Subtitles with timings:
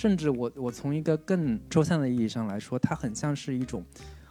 [0.00, 3.84] 甚至我我从一个更抽象的意义上来说，它很像是一种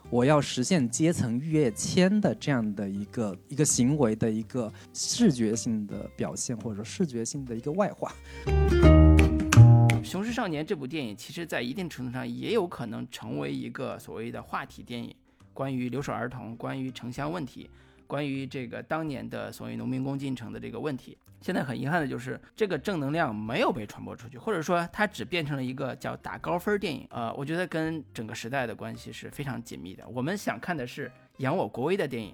[0.09, 8.11] 我要实现阶层跃迁的这样的一个一个行为的一个视觉性的表现，或者说视觉性的一个外化。
[10.03, 15.13] 《雄狮少年》这部电影，其实在一定程度上也有可能成为一个所谓的话题电影，
[15.53, 17.69] 关于留守儿童，关于城乡问题，
[18.09, 21.15] 关于这个当年的所谓农民工进城的这个问题。
[21.41, 27.07] 现在很遗憾的就是，这个正能量没有被传播出去，或者说它只变成了一个叫打高分电影。
[27.11, 30.03] 呃，我觉得跟整个时代的关系是非常紧密的。
[30.09, 32.33] 我们想看的是扬我国威的电影。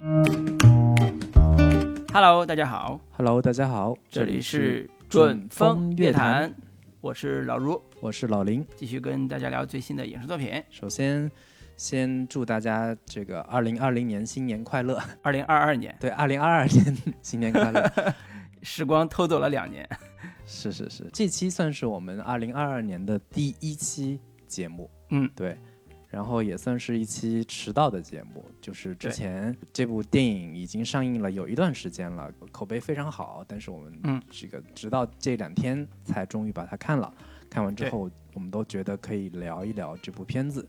[2.13, 2.98] Hello，大家好。
[3.12, 3.98] Hello，大家好。
[4.09, 6.55] 这里是准风乐坛。
[7.01, 10.63] 我是老卢，我是老林，继续跟大家聊最新的影视作品。
[10.70, 11.29] 首先，
[11.77, 15.02] 先祝大家这个二零二零年新年快乐。
[15.21, 17.91] 二零二二年，对，二零二二年新年快乐。
[18.63, 19.88] 时光偷走了两年。
[20.48, 24.90] 是是是，这期算是我们二零二二年的第一期节目。
[25.09, 25.57] 嗯，对。
[26.07, 37.13] 然后也算是一期迟到的节目，就是之前这部电影已经上映了有一段时间了，口碑非常好，但是我们这个直到这两天才终于把它看了。
[37.49, 40.65] 看完之后，我们都觉得可以聊一聊这部片子。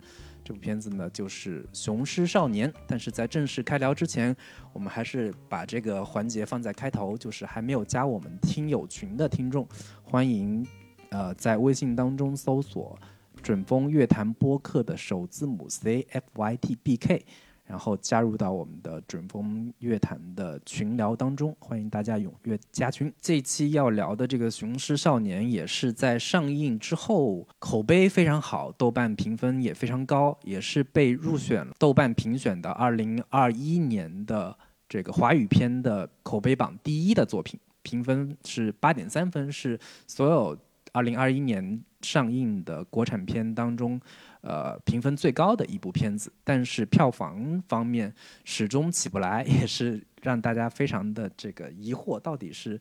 [0.47, 4.35] 这部片子呢就是《雄狮少年》，但是在正式开聊之前，
[4.73, 9.67] 我们还是把这个环节放在开头，就是还没有加我们听友群的听众，
[10.05, 10.65] 欢迎
[11.11, 12.97] 呃在微信当中搜索。
[13.43, 17.25] 准风乐坛播客的首字母 C F Y T B K，
[17.67, 23.13] 然后加入到我们的准风乐坛的群聊当中，欢迎大家踊跃加群。
[23.21, 34.57] 这期要聊的这个《雄狮少年》也是在上映之后口碑非常好，豆瓣评分也非常高，也是被入选了豆瓣评选的二零二一年的
[34.89, 40.57] 这个华语片的口碑榜第一的作品，评分是八点三分，是所有
[40.93, 41.83] 二零二一年。
[42.03, 44.01] 上映的国产片当中，
[44.47, 48.15] 呃，评分最高的一部片子，但是票房方面
[48.45, 52.81] 始终起不来，也是让大家非常的这个疑惑，到底是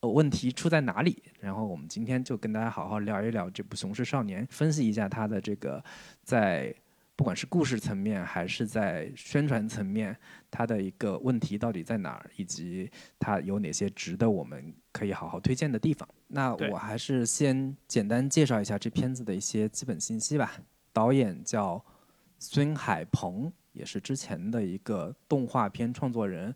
[0.00, 1.20] 问题出在哪里？
[1.40, 5.82] 然后我们今天就跟大家好好聊一聊这部《雄狮少年》，分析一下它的这个
[6.22, 6.74] 在。
[7.16, 10.16] 不管是故事层面还是在宣传层面，
[10.50, 12.90] 它的一个问题到底在哪儿，以及
[13.20, 16.08] 它有哪些值得我们可以好好推荐的地方？
[16.26, 20.54] 那我还是先简单介绍一下这片子的一些基本信息吧。
[20.94, 21.84] 导演叫
[22.38, 26.54] 孙海鹏，也是之前的一个动画片创作人。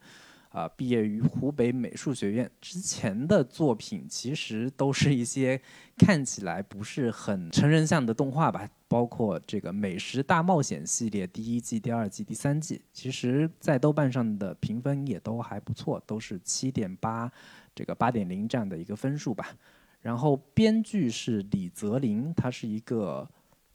[0.50, 5.60] 啊，毕业于湖北美术学院，之前的作品其实都是一些
[5.98, 17.30] 看起来不是很成人向的动画吧，包括这个《美食大冒险》系列第一季、第二季、第三季，其实在豆瓣上的评分也都还不错，都是七点八，
[17.74, 19.54] 这个八点零这样的一个分数吧。
[20.00, 23.28] 然后编剧是李泽林，他是一个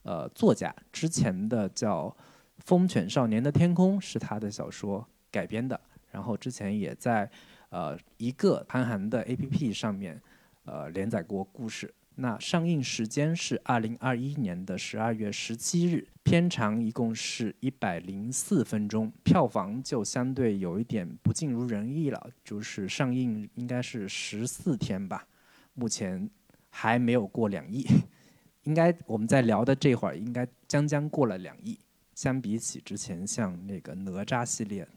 [0.04, 2.08] 呃作家，之前的叫
[2.60, 5.80] 《疯犬少年的天空》是他的小说改编的。
[6.12, 7.30] 然后之前也在，
[7.70, 10.22] 呃一个韩寒的 A P P 上面，
[10.66, 11.94] 呃连载过故事。
[12.16, 25.26] 那上映时间是二零二一年的十二月十七日，片长一共是一百零四分钟，票房就相对有一点不尽如人意了，就是上映应该是十四天吧，
[25.74, 26.30] 目前
[26.70, 27.84] 还没有过两亿，
[28.64, 31.80] 应该我们在聊的这会儿应该将将过了两亿。
[32.16, 34.88] 相比起之前像那个哪吒系列。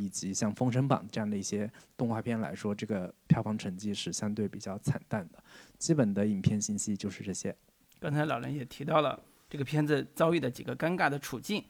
[0.00, 5.42] 以及像《封神榜》这样的一些动画片来说，这个票房成绩是相对比较惨淡的。
[5.76, 7.52] 基本的影片信息就是这些。
[7.98, 9.20] 刚才老人也提到了
[9.50, 11.64] 这个片子遭遇的几个尴尬的处境，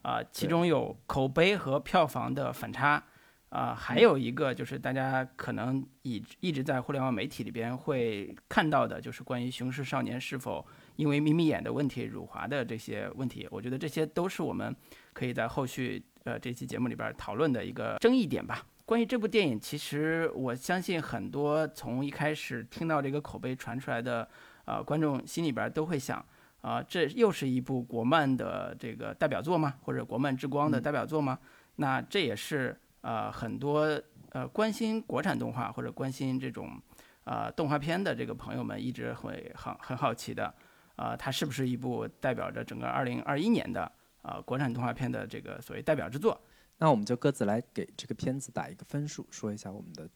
[0.00, 3.04] 啊，其中有口碑和票房的反差，
[3.54, 10.66] 啊，还有一个就是大家可能一一直在互联网媒体里边会看到的，就是关于《雄狮少年》是否
[10.96, 13.46] 因为眯眯眼的问题辱华的这些问题。
[13.50, 14.74] 我觉得这些都是我们
[15.12, 16.02] 可以在后续。
[16.24, 18.64] 呃，这期节目里边讨论的一个争议点吧。
[18.86, 24.26] 关于这部电影，其实我相信很多从一开始听到这个口碑传出来的，
[24.64, 26.24] 呃，观众心里边都会想，
[26.62, 29.74] 啊，这又是一部国漫的这个代表作吗？
[29.82, 31.38] 或者国漫之光的代表作吗？
[31.76, 32.74] 那这也是
[33.04, 36.80] 呃很多呃关心国产动画或者关心这种
[37.24, 40.52] 呃动画片的这个朋友们一直会很很好奇的，
[40.96, 43.92] 啊，它是不是一部代表着整个二零二一年的？
[44.26, 46.40] 呃，国产动画片的这个所谓代表之作，
[46.78, 50.08] 那我们就各自来给这个片子打一个分数，说一下我们的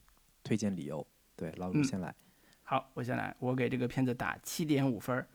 [0.42, 1.06] 推荐理由。
[1.36, 2.14] 对，老卢先来。
[2.62, 5.28] 好，我先来，我给这个片子打七点五分儿。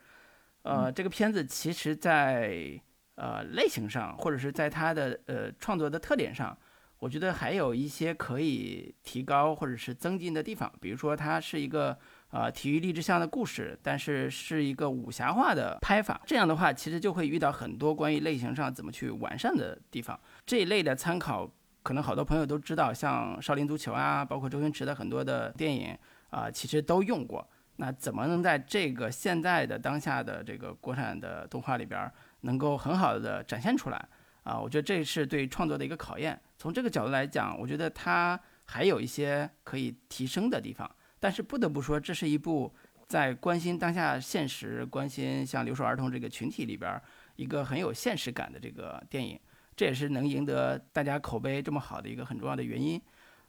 [0.64, 2.82] 呃，这个片子其实，在
[3.14, 6.58] 呃类型上，或者是在它的呃创作的特点上，
[7.04, 10.72] 我觉得还有一些可以提高或者是增进的地方。
[10.80, 11.98] 比如说，它是一个
[12.32, 16.22] 呃体育励志向的故事，但是是一个武侠化的拍法。
[16.26, 20.18] 这样的话，其实就会遇到很多关于类型上怎么去完善的地方。
[20.46, 21.46] 这一类的参考，
[21.84, 25.94] 可能好多朋友都知道，像《少林足球》啊，包括周星驰的很多的电影
[26.30, 27.46] 啊，其实都用过。
[27.76, 32.10] 那怎么能在这个现在的当下的这个国产的动画里边，
[32.42, 34.08] 能够很好的展现出来
[34.44, 34.58] 啊？
[34.58, 36.40] 我觉得这是对创作的一个考验。
[36.64, 40.90] 从这个角度来讲，我觉得它还有一些可以提升的地方。
[41.20, 42.74] 但是不得不说，这是一部
[43.06, 46.98] 在关心当下现实、关心像留守儿童这个群体里边
[47.36, 49.38] 一个很有现实感的这个电影。
[49.76, 53.02] 这也是能赢得大家口碑这么好的一个很重要的原因。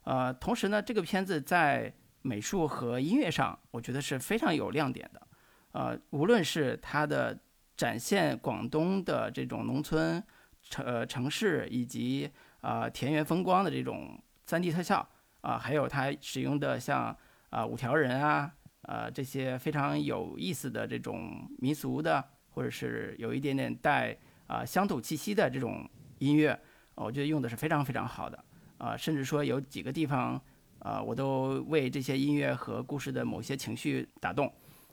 [0.03, 5.23] 呃，同时呢，这个片子在美术和音乐上，我觉得是非常有亮点的。
[5.71, 7.39] 呃，无论是它的
[7.77, 10.21] 展现广东的这种农村、
[10.63, 12.29] 城呃城市以及
[12.65, 14.19] 啊田园风光的这种
[14.49, 15.07] 3D 特效
[15.43, 17.17] 啊，还有它使用的像。
[17.51, 18.53] 啊，五条人啊，
[18.83, 24.19] 呃，这些非常有意思的这种民俗的，或者是有一点点带
[24.49, 25.89] 啊乡土气息的这种
[26.19, 26.59] 音乐，
[26.97, 28.45] 我觉得用的是非常非常好的。
[28.77, 30.43] 啊，甚至说有几个地方，
[30.81, 34.53] 啊，我都为这些音乐和故事的某些情绪打动。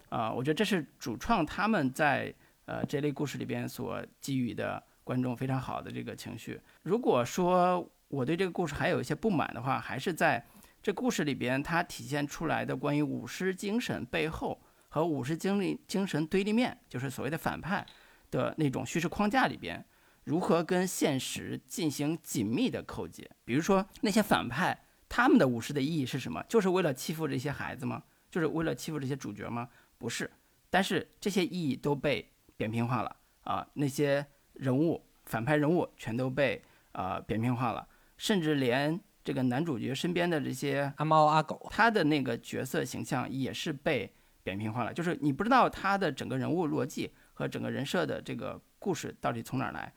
[0.10, 2.32] 啊，我觉得这是主创他们在
[2.66, 6.58] 呃这类故事里边所给予的观众非常好的这个情绪。
[6.84, 10.42] 如果说我对这个故事还有一些不满的话，还是在。
[10.84, 14.60] 这故事里边，它体现出来的关于武士精神背后
[14.90, 17.86] 和武士精力精神对立面，就是所谓的反派
[18.32, 19.86] 的那种叙事框架里边，
[20.24, 23.30] 如何跟现实进行紧密的扣结？
[23.46, 24.76] 比如说那些反派，
[25.08, 26.44] 他们的武士的意义是什么？
[26.50, 28.02] 就是为了欺负这些孩子吗？
[28.32, 29.70] 就是为了欺负这些主角吗？
[30.00, 30.32] 不是。
[30.72, 33.68] 但是这些意义都被扁平化了啊！
[33.74, 34.26] 那些
[34.62, 36.62] 人物反派人物全都被
[36.94, 37.88] 呃扁平化了，
[38.18, 39.00] 甚至连。
[39.24, 44.12] 这个男主角身边的这些阿猫阿狗，他的那个角色形象也是被
[44.42, 49.94] 扁平化了，就是你不知道他的整个人物逻辑和整个人设的这个故事到底从哪儿来。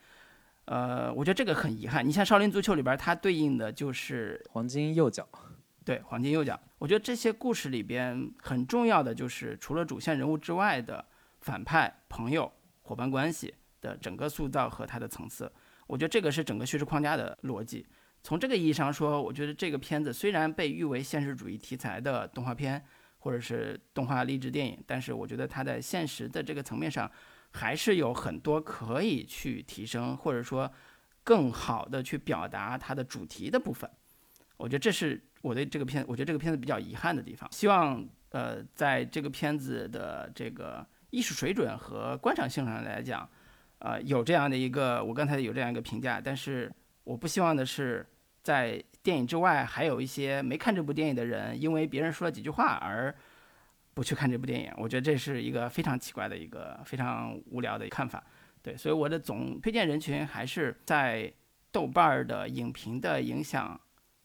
[0.67, 2.07] 呃，我觉得这个很遗憾。
[2.07, 5.27] 你像《少林足球》里边，它对应的就是黄金右脚，
[5.87, 6.61] 对，黄金右脚。
[6.77, 11.03] 我觉得这些故事里边很重要的就是除了主线人物之外的
[11.41, 12.53] 反派、朋友、
[12.83, 15.51] 伙伴关系的整个塑造和它的层次。
[15.87, 17.87] 我觉得这个是整个叙事框架的逻辑。
[18.23, 22.83] 从这个意义上说，我觉得这个片子虽然被誉为现实主义题材的动画片，
[23.19, 27.11] 或者是动画励志电影，但是我觉得它在现实的这个层面上，
[27.53, 30.73] 还是有很多可以去提升，或者说
[31.23, 33.89] 更好的去表达它的主题的部分。
[34.57, 37.47] 我觉得这是我对这个片，我觉得这个片子比较遗憾的地方。
[37.53, 43.29] 希望呃，在这个片子的这个艺术水准和观赏性上来讲，
[43.85, 46.73] 呃，有这样的一个，我刚才有这样一个评价，但是
[47.05, 48.05] 我不希望的是。
[48.45, 53.15] 在电影之外，还有一些没看这部电影的人，因为别人说了几句话而
[53.95, 54.71] 不去看这部电影。
[54.77, 58.23] 我觉得这是一个非常奇怪的一个非常无聊的看法。
[58.61, 61.33] 对，所以我的总推荐人群还是在
[61.73, 63.81] 豆瓣儿的影评的影响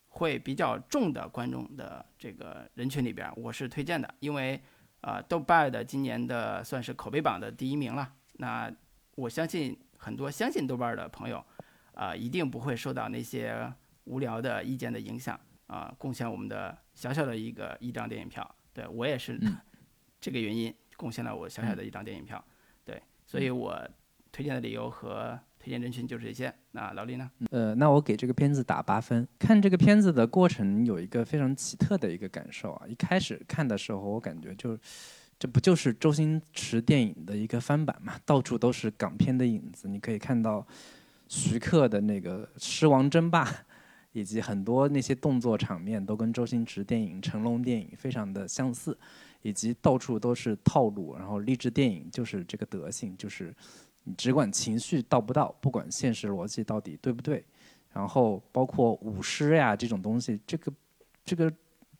[0.08, 4.14] 会比较重的观众的这个人群里边，我是推荐的。
[4.20, 4.60] 因为
[5.00, 8.12] 啊，豆瓣儿的今年的算是口碑榜的第一名了。
[8.34, 8.70] 那
[9.20, 11.44] 我相信很多相信豆瓣儿的朋友
[11.94, 13.72] 啊，一定不会受到那些。
[14.04, 15.38] 无聊的意见的影响
[15.68, 18.56] 啊，贡献我们的小小的一个一张电影票。
[18.72, 19.38] 对我也是
[20.20, 22.42] 这个原因，贡献了我小小的一张电影票。
[22.84, 23.78] 对，所以我
[24.32, 26.52] 推荐的理由和推荐人群就是这些。
[26.72, 27.30] 那老李呢？
[27.50, 29.28] 呃，那我给这个片子打八分。
[29.38, 34.76] 看这个片子的过程有一个非常奇特的一个感受啊，一开始看的时候，我感觉就
[35.40, 38.14] 这不就是周星驰电影的一个翻版嘛？
[38.24, 40.64] 到处都是港片的影子，你可以看到
[41.26, 43.44] 徐克的那个《狮王争霸》。
[44.12, 48.98] 以及很多那些动作场面都跟周星驰电影、成龙电影非常的相似，
[49.40, 53.54] 以及到处都是套路，然后励志电影就是这个德性，就是
[54.02, 57.44] 你只管情绪到不到，不管现实逻辑到底对不对，
[57.92, 60.72] 然后包括舞狮呀这种东西，这个
[61.24, 61.52] 这个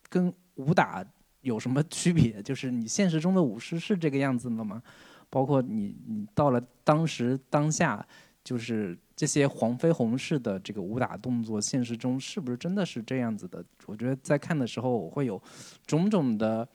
[0.08, 1.06] 跟武打
[1.42, 2.42] 有什么区别？
[2.42, 4.82] 就是你现实中的舞狮是这个样子的吗？
[5.28, 8.06] 包括你你到了当时当下。
[8.42, 13.62] 就是这些黄飞鸿式的这个武打动作，现实中是不是真的是这样子的？
[13.84, 15.40] 我觉得在看的时候，我会有
[15.86, 16.66] 种种的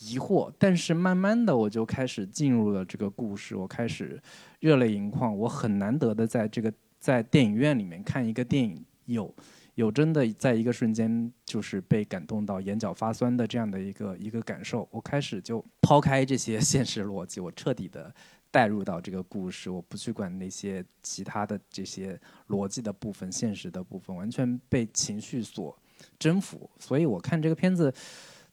[0.00, 0.52] 疑惑。
[0.58, 4.20] 但是慢慢的，我就开始进入了这个故事，我开始
[4.58, 5.34] 热泪盈眶。
[5.38, 9.32] 我很难得的在这个在电影院里面看一个电影，有
[9.74, 14.88] 有真的在一个瞬间就是被感动到眼角发酸的这样的一个一个感受。
[14.90, 18.14] 我开始就抛开这些 现实逻辑，我彻底的。
[18.52, 25.74] 带入到这个故事，我不去管那些其他的这些逻辑的部分、现实的部分，完全被情绪所
[26.18, 26.68] 征服。
[26.78, 27.90] 所以我看这个片子，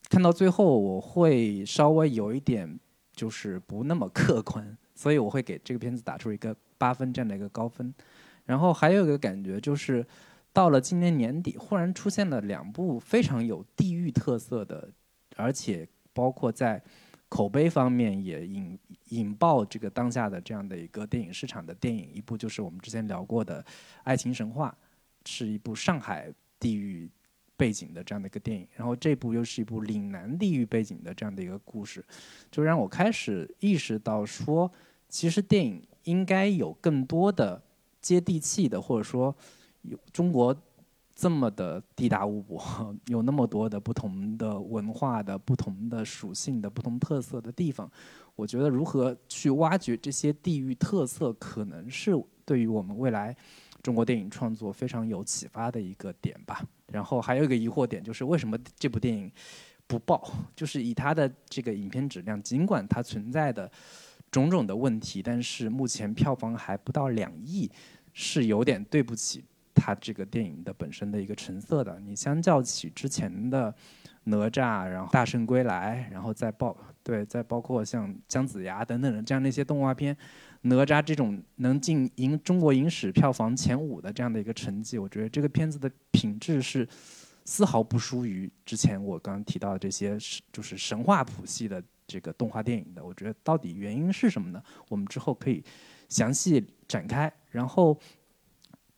[0.10, 2.80] 看到最后我会稍微有一点
[3.12, 7.94] 就是不那么客观，所以我会给这个片子打出一个八分这样的一个高分。
[8.46, 10.08] 然后还有一个感觉就是，
[10.60, 14.92] 到了今年年底，忽然出现了两部非常有地域特色的，
[15.38, 16.84] 而且包括在
[17.30, 22.12] 口碑方面也引引爆这个当下的这样的一个电影市场的电影。
[22.14, 23.64] 一部就是我们之前聊过的
[24.04, 24.78] 《爱情神话》，
[25.32, 27.10] 是一部上海地域
[27.56, 28.68] 背景的这样的一个电影。
[28.76, 32.04] 然后这部又是一部岭南地域背景的这样的一个故事，
[32.52, 34.70] 就让我开始意识到说，
[35.08, 37.64] 其实电影应该有更多的。
[38.02, 39.36] 接地气的，或者说
[39.82, 40.56] 有中国
[41.16, 42.62] 这么的地大物博，
[43.08, 47.90] 有那么多的不同的文化的不同的属性的不同特色的地方，
[48.36, 52.12] 我觉得如何去挖掘这些地域特色，可能是
[52.46, 53.36] 对于我们未来
[53.82, 56.64] 中国电影创作非常有启发的一个点吧。
[56.88, 59.32] 然后还有一个疑惑点就是，为什么这部电影
[59.88, 60.32] 不爆？
[60.56, 63.72] 就是以它的这个影片质量，尽管它存在的。
[64.32, 67.68] 种种的问题，但是目前票房还不到两亿，
[68.14, 72.00] 是有点对不起它这个电影的本身的一个成色的。
[72.00, 73.74] 你相较起之前的
[74.24, 80.16] 哪吒，然后大圣归来，然后再包对，再包括像姜子牙等等的这样的一些动画片，
[80.62, 86.88] 哪吒这种能进影中国影史票房前五的这样的一个成绩，我觉得这个片子的品质是
[87.46, 90.18] 丝毫不输于之前我刚刚提到的这些
[90.52, 91.84] 就是神话谱系的。
[92.12, 94.60] 这个动画电影的，我觉得到底原因是什么呢？
[94.88, 95.64] 我们之后可以
[96.08, 97.32] 详细展开。
[97.52, 97.96] 然后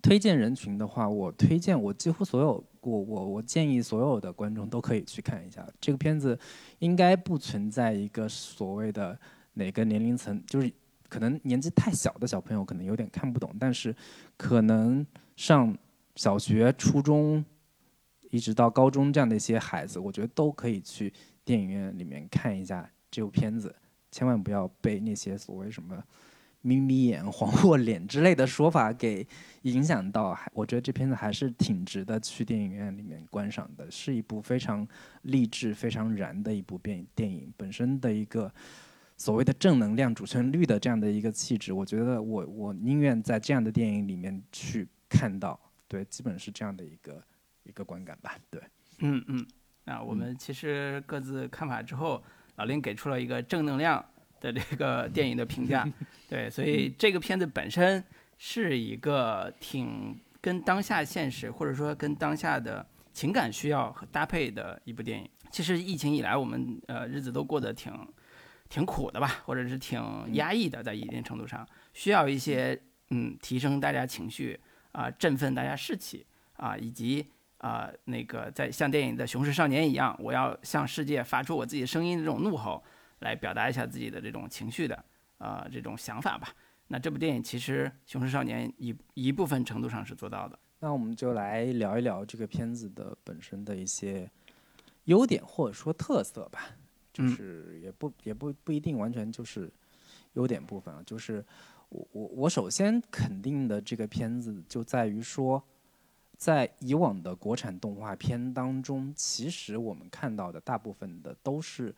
[0.01, 6.37] 推荐人群的话，我推荐我几乎所有，我我我建议所有的观众都可以去看一下这个片子。
[6.79, 9.17] 应该不存在一个所谓的
[9.53, 10.71] 哪个年龄层，就是
[11.07, 13.95] 可能年纪太小的小朋友可能有点看不懂，但是
[14.35, 15.05] 可能
[15.35, 15.77] 上
[16.15, 17.43] 小学、初中
[18.29, 21.13] 一直到高中这样的一些孩子，我觉得都可以去
[21.45, 22.89] 电影院里面看一下。
[23.11, 23.75] 这部片子
[24.09, 26.01] 千万不要被那些所谓什么
[26.61, 29.25] 眯眯眼、黄祸脸之类的说法给
[29.63, 30.33] 影响到。
[30.33, 34.87] 还我觉得这片子还是挺值得去电影院里面观赏的，是一部非常
[35.23, 37.51] 励志、非常燃的一部电电影。
[37.57, 38.51] 本身的一个
[39.17, 45.59] 所谓的正能量、主旋律的这样的一个气质，我觉得我我宁愿在这样的电影里面去看到。
[45.87, 47.23] 对，基本是这样的一个
[47.63, 48.37] 一个观感吧。
[48.49, 48.61] 对，
[48.99, 49.45] 嗯嗯。
[49.83, 52.23] 那我们其实各自看法之后。
[52.57, 54.03] 老林给出了一个正能量
[54.41, 55.87] 的这个电影的评价，
[56.27, 58.03] 对，所以这个片子本身
[58.37, 65.29] 是一个挺跟当下现实或者说跟当下的情感需要和搭配的一部电影。
[65.49, 67.93] 其实疫情以来，我们呃日子都过得挺
[68.67, 70.01] 挺苦的吧，或者是挺
[70.33, 72.77] 压抑的，在一定程度上需要一些
[73.11, 74.59] 嗯提升大家情绪
[74.91, 76.25] 啊，振奋大家士气
[76.57, 77.25] 啊，以及。
[77.61, 82.83] 啊，那个在像电影的《雄狮少年》一样，我要向世界发出我自己声音的这种怒吼，
[83.21, 85.05] 来表达一下自己的这种情绪的，
[85.39, 86.53] 呃，这种想法吧。
[86.89, 90.59] 那这部电影其实《雄狮少年》一一部分程度上是做到的。
[90.79, 94.29] 那我们就来聊一聊这个片子的本身的一些
[95.05, 96.75] 优点或者说特色吧。
[97.11, 99.71] 就是也不也不不一定完全就是
[100.33, 101.01] 优点部分啊。
[101.05, 101.43] 就是
[101.89, 105.63] 我我我首先肯定的这个片子就在于说。
[106.37, 111.93] 在以往的国产动画片当中，其实我们看到的大部分的都是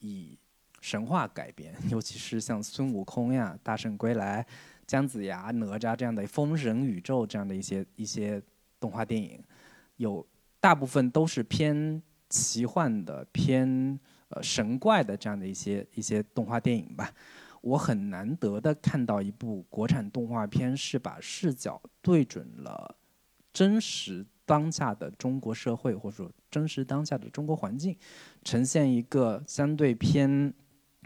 [0.00, 0.38] 以
[0.80, 4.46] 神话改编， 尤其是像孙悟空呀、大圣归来、
[4.86, 8.40] 姜子牙、哪吒这样的封神宇宙这样的一些一些
[8.78, 9.42] 动画电影，
[9.96, 10.26] 有
[10.60, 17.12] 大部分都是偏奇幻的、偏呃神怪的这样的一些一些动画电影吧。
[17.62, 22.96] 我很难得的看到一部国产动画片是把视角对准了。
[23.52, 27.96] 真实当下的中国社会，或者说真实当下的中国环境，
[28.44, 30.52] 呈现一个相对偏，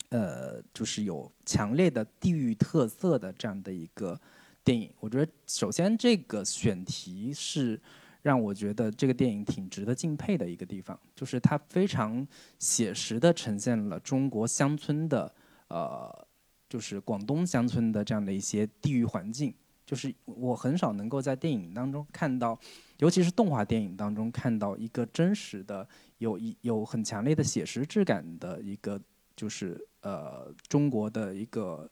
[0.09, 4.19] 呃，就是有强烈的地域特色的这样的一个
[4.65, 4.93] 电影。
[4.99, 7.81] 我觉得，首先这个选题是
[8.23, 12.27] 让我觉得这个电影挺值得敬佩的一个地方，就是它非常
[12.59, 15.33] 写实的呈现了中国乡村的，
[15.69, 16.27] 呃，
[16.69, 19.55] 就是广东乡村的这样的一些地域环境。
[19.87, 22.57] 就是我很少能够在电影当中看到，
[22.99, 25.89] 尤其是动画电影当中看到一个真实的、
[26.19, 29.01] 有一有很强烈的写实质感的一个，
[29.41, 31.91] 就是呃中国的一个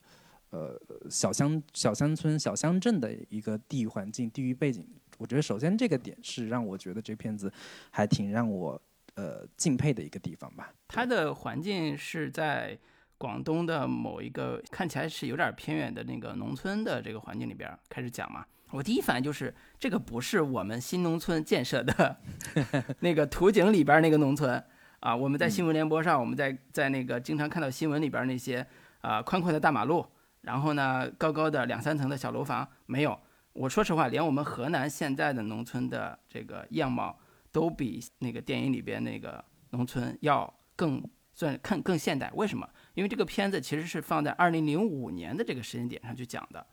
[0.51, 0.79] 呃
[1.09, 4.87] 小乡小乡村小乡镇的一个地域环境、地域背景。
[5.17, 7.51] 我觉得首先这个点是让我觉得这片子
[7.91, 8.79] 还挺让我
[9.15, 10.75] 呃敬佩的一个地方吧。
[10.89, 12.79] 它的环境是在。
[13.21, 22.17] 广东的某一个看起来是有点偏远的那个农村的这个环境里边开始讲嘛，我第一反应就是这个不是我们新农村建设的
[23.03, 24.65] 那个图景里边那个农村
[25.01, 28.67] 啊，我们在新闻联播上，我们在在那个经常看到新闻里边那些
[29.01, 30.05] 啊宽阔的大马路，
[30.43, 33.19] 然后呢高高的两三层的小楼房，没有。
[33.53, 37.19] 我说实话，连我们河南现在的农村的这个样貌，
[37.51, 41.03] 都比那个电影里边那个农村要更
[41.33, 42.31] 算更更现代。
[42.35, 42.69] 为什么？
[42.95, 46.65] 因为这个片子其实是放在二零零五年的这个时间点上去讲的。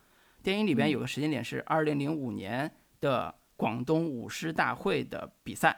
[0.44, 5.76] 电影里边有个时间点是二零零五年的广东舞狮大会的比赛，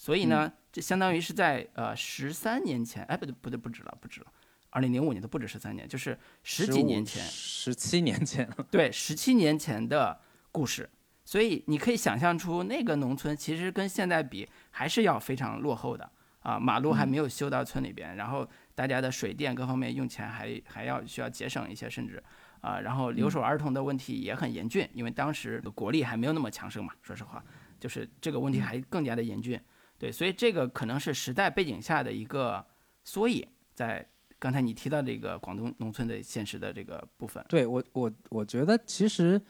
[0.00, 4.26] 所以呢，这相当于是在呃十三年前，哎，不对不对，不止了，不止了。
[4.70, 8.66] 二零零五年都不止十三年，就是十几年前，十七年前了。
[8.70, 10.18] 对，十七年前的。
[10.52, 10.90] 故事，
[11.24, 22.20] 所以你可以想象出那个农村其实跟现在比还是要非常落后的啊，马路还没有修到村里边，然后大家的水电各方面用钱还还要需要节省一些，甚至
[22.62, 27.40] 啊，然后留守儿童的问题也很严峻，因为当时国力还没有那么强盛嘛，说实话，
[27.78, 29.60] 就是这个问题还更加的严峻。
[30.00, 32.66] 对，所以这个可能是时代背景下的一个
[33.04, 34.04] 缩影，在
[34.40, 37.44] 刚才你提到这个广东农村的现实的这个部分。
[37.48, 39.40] 对我我我觉得其实。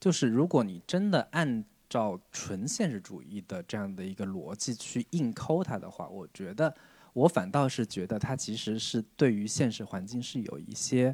[0.00, 6.72] 就是如果你真的按照纯现实主义的这样的一个逻辑去硬抠它的话，我觉得
[7.12, 11.12] 我反倒是觉得它其实是对于现实环境是有一些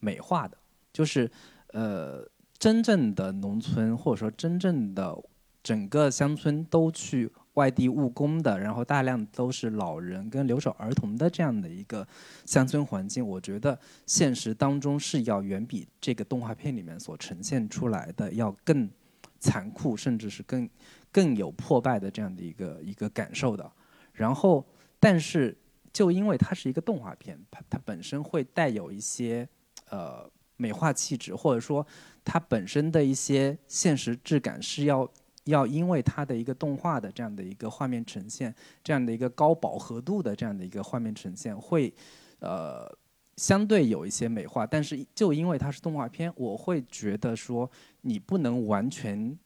[0.00, 0.58] 美化的。
[0.92, 1.30] 就是
[1.68, 5.16] 呃，真正的农村或者说真正的
[5.62, 7.30] 整个乡村都去。
[7.54, 12.06] 外地务工的，然后大量都是老人跟留守儿童的这样的一个
[12.44, 18.90] 乡村环境，我觉得现实当中是要远比这个动画片里面所呈现出来的要更
[19.38, 20.68] 残酷，甚至是更
[21.12, 23.70] 更有破败的这样的一个一个感受的。
[24.12, 24.66] 然后，
[24.98, 25.56] 但是
[25.92, 29.48] 就因为它是一个动画片，它它本身会带有一些
[29.90, 31.86] 呃美化气质，或者说
[32.24, 35.08] 它本身的一些现实质感是要。
[35.44, 41.92] 要因为它的一个动画的这样的一个画面呈现，这样的一个高饱和度的这样的一个画面呈现，会，
[42.38, 42.90] 呃，
[43.36, 44.66] 相对有一些美化。
[44.66, 49.38] 但是就因为它是动画片，我会觉得说你不能完全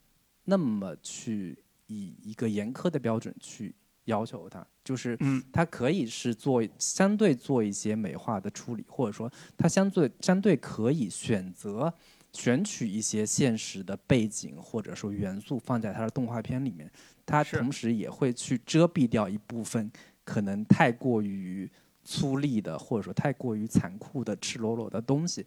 [0.45, 1.59] 那么去
[1.89, 5.19] 以一个严苛的标准去要求它，就是
[5.53, 11.93] 它可以是做相对做一些美化的处理，或者说它相对相对可以选择。
[12.33, 16.91] 选取一些现实的背景或者说元素放在他的动画片里面，
[17.25, 19.91] 他同时也会去遮蔽掉一部分
[20.25, 21.69] 可能太过于
[22.05, 25.45] 粗粝的或者说太过于残酷的赤裸裸的东西，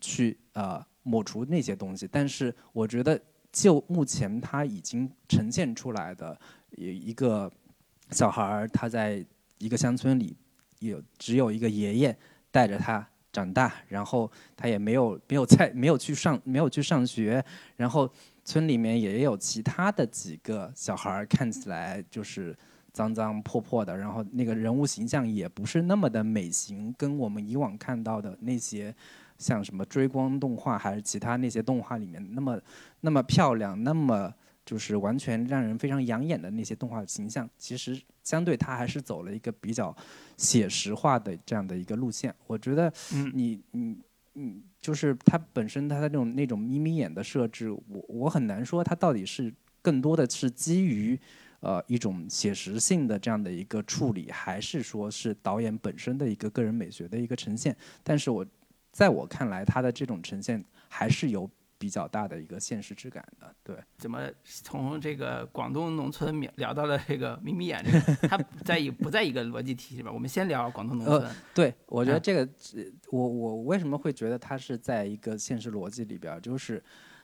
[0.00, 2.08] 去呃抹除那些东西。
[2.10, 6.38] 但是我觉得，就目前他已经呈现出来的
[6.70, 7.50] 一个
[8.10, 9.24] 小孩儿，他在
[9.58, 10.36] 一个乡村里
[10.78, 12.16] 有只有一个爷爷
[12.50, 13.08] 带着他。
[13.38, 17.44] 长大，然后他也没有没有在没有去上没有去上学，
[17.76, 18.10] 然后
[18.44, 22.56] 村里面也有其他的几个小孩，看起来就是
[22.92, 28.94] 脏脏破破的，然后那个人物形象也不是那么的美型，跟我们以往看到的那些
[29.38, 32.60] 像什么追光动画还是其他那些动画里面那么
[33.00, 34.34] 那么漂亮，那么。
[34.68, 39.96] 就是完全让人非常养眼的那些动画形象，其实相对它还是走了一个比较
[40.36, 42.34] 写实化的这样的一个路线。
[42.46, 42.92] 我觉得，
[43.32, 43.96] 你你
[44.34, 49.50] 你，就是它本身它的那种那种眯眯眼的设置，我我很难说它到底是
[49.80, 51.18] 更多的是基于
[51.60, 57.74] 呃一种写实性的这样的一个处理，还是说是导演本身的一个个人美学的一个呈现。
[58.02, 58.44] 但是我
[58.92, 61.48] 在我看来，它的这种呈现还是有。
[61.78, 63.76] 比较大的一个现实质感的，对。
[63.96, 67.80] 怎么从这个广东农村聊到了这个眯眯眼？
[67.84, 70.10] 这个它在一不在一个逻辑体系吧？
[70.10, 71.22] 我们先聊广东农村。
[71.22, 72.48] 呃，对，我觉得这个，
[73.10, 76.40] 我我为什么会觉得它是在一个现实逻辑里边？
[76.42, 76.82] 就是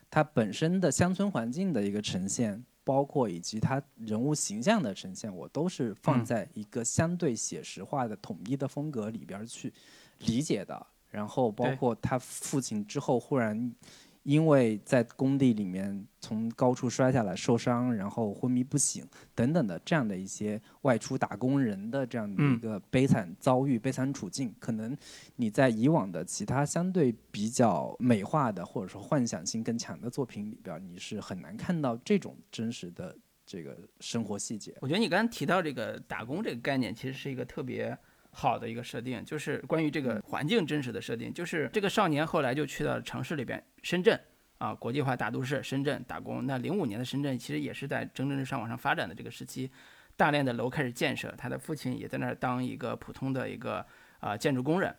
[0.09, 9.73] 它本身的乡村环境的一个呈现，包括以及他人物形象的呈现，我都是放在一个相对写实化的统一的风格里边去
[10.19, 10.87] 理解的。
[11.11, 13.75] 然后包括他父亲之后忽然。
[14.25, 24.97] 因为在工地里面从高处摔下来受伤，然后昏迷不醒等等的这样的一些外出打工人的这样的一个悲惨遭遇、悲惨处境，可能
[25.35, 34.75] 你在以往的其他相对比较美化的或者说幻想性更强的作品里边，你是很难看到这种真实的这个生活细节。
[34.81, 37.95] 我觉得你刚刚提到这个打工这个概念，其实是一个特别。
[38.37, 44.19] 好的一个设定，就是关于这个环境真实的设定，就是这个少年后来就去到城市里边，深圳
[44.57, 46.45] 啊，国际化大都市深圳打工。
[46.45, 49.71] 那零五年的深圳其实也是在蒸蒸日上往上发展的这个时期，
[50.17, 53.85] 大量的楼开始建设，他的父亲也在那儿当一个普通的一个
[54.19, 54.93] 啊建筑工人。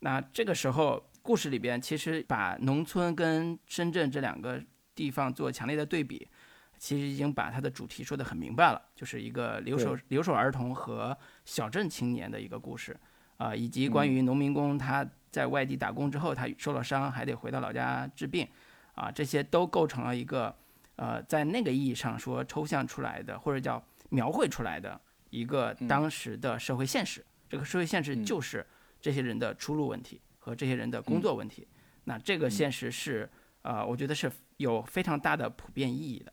[0.00, 4.62] 那这个时候故事里边其实把农村跟深圳这两个
[4.94, 6.28] 地方做强烈的对比。
[6.82, 12.98] 其实已经把它的主题说得很明白了，就是一个留守留守儿童和小镇青年的一个故事，
[13.36, 18.48] 啊，以及关于农民工他在外地打工之后，他受了伤还得回到老家治病，
[18.96, 20.52] 啊，这些都构成了一个，
[20.96, 27.24] 呃，在那个意义上说抽象出来的或者叫描绘出来的一个当时的社会现实。
[27.48, 28.66] 这个社会现实就是
[29.00, 31.68] 这些人的出路问题和这些人的工作问题。
[32.02, 33.30] 那这个现实是，
[33.62, 36.32] 呃，我觉得是有非常大的普遍意义的，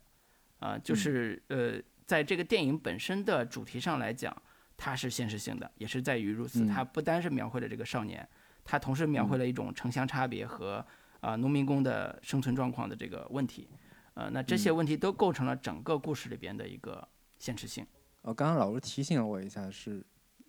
[0.60, 4.34] 啊，就是呃，在这个电影本身的主题上来讲，
[4.76, 6.64] 它是现实性的，也是在于如此。
[6.64, 8.26] 它不单是描绘了这个少年，
[8.62, 10.84] 它同时描绘了一种城乡差别和
[11.20, 13.68] 啊农民工的生存状况的这个问题，
[14.14, 17.84] 呃，那这些问题都构成了整个故事里边的一个现实性。
[18.22, 20.04] 哦，刚刚老师提醒了我一下是。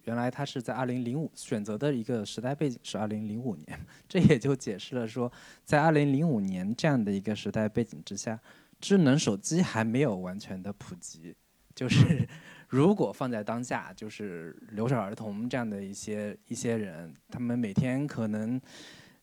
[0.05, 5.31] 原来他是在二零零五选择的一个时代背景是二零零五年， 这也就解释了说，
[5.63, 8.39] 在二零零五年这样的一个时代背景之下，
[8.81, 11.33] 智能手机还没有完全的普及。
[11.73, 12.27] 就是
[12.67, 18.59] 如果放在当下，就是留守儿童这样的一些一些人，他们每天可能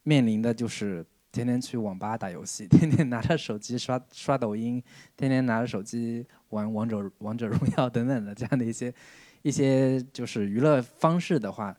[0.04, 4.82] 面临的就是天天去网吧打游戏，天天拿着手机刷刷抖音，
[5.16, 8.94] 天天拿着手机玩王者王者荣耀等等的这样的一些。
[9.42, 11.74] 一些就是娱乐方式的话，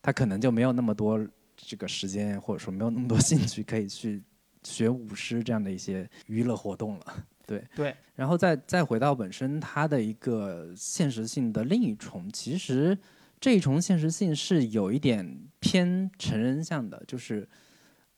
[0.00, 1.20] 他可能就没有那么多
[1.54, 4.22] 这个时间，或者说没有那么多兴趣可以去
[4.64, 7.24] 学舞狮这样的一些娱乐活动了。
[7.46, 12.98] 对对，然后再再回到本身它的一个现实性的另一重，其实
[13.38, 17.48] 这一重现实性是有一点偏成人向的，就是。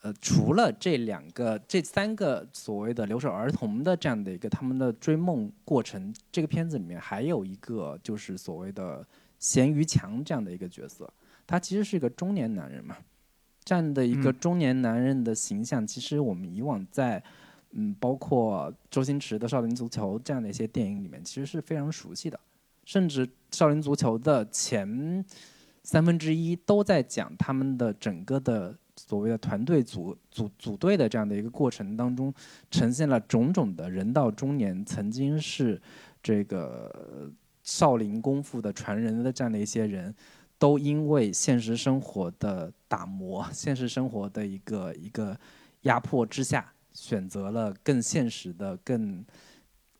[0.02, 9.04] 呃，除了这两个、这三个所谓的留守儿童的这样的一个他们的追梦过程，这个片子里面还有一个就是所谓的
[9.40, 11.12] 咸鱼强这样的一个角色，
[11.44, 12.96] 他其实是一个中年男人嘛。
[13.66, 17.22] 这样的一个中年男人的形象，其实我们以往在
[17.72, 22.40] 嗯，包括周星驰的《少林足球》这样的一些电影里面，其实是非常熟悉的。
[22.86, 25.22] 甚至《少林足球》的前
[25.82, 28.74] 三分之一都在讲他们的整个的。
[28.98, 32.32] 所谓的团队组组组队的这样的一个过程当中，
[32.70, 35.78] 呈现了种种的人到中年曾经是
[36.22, 37.30] 这个
[37.62, 40.14] 少林功夫的传人的这样的一些人，
[40.58, 45.38] 都因为现实生活的打磨、 现实生活的一个一个
[45.82, 49.24] 压迫之下，选择了更现实的、更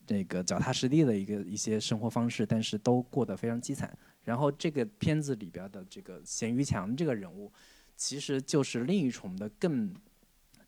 [0.07, 3.97] 这个脚踏实地的一个一些生活方式，但是都过得非常凄惨。
[4.25, 7.53] 然后这个片子里边的这个咸鱼强这个人物。
[7.99, 9.91] 其实就是另一重的更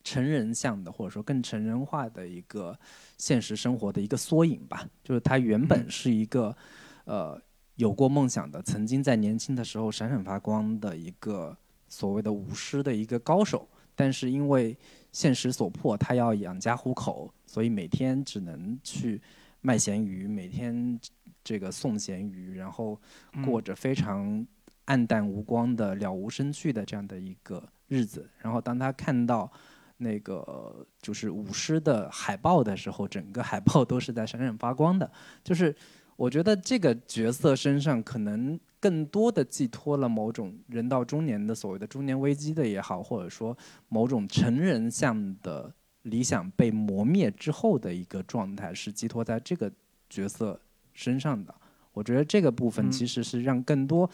[0.02, 2.74] 成人向的，或者说更成人化的一个
[3.18, 4.88] 现实生活的一个缩影吧。
[5.04, 6.56] 就是他原本是一个
[7.04, 7.38] 呃
[7.78, 11.56] 有过梦想的，曾经在年轻的时候闪闪发光的一个
[11.88, 14.76] 所谓的舞狮的一个高手，但是因为
[15.10, 19.20] 现实所迫，他要养家糊口，所以每天只能去
[19.60, 21.00] 卖咸鱼，每天
[21.42, 23.00] 这个送咸鱼，然后
[23.44, 24.46] 过着非常。
[24.88, 29.52] 暗淡无光的、了无生趣的这样的一个日子，然后当他看到
[29.98, 35.12] 那个就是舞狮的海报的时候，整个海报都是在闪闪发光的。
[35.44, 35.76] 就是
[36.18, 43.56] 我觉得这个角色身上可能更多的寄托了某种人到中年的所谓的中年危机的也好，或者说
[43.88, 49.70] 某种成人向的理想被磨灭之后的一个状态，是寄托在这个
[50.10, 50.60] 角色
[50.92, 51.54] 身上的。
[51.92, 54.10] 我觉得这个部分其实是让更多。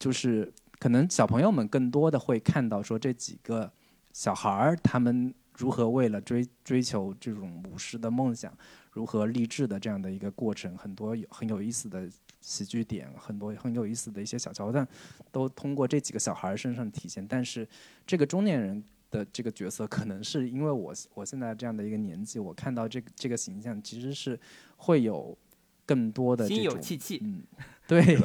[0.00, 3.70] 就是可能小朋友们更多的会看到说这几个
[4.12, 8.50] 小孩儿他们如何为了追追求这种舞狮的梦想，
[8.90, 12.08] 如何励志的这样的一个过程，很多有很有意思的
[12.40, 14.88] 喜剧点，很多很有意思的一些小桥段，
[15.30, 17.26] 都通过这几个小孩儿身上体现。
[17.28, 17.68] 但是
[18.06, 24.40] 这个中年人的这个角色，可能是因为我我现在这样的一个年纪，我看到这个这个形象，其实是
[24.78, 25.36] 会有
[25.84, 27.42] 更多的心有戚戚，嗯，
[27.86, 28.18] 对。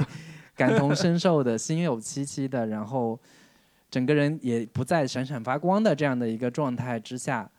[0.56, 3.19] 感同身受的心有戚戚的，然后
[3.95, 7.49] 整个人也不再闪闪发光的这样的一个状态之下，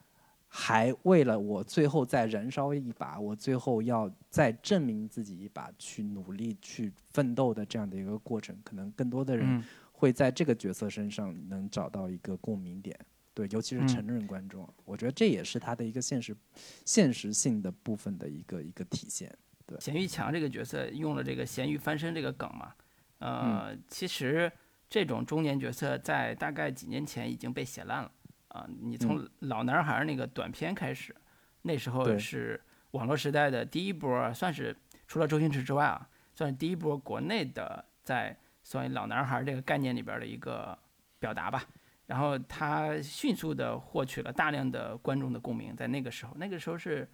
[0.49, 12.95] 还为了我最后再燃烧一把，我最后要再证明自己一把，去努力去奋斗的这样的一个过程，可能更多的人会在这个角色身上能找到一个共鸣点。
[13.33, 16.37] 对，尤其是成人观众，我觉得这也是他的一个现实、
[16.85, 19.35] 现实性的部分的一个一个体现。
[19.65, 22.75] 对，咸鱼强这个角色用了这个咸鱼翻身这个梗嘛。
[23.21, 24.53] 呃，其实
[24.89, 28.13] 这种中年角色在大概几年前已经被写烂了
[28.49, 28.67] 啊！
[28.81, 31.15] 你从老男孩那个短片开始，
[31.63, 32.61] 那时候是
[32.93, 40.79] 网络时代的第一波，算是除了周星驰之外啊，算是第一波国内的在所谓老男孩这个概念里边的一个
[41.19, 41.65] 表达吧。
[42.07, 47.09] 然后他迅速的获取了大量的观众的共鸣，在那个时候，那个时候是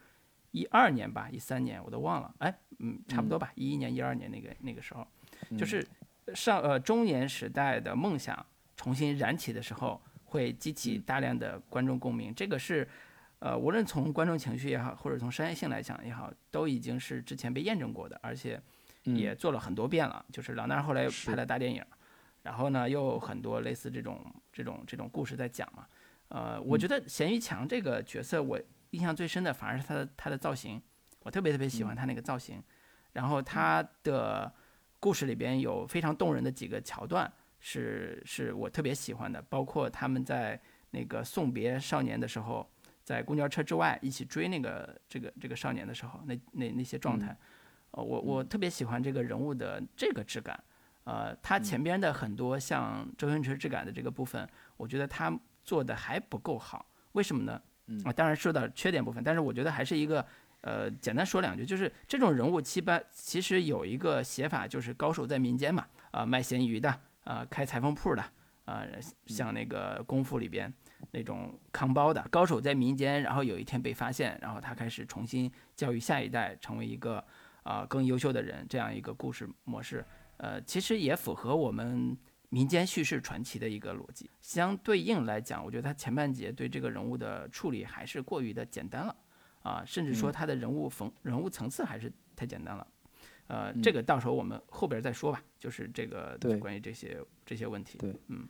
[0.50, 5.06] 一二年吧，一三年我都忘了，哎，嗯，差不多吧，一一年、一二年那个那个时候，
[5.56, 5.82] 就是
[6.35, 8.44] 上呃中年时代的梦想
[8.76, 12.35] 重新燃起的时候，会激起大量的观众共鸣。
[12.35, 12.88] 这个是
[13.38, 18.61] 呃，无论从观众情绪也好，或者从商业性来讲也好，都已经是之前被验证过的，而且
[19.02, 20.24] 也做了很多遍了。
[20.32, 21.85] 就是老衲后来拍了大电影，
[22.42, 25.87] 然后呢，又很多类似这种这种这种故事在讲嘛。
[26.28, 28.61] 呃，我觉得咸鱼强这个角色我。
[28.92, 30.78] 印象最深的反而是他的他的造型，
[31.20, 32.62] 我特别特别喜欢他那个造型。
[33.14, 34.52] 然后他的
[35.02, 40.58] 故事里边有非常动人的几个桥段，是是我特别喜欢的，包括他们在
[40.92, 42.64] 那个送别少年的时候，
[43.02, 47.36] 在公交车之外一起追那个这个这个少年的时候，那那那些状态，
[47.90, 50.62] 呃，我我特别喜欢这个人物的这个质感。
[51.02, 57.60] 呃，他前边的很多像周星驰质感的这个部分，我觉得他做的还不够好，为什么呢？
[58.04, 60.24] 啊，当然说到缺点部分，但是我觉得还是一个，
[60.62, 68.25] 呃，简单说两句，就是这种人物七八其实有一个写法，就是高手在民间嘛，啊，卖咸鱼的，啊，开裁缝铺的，
[68.64, 68.85] 啊，
[69.27, 70.72] 像那个功夫里边
[71.12, 77.25] 那种扛包的高手在民间，然后有一天被发现，然后他开始重新教育下一代，成为一个
[77.62, 80.05] 啊更优秀的人，这样一个故事模式，
[80.38, 82.16] 呃，其实也符合我们。
[82.55, 89.16] 民间叙事传奇的一个逻辑，相对应来讲，我觉得他前半节对这个人物的处理还是过于的简单了，
[89.62, 92.87] 啊，甚至说他的人物缝人物层次还是太简单了，
[93.46, 97.98] 呃，这个到时候我们后边再说吧，就是这个关于这些这些问题。
[97.98, 98.48] 对，嗯，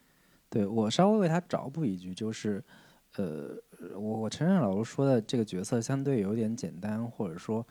[0.49, 2.63] 对我稍微为他找补一句，就是，
[3.17, 3.55] 呃，
[3.95, 7.67] 我我承认老卢说的这个角色相对有点简单，或者说，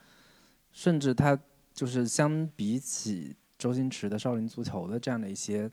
[0.72, 1.38] 甚至他
[1.74, 5.70] 就是相比起周星驰的《少林足球》的这样的一些。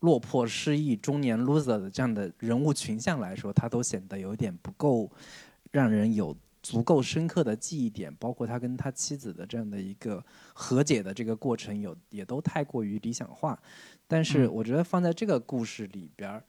[0.00, 5.12] 落魄失意中年 loser 的这样的人物群像来说，他都显得有点不够
[5.70, 13.60] 让人有足够深刻的记忆点，包括他跟他妻子的这样的一个和解的这个过程，有也都太过于理想化。
[14.06, 16.42] 但是我觉得放在这个故事里边，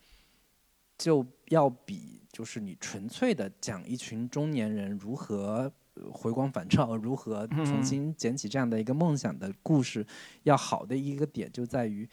[0.97, 5.71] 就要比就是你纯粹的讲一群中年人如何
[6.12, 10.06] 回光返照，如何重新捡起这样的一个梦想的故事
[10.43, 12.08] 要好的一个点，就在于。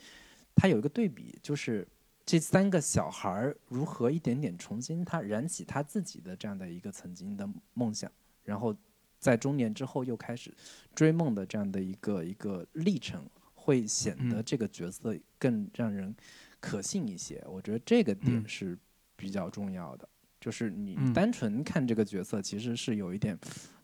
[0.61, 1.87] 它有一个对比，就是
[2.28, 8.12] 这三个小孩儿如何一点点重新他燃起他自己的这样的一个曾经的梦想，
[8.44, 8.76] 然后
[9.18, 10.52] 在中年之后又开始
[10.94, 16.14] 追梦的这样的一个一个历程，会显得这个角色更让人
[16.60, 17.42] 可信一些。
[17.48, 18.78] 我觉得这个点是
[19.16, 20.06] 比较重要的，
[20.38, 23.38] 就是你单纯看这个角色其实是有一点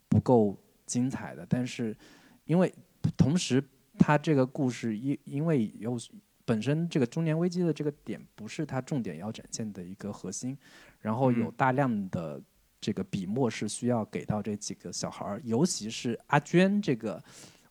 [0.07, 0.55] 不够
[0.85, 1.97] 精彩的，但是
[2.43, 2.71] 因为
[3.17, 3.63] 同时
[3.97, 5.97] 他这个故事因因为有。
[6.45, 10.55] 本身这个中年危机的这个点不是他重点要展现的一个核心，
[10.99, 12.39] 然后有大量的
[12.79, 17.21] 这个笔墨是需要给到这几个小孩儿，尤其是阿娟这个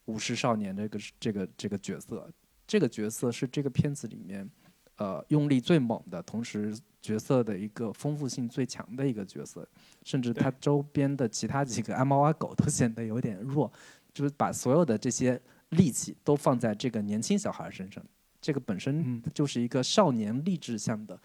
[0.06, 2.28] 武士少年这个这个这个角色，
[2.66, 4.50] 这个角色是这个片子里面
[4.96, 9.68] 呃用力最猛的，同时角色的一个丰富性最强的一个角色，
[10.02, 13.70] 甚至他周边的其他几个阿猫阿狗都显得有点弱，
[14.12, 18.04] 就是把所有的这些力气都放在这个年轻小孩身上。
[18.44, 21.18] 这个本身就是一个少年励志向的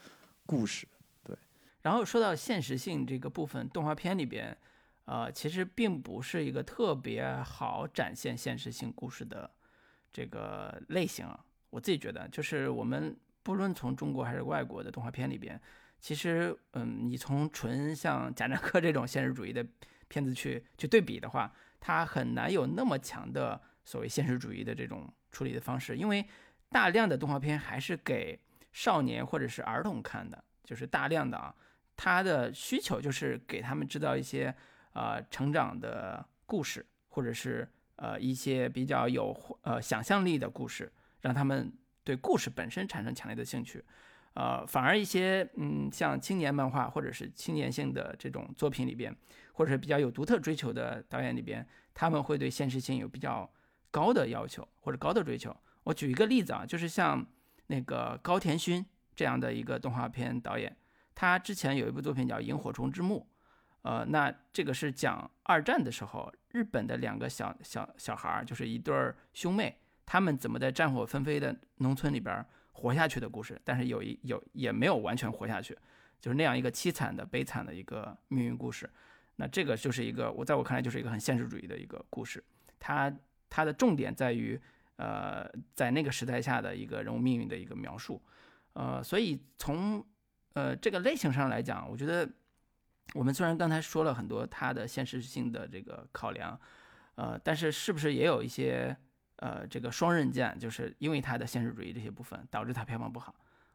[0.46, 0.88] 故事，
[1.22, 1.36] 对。
[1.82, 4.58] 然后说到现实性这个部分，动画片里边，
[5.04, 9.52] 呃，其实并不是一个特别好展现现实性故事的
[10.14, 11.38] 这个类型啊。
[11.70, 15.60] 我自己觉得，就是我们不论从中国还是外国的动画片里边，
[16.00, 19.62] 其实，嗯，你从纯像贾樟柯这种现实主义的
[20.08, 26.26] 片子去去对比的话，它很难有那么强的所谓现实主义的这种处理的方式，因为。
[26.70, 28.40] 大量的动画片还是给
[28.72, 31.54] 少年或者是儿童看的，就是大量的啊，
[31.98, 34.54] 他的需求就是给他们制造一些
[34.94, 43.84] 呃成长的故事，或者是呃一些比较有呃想象力的故事，让他们对故事本身产生强烈的兴趣。
[44.36, 49.14] 呃，反而一些嗯像青年漫画或者是青年性的这种作品里边，
[49.54, 53.52] 或者是比较有独特追求的导演里边，他们会对现实性有比较
[53.90, 55.54] 高的要求或者高的追求。
[55.90, 57.26] 我举一个例子啊，就是像
[57.66, 60.76] 那个高田勋这样的一个动画片导演，
[61.16, 63.28] 他之前有一部作品叫《萤火虫之墓》，
[63.82, 68.94] 呃，那这个是讲二战的时候日本的两个小小小孩儿，就是一对
[69.34, 73.60] 兄妹，他们怎么在战火纷飞的农村里边活下去的故事。
[73.64, 75.76] 但是有一有也没有完全活下去，
[76.22, 78.88] 就是那样一个凄惨的悲惨的一个命运故事。
[79.38, 82.44] 那这个就是一个我在我看来就是一个很现实主义的一个故事，
[82.78, 83.12] 它
[83.50, 84.62] 它的重点在于。
[85.00, 88.22] 呃，在那个时代下的一个人物命运的一个描述，
[88.74, 90.06] 呃，所以从
[90.54, 92.30] 呃这个类型上来讲，我觉得
[93.14, 96.60] 我们虽然刚才说了很多它的现实性的这个考量，
[97.16, 98.94] 呃，但是是不是也有一些
[99.38, 103.34] 呃这个双刃剑，就是因为它的现实主义这些部分导致它票房不好？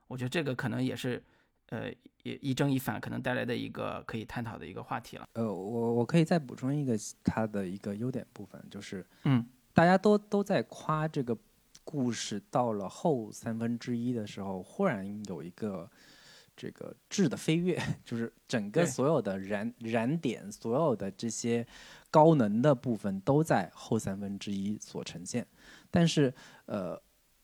[0.08, 1.24] 我觉得这个可能也是
[1.70, 1.90] 呃
[2.22, 5.26] 也一正一反可能带来的一个可以探讨的一个话题了。
[5.32, 11.36] 呃，我我可以再补充一个它的一个优点部分，就是嗯，大家都都在夸这个
[11.84, 15.90] 故事到了后三分之一的时候，忽然有一个。
[16.56, 21.66] 这个质的飞跃， 就是整个所有的燃燃点，所有的这些
[22.12, 25.44] 高能的部分都在后三分之一所呈现。
[25.90, 26.32] 但是，
[26.66, 26.96] 呃，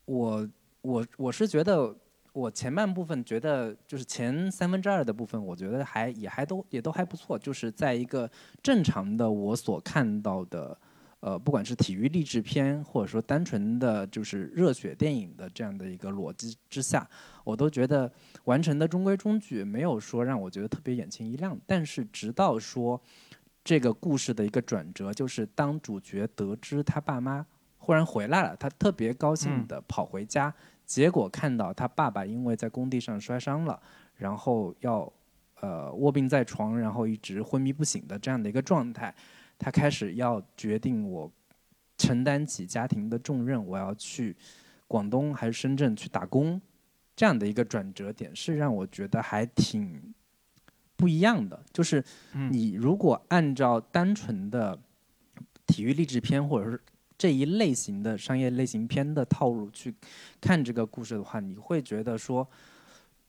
[0.05, 0.49] 我
[0.83, 1.93] 我我是觉得，
[2.33, 8.31] 我前半部分觉得就是前三分之二的部分，我觉得还也还都也都还不错，就是在一个
[8.63, 10.79] 正常的我所看到的。
[11.21, 17.07] 呃，不管是体育励志片，或者说单纯的就是热血电影的这样的一个逻辑之下，
[17.45, 18.11] 我都觉得
[18.45, 21.59] 完成的中规中矩，没有说让我觉得特别眼前一亮。
[21.67, 22.99] 但是直到说
[23.63, 27.45] 这个故事的一个转折，就是当主角得知他爸妈
[27.77, 30.55] 忽然回来了，他特别高兴的跑回家，
[30.87, 33.79] 结果看到他爸爸因为在工地上摔伤了，
[34.17, 35.13] 然后要
[35.61, 39.15] 呃卧病在床，然后一直昏迷不醒的这样的一个状态。
[39.63, 41.31] 他开始要决定我
[41.99, 44.35] 承担起家庭的重任，我要去
[44.89, 46.59] 广东还是深圳去打工，
[47.15, 50.15] 这样的一个转折点是让我觉得还挺
[50.97, 51.63] 不一样的。
[51.75, 52.03] 就是
[52.51, 54.79] 你如果按照单纯的
[55.67, 56.81] 体育励志片或者是
[57.19, 59.95] 这一类型的商业类型片的套路去
[60.41, 62.49] 看这个故事的话，你会觉得说，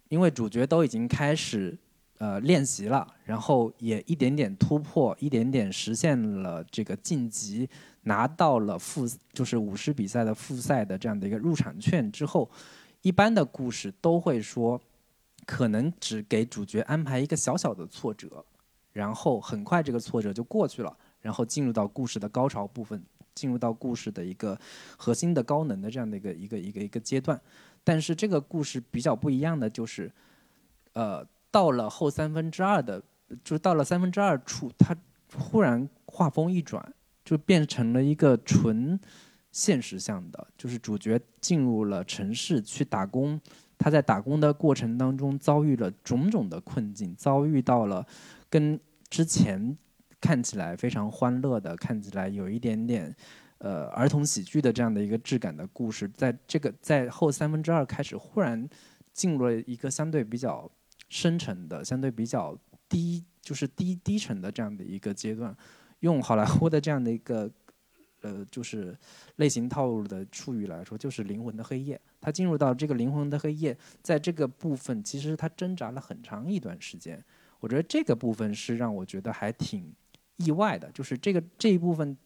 [0.07, 1.77] 因为主角都已经开始。
[2.21, 7.67] 呃，练习了，然后也一点点突破，一点点实现了这个晋级，
[8.03, 12.47] 拿到了复就是舞狮比赛的复赛的这样的一个入场券之后，
[13.01, 14.79] 一般的故事都会说，
[15.47, 18.45] 可能只给主角安排一个小小的挫折，
[18.93, 23.03] 然后很快这个挫折就过去了，然后进入到故事的高潮部分，
[23.33, 24.55] 进入到故事的一个
[24.95, 27.41] 核心的高能的这样的一个一个一个一个阶段。
[27.83, 30.11] 但是这个故事比较不一样的就是，
[30.93, 31.25] 呃。
[31.51, 33.03] 到了后三分之二的，
[33.43, 34.95] 就到了三分之二处，他
[35.35, 36.93] 忽然画风一转，
[37.25, 38.97] 就变成了一个纯
[39.51, 43.39] 现实向的，就是主角进入了城市去打工，
[43.77, 48.07] 他在打工的过程当中遭遇了种种的困境，遭遇到了
[48.49, 49.77] 跟之前
[50.21, 53.13] 看起来非常欢乐的，看起来有一点点
[53.57, 58.69] 呃儿童喜剧的这样的一个质感的故事，在这个在后三分之二开始忽然
[59.11, 60.71] 进入了一个相对比较。
[61.11, 65.53] 深沉的，相对比较低，就是低低沉的这样的一个阶段，
[65.99, 67.51] 用好莱坞的这样的一个，
[68.21, 68.97] 呃，就是
[69.35, 71.99] 类型套路的术语来说，就是灵魂的黑夜。
[72.21, 77.21] 他进入到这个灵魂的黑夜，在这个部分，其实他挣扎了很长一段时间。
[77.59, 79.93] 我觉得这个部分是让我觉得还挺
[80.37, 82.17] 意外的，就是这个这一部分，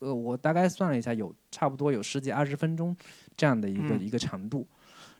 [0.00, 2.96] 呃，我大概算了一下，有差不多有十几二十分钟
[3.36, 4.66] 这样的一个一个长度，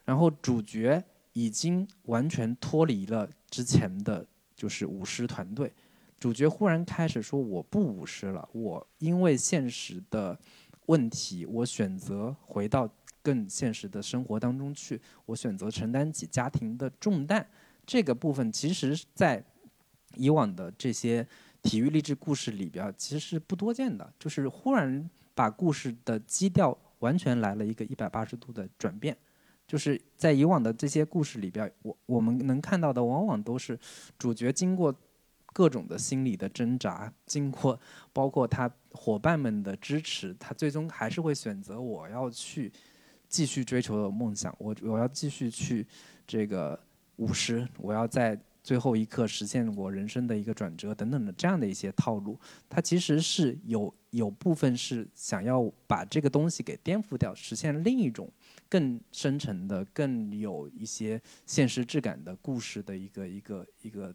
[0.05, 1.01] 然后主角。
[1.33, 5.73] 已经完全脱离了之前的就是舞狮团队，
[6.19, 10.39] 主角忽然开始说我不舞狮了，我因为现实的
[10.87, 12.89] 问题，我选择回到
[13.23, 17.47] 更现实的生活当中去，我选择承担起家庭的重担。
[17.87, 19.43] 这个部分其实，在
[20.17, 21.27] 以往的这些
[21.63, 29.17] 体育励志故事里边，其实是不多见的，就是忽然把故事的基调完全来了一个一百八十度的转变。
[29.69, 33.79] 就是在以往的这些故事里边，我我们能看到的往往都是
[34.19, 34.93] 主角经过
[35.53, 37.79] 各种的心理的挣扎，经过
[38.13, 42.73] 包括他伙伴们的支持，他最终还是会选择我要去
[43.29, 45.87] 继续追求梦想，我我要继续去
[46.27, 46.81] 这个
[47.17, 48.37] 舞狮，我要在。
[48.61, 58.31] 最后一刻实现我人生的一个转折等等的这样的一些套路，它其实是有有部分是想要把这个东西给颠覆掉，实现另一种
[58.69, 64.15] 更深沉的、更有一些现实质感的故事的一个一个一个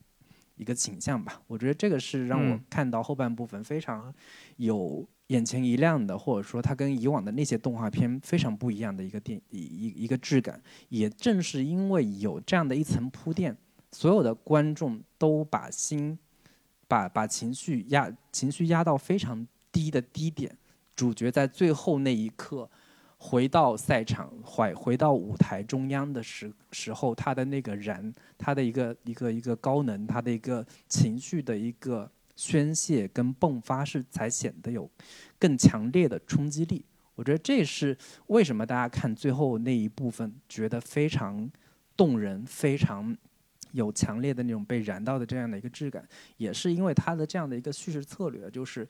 [0.56, 1.42] 一个倾向吧。
[1.48, 4.14] 我觉得这个是让我看到后半部分非常
[4.58, 10.62] 有眼前一亮的，或者说它跟以往的那些动画片非常不一样的一个电一一一个质感。
[10.90, 13.58] 也正是因为有这样的一层铺垫。
[13.92, 16.18] 所有的观众都把心，
[16.88, 20.58] 把把情绪压情绪压到非常低的低点，
[20.96, 22.68] 主角在最后那一刻
[23.26, 34.90] 回到赛场，回回到舞台中央的时时候，他的那个燃，他的一个一个一个高能，他的一个情绪的一个宣泄跟迸发，是才显得有
[35.40, 36.84] 更强烈的冲击力。
[37.16, 37.98] 我觉得这是
[38.28, 41.50] 为什么大家看最后那一部分觉得非常
[41.96, 43.16] 动人，非常。
[43.72, 46.08] 有强烈的那种被燃到的这样的一个质感，
[46.38, 48.88] 也是因为他的这样的一个叙事策略，就是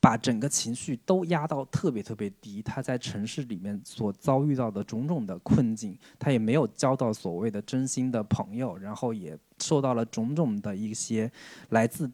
[0.00, 2.62] 把整个情绪都压到特别特别低。
[2.62, 11.30] 他在城市里面所遭遇到的种种的困境，他也没有交到所谓的真心的朋友，然后也受到了种种的一些
[11.70, 12.10] 来自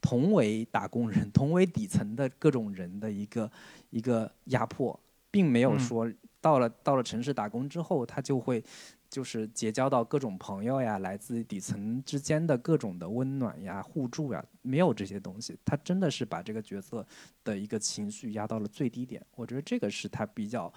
[0.00, 3.50] 同为打工人、 同为底层的各种人的一个
[3.90, 4.98] 一个压迫，
[5.30, 6.10] 并没有说
[6.40, 8.62] 到了到了城市打工之后，他就会。
[9.08, 15.56] 就是结交到各种朋友呀，来自底层之间的各种的温暖呀、互助呀，没有这些东西。
[15.64, 17.06] 他真的是把这个角色
[17.44, 19.24] 的一个情绪压到了最低点。
[19.34, 20.72] 我觉得这个是他比较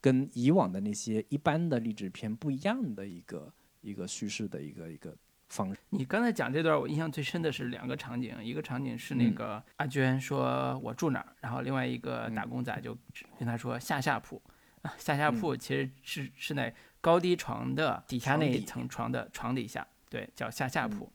[0.00, 3.52] 跟以往的那些一般的励志片不一样的一个
[3.82, 5.14] 一个叙事的一个一个
[5.48, 5.80] 方式。
[5.90, 12.96] 你刚才讲这段，我印象最深的是两个场景，一个场景是那个阿娟说我住哪儿，然后另外一个打工仔就
[13.38, 14.42] 跟他说下下铺，
[14.98, 16.74] 下下铺其实是是在。
[17.06, 21.08] 高低床的底下那一层床的床底下，对，叫下下铺。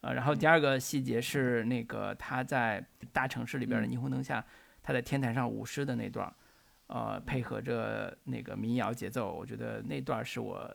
[0.00, 2.80] 呃，然后第二个细节是那个他在
[3.12, 4.46] 大城市里边的霓虹灯下，
[4.80, 6.32] 他在天台上舞狮的那段，
[6.86, 10.72] 呃，配合着那个民谣节奏，我觉得那段是我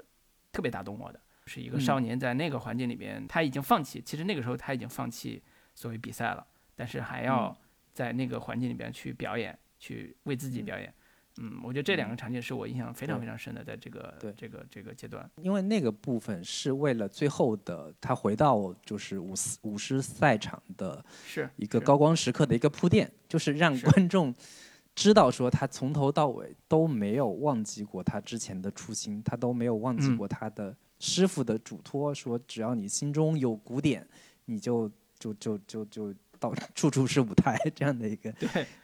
[0.51, 1.21] 特别打动我的。
[1.45, 5.41] 是一个少年在那个环境里边，他已经放弃，其实那个时候他已经放弃
[5.73, 6.45] 所谓比赛了，
[6.75, 7.57] 但是还要
[7.93, 10.93] 在那个环境里边去表演，去为自己表演。
[11.41, 14.33] 嗯，我觉得这两个场景是我印象非常非常深的，在这个对。
[14.35, 24.35] 这个这个阶段，因为那个部分是为了最后的他回到就是舞舞狮赛场的，是一个高光时刻的一个铺垫，就是让观众
[24.93, 34.05] 知道说他从头到尾都没有忘记过他之前的初心，他都没有忘记过他的师傅的嘱托，说只要你心中有鼓点，
[34.45, 36.13] 你就就就就就。
[36.39, 38.33] 到 处处是舞台这样的一个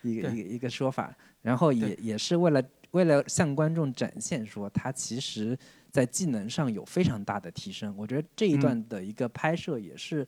[0.02, 5.58] 一个一个一个说法，然后也也是为了为了向观众展现说他其实
[5.90, 7.96] 在技能上有非常大的提升。
[7.98, 10.28] 我觉得这一段的一个拍摄也是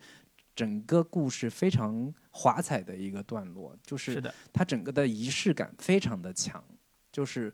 [0.55, 6.63] 整个故事非常华彩的一个段落，就是它整个的仪式感非常的强，
[7.11, 7.53] 就是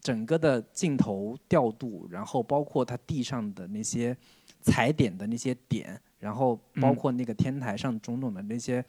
[0.00, 4.16] 整个的镜头调度，然后包括它地上的那些
[4.62, 6.00] 踩点的那些点。
[6.18, 8.84] 然后包括那个天台上种种的那些，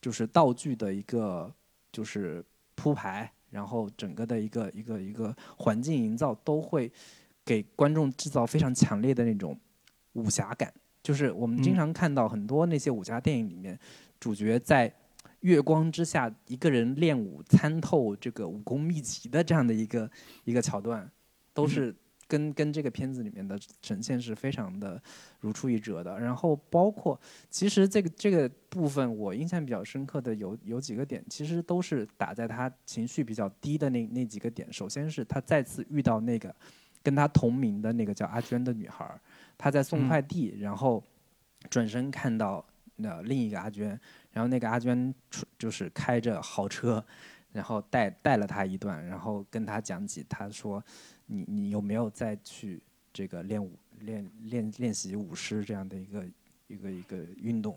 [0.00, 1.52] 就是道具的一个
[1.92, 6.90] 就是铺排，然后整个的一个一个一个环境营造都会
[7.44, 9.58] 给观众制造非常强烈的那种
[10.14, 10.72] 武侠感。
[11.02, 13.78] 就是我们经常看到很多那些武侠电影里面，
[14.18, 14.92] 主角在
[15.40, 20.10] 月光之下一个人练武参透这个武功秘籍的这样的一个
[20.44, 21.10] 一个桥段，
[21.52, 21.94] 都是。
[22.30, 25.02] 跟跟这个片子里面的呈现是非常的
[25.40, 27.20] 如出一辙的，然后包括
[27.50, 34.72] 其实这个这个部分我印象比较深刻的有有几个点，其实都是打在他情绪比较低的那那几个点。
[34.72, 36.54] 首先是他再次遇到那个
[37.02, 39.20] 跟他同名的那个叫阿娟的女孩，
[39.58, 41.02] 他在送快递，然后
[41.68, 42.64] 转身看到
[42.94, 43.88] 那另一个阿娟，
[44.30, 45.12] 然后那个阿娟
[45.58, 47.04] 就是开着豪车，
[47.50, 50.80] 然后带带了他一段，然后跟他讲起，他说。
[51.32, 56.26] 你你有没有再去这个练武练练练习舞狮这样的一个
[56.66, 57.76] 一个一个运动，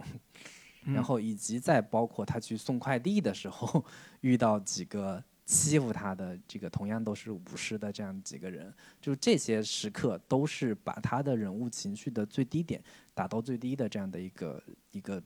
[0.83, 3.85] 然后以及再包括他去送快递的时候
[4.21, 12.81] 遇到几个欺负他的这个同样都是舞狮的这样几个人，就这些时刻都是把他的人物情绪的最低点
[13.13, 15.21] 打到最低的这样的一个一个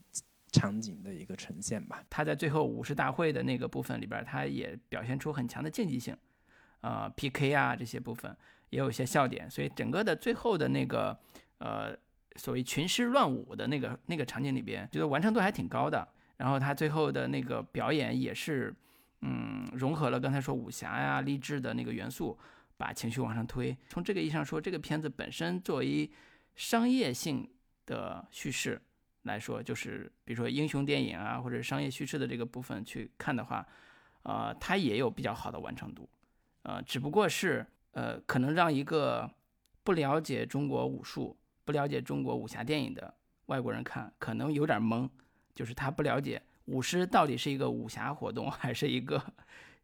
[0.52, 2.04] 场景的一个呈现吧。
[2.10, 6.14] 他在最后舞狮大会的那个部分里边，他也表现出很强的竞技性。
[6.80, 8.36] 呃，PK 啊这些部分
[8.70, 11.18] 也有一些笑点，所以整个的最后的那个
[11.58, 11.96] 呃
[12.36, 16.06] 所谓群狮乱舞的那个那个场景里边，觉得完成度还挺高的。
[16.36, 18.72] 然后他最后的那个表演也是，
[19.22, 22.38] 嗯，融合了刚才说武侠呀、励志的那个元素，
[22.76, 23.76] 把情绪往上推。
[23.88, 26.08] 从这个意义上说，这个片子本身作为
[26.54, 27.50] 商业性
[27.86, 28.80] 的叙事
[29.22, 33.66] 来说，就是比如说英雄电影啊或者商业叙事的这个部分去看的话，
[34.22, 36.08] 呃，它也有比较好的完成度。
[36.68, 39.28] 呃，只不过是呃，可能让一个
[39.82, 43.14] 不了解中国武术、不了解中国武侠电影的
[43.46, 45.08] 外国人看，可能有点懵，
[45.54, 49.18] 就是他不了解舞狮到底是一个武侠活动 还是一个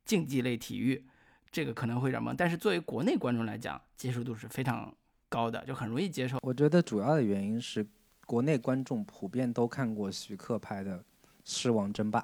[0.05, 1.03] 竞技类体育，
[1.51, 2.35] 这个可能会有点懵。
[2.37, 4.95] 但是作为国内观众来讲，接受度是非常
[5.31, 6.37] 高的，就很容易接受。
[6.43, 7.87] 我觉得主要的原因是
[8.27, 10.99] 国内观众普遍都看过徐克拍的
[11.45, 12.21] 《狮王争霸》。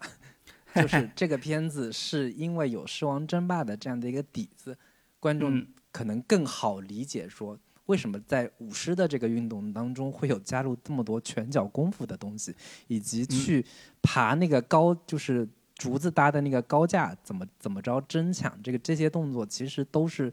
[0.75, 4.77] 就是 这个片子是因为有《狮王争霸》的这样的一个底子，
[5.19, 12.55] 观众可能更好理解说为什么在舞狮的这个运动当中会有加入这么多拳脚功夫的东西，
[12.87, 13.65] 以及去
[14.01, 20.33] 爬那个高就是竹子搭的那个高架怎么怎么着争抢这个这些动作，其实都是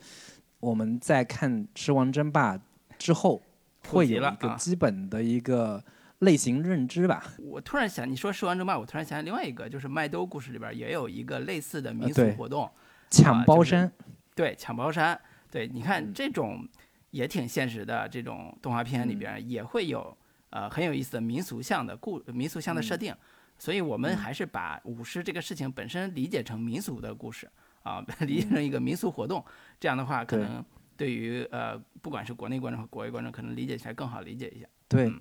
[0.60, 2.56] 我们在看《狮王争霸》
[3.00, 3.42] 之后
[3.88, 5.84] 会有一个基本的一个
[6.20, 7.24] 类型认知吧。
[7.40, 12.70] 我突然想，你说《狮王争霸》，我突然想起另外一个，就是麦兜故事里边也有一个类似的民俗活动，
[13.10, 13.92] 抢包山。
[14.36, 15.20] 对，抢包山。
[15.50, 16.68] 对，你看这种
[17.12, 20.16] 也挺现实的，这种动画片里边也会有
[20.50, 23.16] 呃很有意思的民俗向的故民俗向的设定。
[23.60, 27.50] 所以我们还是把舞狮这个事情本身理解成民俗的故事
[27.82, 29.44] 啊， 理解成一个民俗活动。
[29.80, 30.64] 这样的话，可能
[30.96, 34.68] 对于呃，不管是国内观众和国外观众，可能理解起来更好理解一下。
[34.88, 35.12] 对，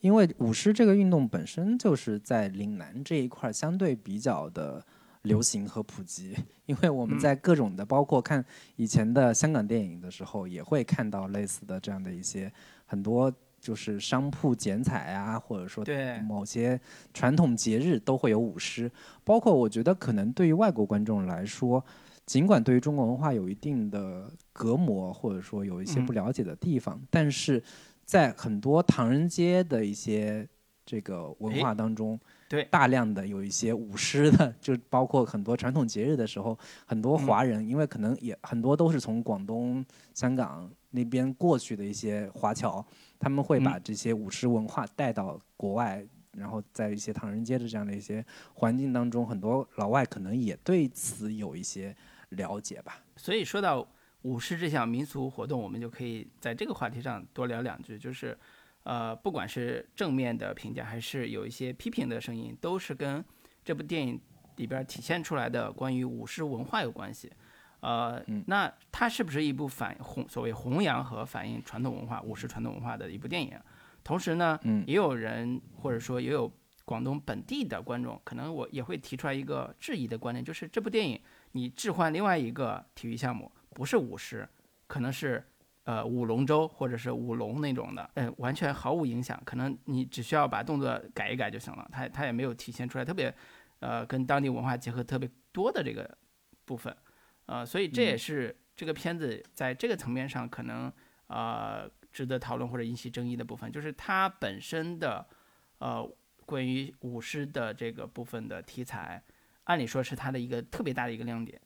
[0.00, 4.84] 因为舞狮这个运动本身就是在岭南这一块相对比较的
[5.22, 6.36] 流行和普及。
[6.66, 8.44] 因为我们在各种的，包括看
[8.76, 12.52] 以前的香港电影的时候，也会看到类似的这样的一些
[12.84, 13.32] 很多。
[13.58, 15.84] 就是商铺剪彩啊，或者说
[16.24, 16.78] 某些
[17.12, 18.88] 传统节日都会有舞狮，
[19.24, 21.84] 包括我觉得可能对于外国观众来说，
[22.26, 27.60] 尽管对于中国文化有一定的隔膜，或者说有一些不了解的地方，但是
[28.06, 30.48] 在很多唐人街的一些
[30.86, 39.84] 这个文化当中，对大量的有一些舞狮的，就包括很多传统节日的时候，很多华人，因为可能也很多都是从广东、
[40.14, 42.82] 香港那边过去的一些华侨。
[43.18, 51.96] 他们会把这些舞狮文化带到国外，然后在一些唐人街的这样的一些环境当中，很多老外可能也对此有一些
[52.28, 53.02] 了解吧。
[53.16, 53.88] 所以说到
[54.22, 57.98] 舞狮这项民俗活动，我们就可以在这个话题上多聊两句。
[57.98, 58.36] 就是，
[58.82, 63.24] 呃，不管是正面的评价，还是有一些批评的声音，都是跟
[63.64, 64.20] 这部电影
[64.56, 67.30] 里边体现出来的关于舞狮文化有关系。
[67.80, 73.52] 呃，那它是不是一部反弘所谓弘扬和反映传统文化、舞狮传统文化的一部电影？
[74.02, 76.50] 同时呢，也有人或者说也有
[76.84, 81.20] 广东本地的观众，可能我也会提出来一个质疑的观点，就是这部电影
[81.52, 84.48] 你置换另外一个体育项目，不是舞狮，
[84.86, 85.44] 可能是
[85.84, 93.32] 呃舞龙舟或者是舞龙那种的，呃，完全毫无影响，可能你只需要把动作改一改就行了，它它也没有体现出来特别
[93.80, 96.16] 呃跟当地文化结合特别多的这个
[96.64, 96.96] 部分。
[97.44, 100.90] 呃，所以这也是这个片子在这个层面上可能
[101.26, 105.26] 呃值得讨论或者引起争议的部分，就是它本身的
[105.80, 106.10] 呃
[106.46, 109.22] 关于舞狮的这个部分的题材，
[109.64, 111.60] 按理说是它的一个特别大的一个亮点。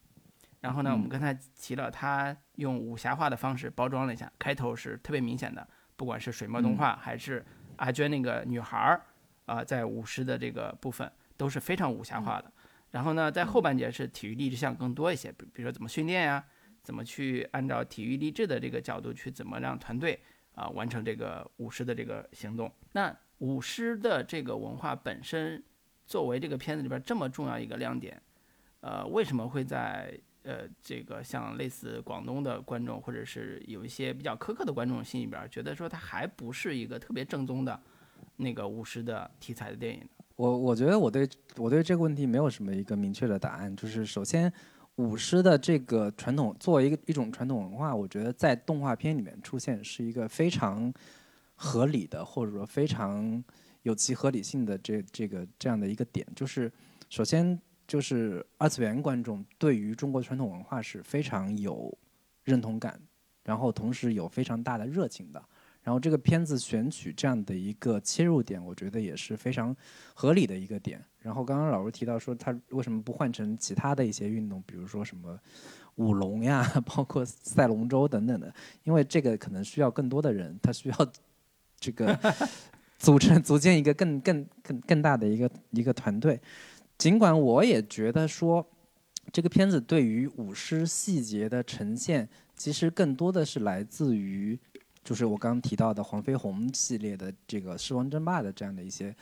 [0.60, 7.44] 然后呢，我们刚才提了，他用武侠化的方式包装了一下，开头是特别明显的，不管是水墨动画还是
[7.76, 9.00] 阿娟那个女孩儿
[9.46, 12.52] 啊，在舞狮的这个部分都是非常武侠化的。
[12.90, 16.44] 然后呢，在后半节是体育励志项更多一些，比比如说怎么训练呀，
[16.82, 20.20] 怎么去按照体育励志的这个角度去怎么让团队
[20.54, 22.70] 啊完成这个舞狮的这个行动。
[22.92, 25.62] 那舞狮的这个文化本身
[26.04, 28.20] 作为这个片子里边这么重要一个亮点，
[28.80, 37.80] 呃，为什么会在呃这个像类似广东的观众或者是有一些比较苛刻的观众心里边觉得说它还不是一个特别正宗的
[38.36, 40.02] 那个舞狮的题材的电影？
[40.34, 43.74] 我我觉得我对我对这个问题没有什么一个明确的答案。
[43.76, 44.52] 就是首先，
[44.96, 50.92] 舞狮的这个传统作为一个一种传统文化，我觉得在动画片里面出现是一个非常
[51.54, 53.44] 合理的，或者说非常
[53.82, 56.26] 有其合理性的这这个这样的一个点。
[56.34, 56.72] 就是
[57.10, 57.60] 首先
[57.90, 61.92] 就是二次元观众对于中国传统文化是非常有
[62.44, 63.00] 认同感，
[63.42, 65.44] 然后同时有非常大的热情的。
[65.82, 69.74] 然后这个片子选取这样的一个切入点，我觉得也是非常
[70.14, 71.04] 合理的一个点。
[71.18, 75.36] 然后刚刚老师提到说，他为什么不换成其他的一些运动，比如说什么
[75.96, 78.54] 舞龙呀， 包括赛龙舟等等的？
[78.84, 81.12] 因为这个可能需要更多的人，他需要
[81.80, 82.16] 这个
[83.00, 86.40] 组成组建一个更更更更大的一个一个团队。
[87.00, 88.64] 尽管我也觉得说，
[89.32, 94.60] 这个片子对于舞狮细节的呈现，其实更多的是来自于。
[95.02, 99.16] 就是我刚刚提到的黄飞鸿系列的这个《狮王争霸》的这样的一些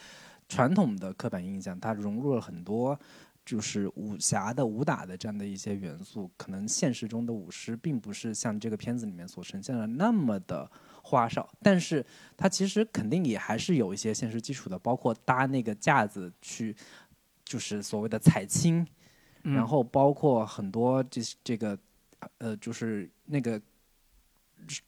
[0.49, 2.99] 传统的刻板印象，它融入了很多
[3.47, 6.29] 就是武侠的武打的这样的一些元素。
[6.37, 10.69] 可能现实中的舞狮并不是像这个片子里面所呈现的那么的
[11.01, 12.05] 花哨，但是
[12.37, 16.75] 它其实肯定也还是有一些现实基础的，包括搭那个架子去，
[17.49, 18.87] 就是所谓的踩青，
[19.43, 21.79] 然后包括很多这这个
[22.39, 23.61] 呃，就是那个。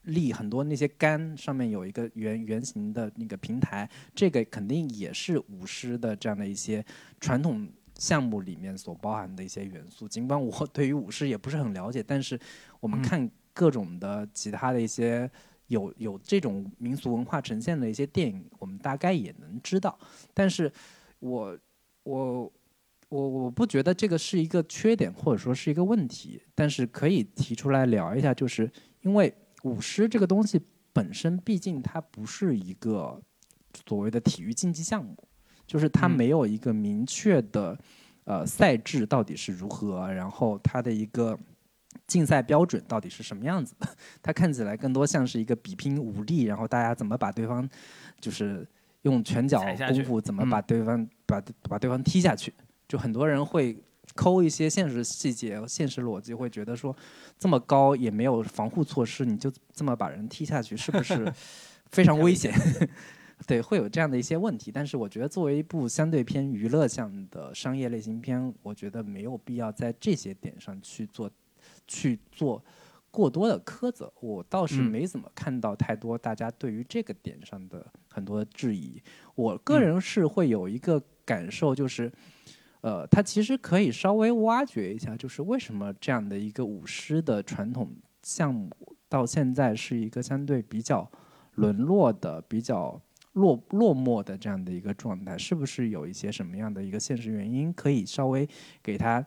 [0.02, 6.84] 立很多那些杆上面有一个圆圆形的那个平台，这个肯定也是舞狮的这样的一些
[7.20, 10.08] 传统项目里面所包含的一些元素。
[10.08, 12.38] 尽管我对于舞狮也不是很了解，但是
[12.80, 15.30] 我们看各种的其他的一些
[15.68, 19.96] 有有这种民俗文化呈现的一些电影，我们大概也能知道。
[20.34, 20.70] 但是
[21.20, 21.56] 我
[22.04, 22.52] 我
[23.08, 28.70] 我我不觉得这个是一个缺点或者说是一个问题，但是可以提出来聊一下，就是
[29.02, 29.32] 因为。
[29.64, 30.58] 舞狮这个东西
[30.90, 33.20] 本身毕竟它不是一个
[33.86, 35.14] 所谓的体育竞技项目，
[35.66, 37.78] 就是它没有一个明确的
[38.24, 41.38] 呃赛制到底是如何，然后它的一个
[42.06, 43.86] 竞赛标准到底是什么样子的，
[44.22, 47.68] 它看起来更多像是一个比拼武力，然后大家怎么把对方
[48.18, 48.66] 就是
[49.02, 52.52] 用拳脚功夫怎么把对方把把对方踢下去，
[52.88, 53.76] 就很多人会。
[54.16, 56.94] 抠一些现实细节、现实逻辑，会觉得说，
[57.38, 61.32] 这么高也没有防护措施，你就这么把人踢下去，是不是
[61.92, 62.52] 非常危险？
[63.46, 64.72] 对，会有这样的一些问题。
[64.72, 71.30] 但是我觉得，作为一部相对偏娱乐向的商业类型片，我觉得没有必要在这些点上去做
[71.86, 72.62] 去做
[73.12, 74.12] 过多的苛责。
[74.18, 79.00] 我倒是没怎么看到太多大家对于这个点上的很多质疑。
[79.36, 81.00] 我个人是会有一个
[81.30, 82.10] 感受，就是。
[82.82, 88.70] 呃，他其实可以稍微挖掘一下，就是为什么这样的一个舞狮的传统项目
[89.06, 91.06] 到现在是一个相对比较
[91.56, 92.98] 沦落的、比较
[93.34, 98.48] 落落寞的这样的一个状态，是不是有一些什么样的一个现实原因可以稍微
[98.82, 99.22] 给他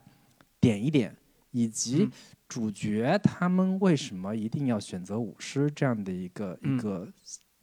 [0.60, 1.16] 点一点，
[1.51, 2.10] 以及
[2.49, 7.08] 主角他们为什么一定要选择舞狮这样的一个一个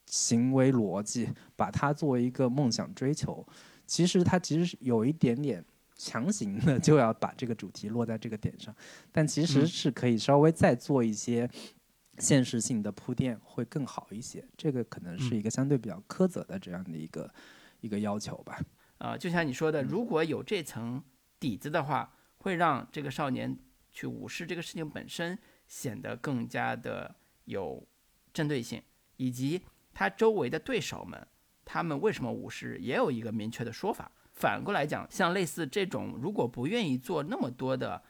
[0.06, 3.44] 行为逻辑，把它作为一个梦想追求，
[3.90, 5.64] 其实它其实是有一点点。
[6.02, 8.74] 强行的 就要把这个主题落在这个点上，
[9.12, 11.46] 但其实是可以稍微再做一些
[12.16, 14.42] 现实性的铺垫，会更好一些。
[14.56, 17.30] 这个可能是一个相对比较苛责的这样的一个
[17.82, 18.58] 一个要求吧。
[18.96, 21.04] 啊，就像你说的，如果有这层
[21.38, 23.54] 底子的话，会让这个少年
[23.90, 25.38] 去无视这个事情本身
[25.68, 27.14] 显得更加的
[27.44, 27.86] 有
[28.32, 28.82] 针对性，
[29.18, 29.60] 以及
[29.92, 31.28] 他周围的对手们，
[31.64, 34.10] 他们为什么武士也有一个明确的说法。
[34.32, 38.02] 反过来讲，像类似这种，如果不愿意做那么多的，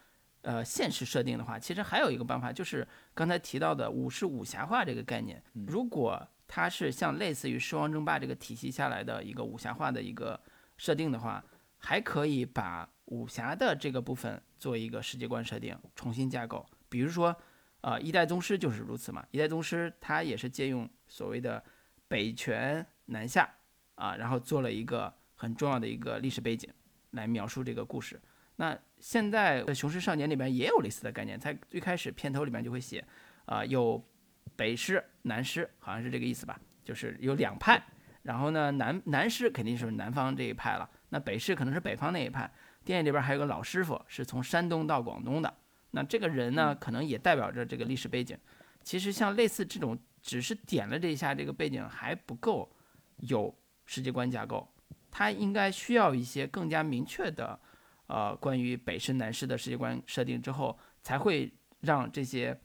[0.42, 5.42] 呃，现实设定的话，其实还有一个办法，就是刚才提到的武士武侠化这个概念。
[5.66, 10.40] 如果它是像类似于《狮王争霸》这个体系下来的一个武侠化的一个
[10.76, 11.44] 设定的话，
[11.78, 16.64] 还可以把武侠的这个部分做一个世界观设定，重新架构。
[16.88, 17.36] 比如说，
[17.80, 19.26] 呃，一代宗师就是如此嘛。
[19.30, 21.62] 一代宗师它也是借用所谓的
[22.10, 23.48] 北拳南下
[23.94, 25.14] 啊，然后做了一个。
[25.40, 26.68] 很重要的一个历史背景
[27.12, 28.20] 来描述这个故事。
[28.56, 33.02] 那现在的《雄狮少年》里边也有类似的概念，在最开始片头里面就会写，
[33.46, 34.06] 啊，有
[34.54, 36.60] 北狮、南狮，好像是这个意思吧？
[36.84, 37.82] 就是有两派。
[38.20, 42.52] 然后呢，南南狮肯定是南方这一派了，那北狮可能是北方那一派。
[42.84, 45.56] 电影里边还有个老师傅是从山东到广东的，
[45.92, 48.36] 那这个人呢，可能也代表着这个历史背景。
[48.84, 52.70] 其实像类似这种，只是点了这一下这个背景还不够
[53.18, 53.54] 有
[53.86, 54.68] 世界观架构。
[55.10, 57.58] 它应该需要一些更加明确的，
[58.06, 62.56] 呃，关于北师南师的世界观设定之后，才会让这些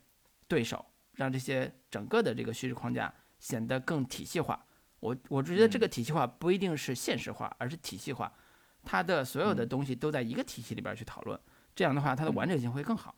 [0.47, 4.63] 对手，让这些整个的这个叙事框架显得更体系化。
[4.99, 8.31] 我我觉得这个体系化不一定是现实化，而是体系化，
[8.83, 11.39] 它的所有的东西都在一个体系里边去讨论，
[11.75, 13.15] 这样的话它的完整性会更好。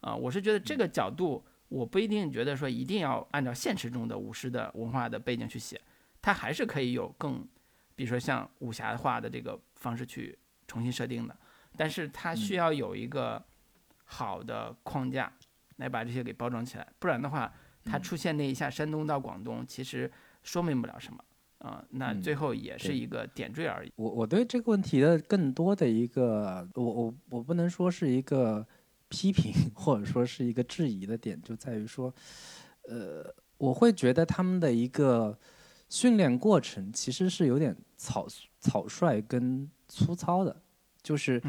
[0.00, 5.80] 啊，我是觉得这个角度，我不一定觉得说一定要按照现实中的武士的文化的背景去写，
[6.20, 7.42] 它还是可以有更。
[7.96, 11.36] 比如说像武侠化的这个方式去重新设定的，
[11.76, 13.42] 但是它需要有一个
[14.06, 15.30] 好的框架
[15.76, 17.52] 来把这些给包装起来，不然的话，
[17.84, 20.10] 它出现那一下山东到广东，其实
[20.42, 21.22] 说明不了什么
[21.58, 23.92] 啊，那最后也是一个点缀而已。
[23.96, 28.66] 我我对这个问题的更多的一个，我我我不能说是一个
[29.10, 32.14] 批评 或者说是一个质疑的点，就在于说，
[32.88, 35.38] 呃，我会觉得他们的一个。
[35.92, 38.24] 训练过程其实是有点草
[38.60, 40.62] 草率跟粗糙的，
[41.02, 41.42] 就是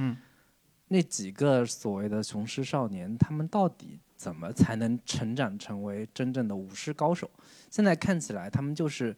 [0.88, 7.30] 那几个所谓的雄狮少年，他们到底怎么才能成长成为真正的武狮高手？
[7.70, 9.16] 现在看起来，他们就是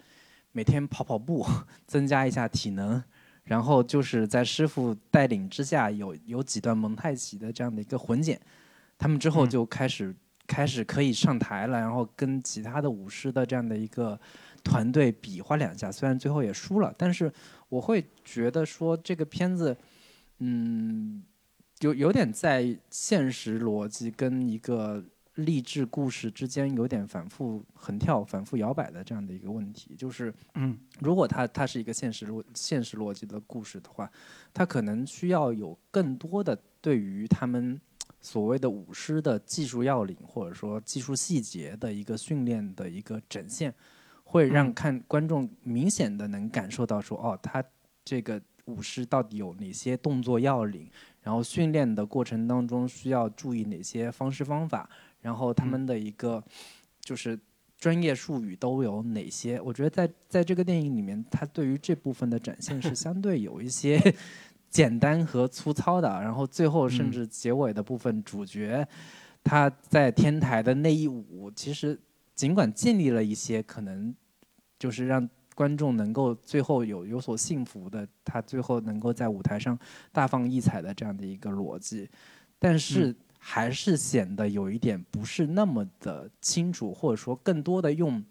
[0.52, 1.46] 每天跑跑步，
[1.88, 3.02] 增加一下体能，
[3.44, 8.40] 然后就是在师傅带领之下，有有几段蒙太奇的这样的一个混剪，
[8.98, 10.16] 他们之后就开始
[10.48, 14.20] 开始可以上台了，然后跟其他的舞狮的这样的一个。
[14.66, 17.30] 团队比划两下，虽然最后也输了，但是
[17.68, 19.76] 我会觉得说这个片子，
[20.40, 21.22] 嗯，
[21.82, 25.04] 有有点在现实逻辑跟一个
[25.36, 29.96] 励志故事之间有点反复横跳、反复摇摆的这样的一个问题。
[29.96, 34.10] 就是，嗯，如果它它是一个现实逻现实逻辑的故事的话，
[34.54, 37.80] 它可能需要有更多的对于他们
[38.22, 43.74] 所谓的舞狮的技术要领或者说技术细节的一个训练的一个展现。
[44.26, 47.64] 会让看观众明显的能感受到说，哦，他
[48.04, 50.90] 这个舞狮到底有哪些动作要领，
[51.22, 54.90] 然后训练的过程当中需要注意哪些方式方法，
[55.24, 56.44] 然后他们的一个
[57.00, 57.40] 就是
[57.78, 59.60] 专业术语都有哪些？
[59.62, 64.00] 我觉得在在这个电影里面，它对于这部分的展现是 相对有一些
[64.70, 66.08] 简单和粗糙的。
[66.22, 68.86] 然后最后甚至结尾的部分，主角
[69.44, 71.98] 他在天台的那一舞，其实
[72.36, 74.14] 尽管建立了一些可能
[74.78, 79.80] 就是让观众能够最后有有所幸福的，他最后能够在舞台上
[80.12, 82.10] 大放异彩的这样的一个逻辑，
[82.60, 83.16] 但是。
[83.46, 88.24] 还是显得有一点不是那么的清楚，或者说更多的用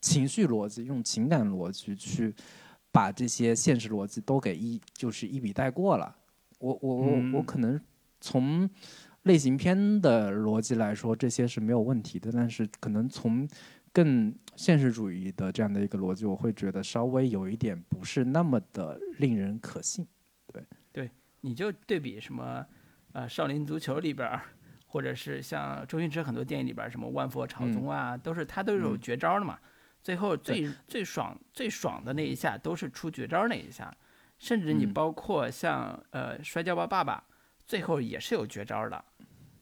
[0.00, 2.34] 情绪逻辑、用情感逻辑去
[2.90, 6.16] 把这些现实逻辑都给一就是一笔带过了。
[6.58, 7.80] 我我我我可能
[8.20, 8.68] 从
[9.22, 13.48] 类型片的逻辑来说，这些是没有问题的，但是可能从
[13.92, 20.04] 更现实主义的这样的一个逻辑，我会觉得稍微有一点不是那么的令人可信。
[20.52, 21.10] 对对，
[21.40, 22.66] 你就对比什么
[23.12, 24.28] 呃《少林足球》里边。
[24.86, 29.58] 或者是像周星驰很多电影里边什么万佛朝宗啊，都是他都有绝招的嘛。
[30.02, 33.92] 最后最最爽最爽的那一下都是出绝招那一下，
[34.38, 37.22] 甚至你包括像呃摔跤吧爸爸，
[37.66, 39.04] 最后也是有绝招的。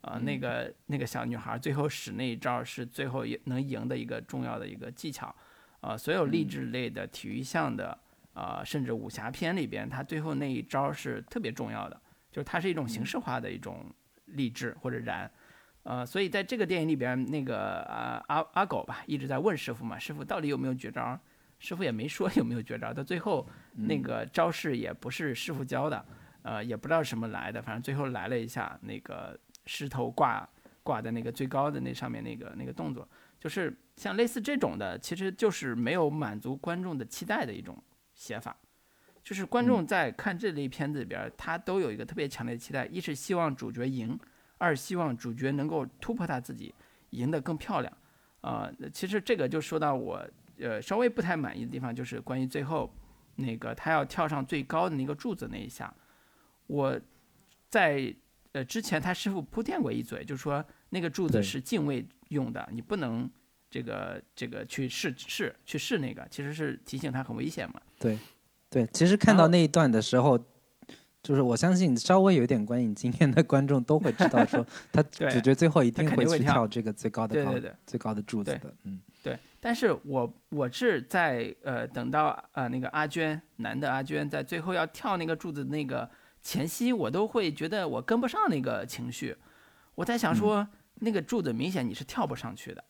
[0.02, 5.34] 啊，那个那个小女孩最后使那一招是最后也能赢的一个重要的一个技巧。
[5.80, 7.98] 啊，所有励志类的体育项的
[8.34, 11.98] 啊，甚至武侠片里边，他最后那一招是特别重要的，
[12.30, 13.86] 就是它是一种形式化的一种。
[14.34, 15.28] 励志或者燃，
[15.82, 21.18] 呃，所以在这个电影里边，那个啊阿阿狗吧一直在问师傅嘛，师傅到底有没有绝招？
[21.58, 22.92] 师傅也没说有没有绝招。
[22.92, 26.04] 到最后那个招式也不是师傅教的，
[26.42, 30.46] 呃，也不知道什么来的，反正最后来了一下那个石头挂
[30.82, 33.08] 挂在那个最高的那上面那个那个动作，
[33.40, 37.82] 就是像类似这种的，其实就是没有满足观众的期待的一种
[38.14, 38.54] 写法。
[39.24, 44.16] 就是观众在看这类片子里边，他都有一个特别强烈的期待：一是希望主角赢，
[44.58, 46.74] 二希望主角能够突破他自己，
[47.10, 47.90] 赢得更漂亮。
[48.42, 50.22] 啊，其实这个就说到我
[50.58, 52.94] 呃稍微不太满意的地方，就是关于最后
[53.36, 55.92] 那个他要跳上最高的那个柱子那一下，
[56.66, 57.00] 我
[57.70, 58.14] 在
[58.52, 63.30] 呃之前他师傅铺垫过一嘴，就是说那个柱子是敬畏用的，你不能
[63.70, 67.80] 这个这个去试试去试那个，其实是提醒他很危险嘛。
[67.98, 68.18] 对。
[68.74, 70.36] 对，其实看到那一段的时候，
[71.22, 77.54] 就是我相信稍微有点观影经验的观众都会知道，说 他主角最后一定会去跳这个最高的高
[77.86, 78.74] 最高的柱子的。
[78.82, 79.38] 嗯，对。
[79.60, 86.10] 但是我我是在呃等到呃那个阿娟男的阿娟在最后要跳那个柱子那个
[86.42, 89.36] 前夕，我都会觉得我跟不上那个情绪。
[89.94, 90.66] 我在想说，
[90.96, 92.82] 那个柱子明显你是跳不上去的，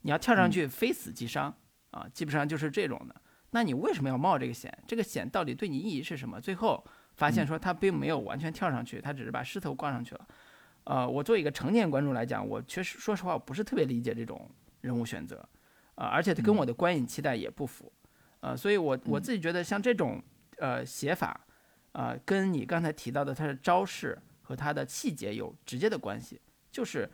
[0.00, 1.54] 你要跳上去非死即伤
[1.90, 3.14] 啊，基本上就是这种的。
[3.56, 4.70] 那你为什么要冒这个险？
[4.86, 6.38] 这个险到底对你意义是什么？
[6.38, 6.84] 最后
[7.14, 10.28] 发现说他并没有完全跳上去，他只是把狮头挂上去了。
[10.84, 14.46] 呃，我作为一个成年观众来讲，我确实说实话，我不是特别理解这种
[14.82, 15.36] 人物选择，
[15.94, 17.90] 啊，而且跟我的观影期待也不符，
[18.40, 20.22] 呃，所以我我自己觉得像这种
[20.58, 21.40] 呃写法，
[21.92, 26.38] 啊，跟你刚才提到的他的招式和他的细节有直接的关系，
[26.70, 27.08] 就是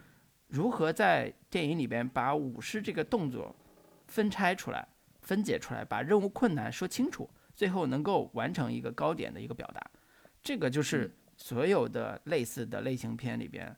[0.49, 3.55] 如何在电影里边把舞狮这个动作
[4.09, 4.89] 分拆出来。
[5.23, 9.81] 分解出来，把任务困难说清楚，最后能够完成一个高点的一个表达，
[10.43, 13.75] 这个就是所有的类似的类型片里边，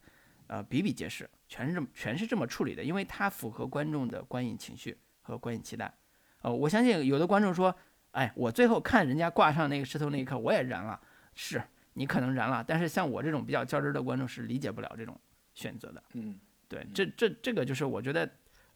[0.46, 5.92] 呃，比比皆是，全是这么全是这么处理的，因为它符合观众的观影情绪和观影期待。
[6.40, 7.74] 呃，我相信有的观众说，
[8.12, 11.00] 哎，我最后看人家挂上那个石头那一刻，我也燃了，
[11.34, 15.18] 是你可能燃了，但是像我这种比较较真的观众是理解不了这种
[15.54, 16.02] 选择的。
[16.14, 16.38] 嗯，
[16.68, 18.26] 对，这这这个就是我觉得。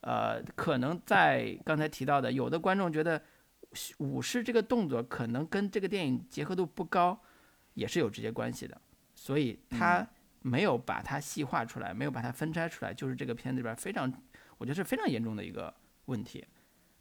[0.00, 3.20] 呃，可能在刚才提到的，有的观众觉得
[3.98, 7.20] 舞狮这个动作可能跟这个电影结合度不高，
[7.74, 8.80] 也是有直接关系的，
[9.14, 10.06] 所以他
[10.42, 14.12] 没有把它细化出来，没有把它分拆出来，就是这个片子里边非常，
[14.56, 15.74] 我觉得是非常严重的一个
[16.04, 16.46] 问题。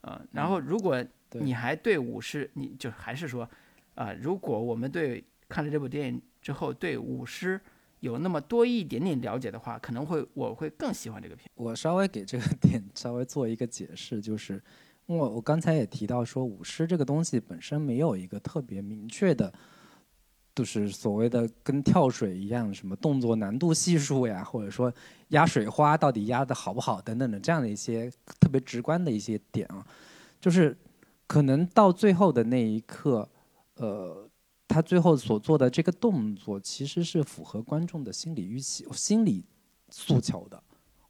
[0.01, 3.47] 呃，然后如果你还对舞狮，你就还是说，
[3.95, 7.61] 啊，如果我们对看了这部电影之后对武士。
[7.99, 11.49] 有那么多一点点了解的话，可能会我会更喜欢这个片。
[11.55, 14.61] 我稍微给这个 点稍微做一个解释，就是
[15.07, 19.51] 我我刚才也提到说，舞狮这个东西本身没有一个特别明确的，
[20.53, 24.93] 就是所谓的跟跳水一样，什么动作难度系数呀，或者说
[25.29, 29.83] 压水花到底压的好不好等等的这样的一些特别直观的一些点啊，
[30.39, 30.77] 就是
[31.25, 33.27] 可能到最后的那一刻，
[33.77, 34.26] 呃。
[34.67, 39.45] 他最后所做的这个动作，其实是符合观众的心理预期、心理
[39.89, 40.61] 诉求的。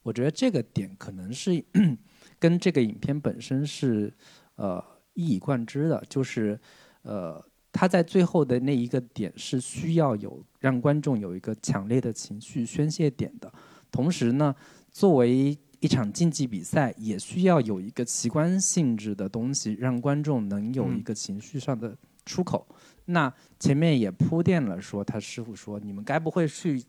[0.03, 1.61] 我觉得这个点可能是
[2.39, 4.13] 跟这个影片本身是
[4.55, 4.83] 呃
[5.13, 6.57] 一以贯之的，就是
[7.01, 13.51] 呃他在最后的那一个点是需要有让观众有一个强烈的情绪宣泄点的。
[13.91, 14.55] 同时呢，
[14.91, 22.65] 作为一场竞技比赛也需要有一个奇观性质的东西，让观众能有一个情绪上的出口。
[23.07, 26.83] 那前面也铺垫了，说他师傅说你们该不会去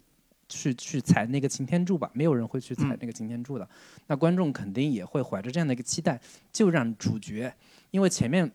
[0.48, 2.10] 去去踩那个擎天柱吧？
[2.12, 3.68] 没有人会去踩那个擎天柱的。
[4.06, 6.20] 那观众肯定也会怀着这样的一个期待，
[6.52, 7.52] 就让主角，
[7.90, 8.50] 因为前面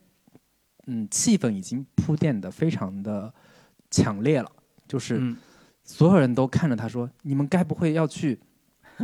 [0.87, 3.33] 嗯气氛已经铺垫的非常的
[3.89, 4.51] 强烈了，
[4.87, 5.35] 就是
[5.83, 8.39] 所有人都看着他说，你们该不会要去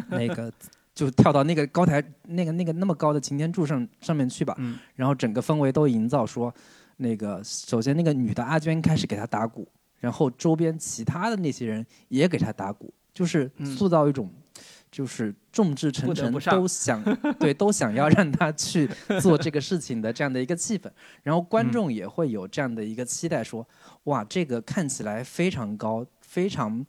[0.10, 0.52] 那个。
[0.96, 4.54] 就跳到那个高台，那个那个那么高的擎天柱上上面去吧。
[4.58, 4.78] 嗯。
[4.98, 6.54] 然后整个氛围都营造说，
[7.02, 9.66] 那个首先那个女的阿娟开始给他打鼓，
[10.00, 14.30] 然后周边其他的那些人也给他打鼓，就是塑造一种，
[14.92, 17.02] 就是众志成城都想
[17.40, 18.90] 对都想要让他去
[19.22, 20.92] 做这个事情的这样的一个气氛。
[21.24, 23.66] 然后观众也会有这样的一个期待，说
[24.04, 26.86] 哇，这个看起来非常高、非常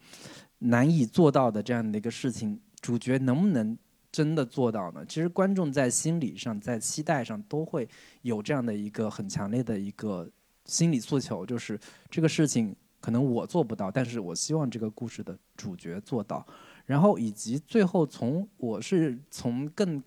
[0.59, 3.79] 难以做到的这样的一个事情，主角能不能？
[4.13, 5.05] 真的做到呢？
[5.07, 7.89] 其实观众在心理上、在期待上都会
[8.23, 10.29] 有这样的一个很强烈的一个
[10.65, 11.79] 心理诉求，就是
[12.11, 16.45] 这个事情可能我做不到，但是我希望这个故事的主角做到。
[16.87, 20.03] 然后以及最后从我是从更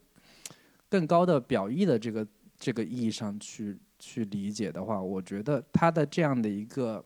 [0.90, 2.28] 更高的表意的这个
[2.58, 7.02] 这个意义上去去理解的话，我觉得他的这样的一个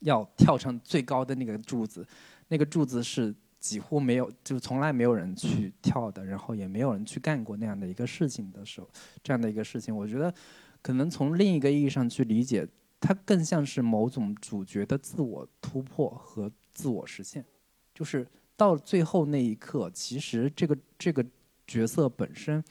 [0.00, 2.06] 要跳上最高的那个柱子，
[2.48, 3.34] 那个柱子是。
[3.64, 8.86] 几乎没有，就从来没有人去跳的，然后也没有人去干过那样的一个事情的时候，
[9.22, 10.32] 这样的一个事情，我觉得
[10.82, 12.68] 可能从另一个意义上去理解，
[13.00, 17.42] 它更像是某种主角的自我突破和自我实现，
[17.94, 21.24] 就是到最后那一刻，其实这个这个
[21.66, 22.62] 角色本身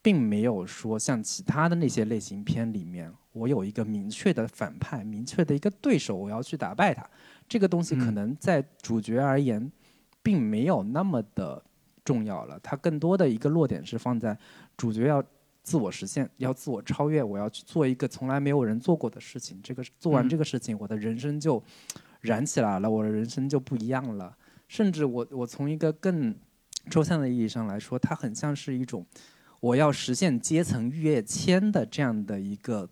[0.00, 7.06] 并没有说像其他的那些类型片里面，我有一个明确的反派、明确的一个对手，我要去打败他，
[7.46, 9.70] 这个东西可能在主角而言。
[10.24, 11.62] 并没有那么的
[12.02, 14.36] 重要了，它更多的一个落点是放在
[14.74, 15.22] 主角要
[15.62, 19.60] 自我实现，要自我超越，我要去做一个从来没有人做过的事情。
[19.62, 21.62] 这个做完这个事情，我的人生就
[22.22, 24.34] 燃起来了，我的人生就不一样了。
[24.66, 26.34] 甚至我我从一个更
[26.90, 29.06] 抽象的意义上来说，它很像是一种
[29.60, 32.88] 我要实现阶层跃迁的这样的一个。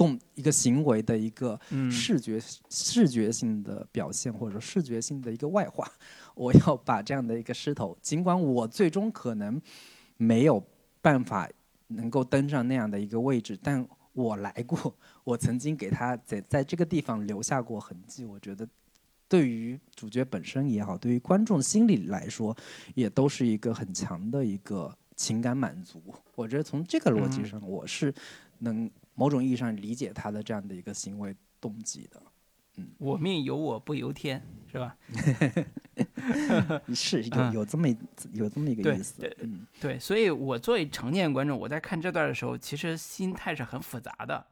[0.00, 2.40] 动一个行为的一个视觉
[2.70, 5.86] 视觉性的表现，或者说视觉性的一个外化，
[6.34, 9.60] 我要把这样的一个狮头，尽管我最终可能
[10.16, 10.66] 没有
[11.02, 11.46] 办法
[11.88, 18.24] 能够登上那样的一个位置，但我来过，我曾经给他在在这个地方留下过痕迹。
[18.24, 18.66] 我觉得，
[19.28, 22.56] 对于主角本身也好，对于观众心理来说，
[22.94, 26.02] 也都是一个很强的一个情感满足。
[26.34, 28.14] 我觉得从这个逻辑上，我是
[28.60, 28.90] 能。
[29.20, 32.22] 某种意义上理解他的这样的一个行为动机的，
[32.78, 34.42] 嗯，我命由我不由天，
[34.72, 34.96] 是吧？
[36.94, 37.86] 是有有这么
[38.32, 44.46] 有这么一个意思，嗯，对，所以我作为成年观众，我在看这段的时候，其实心态是很复杂的。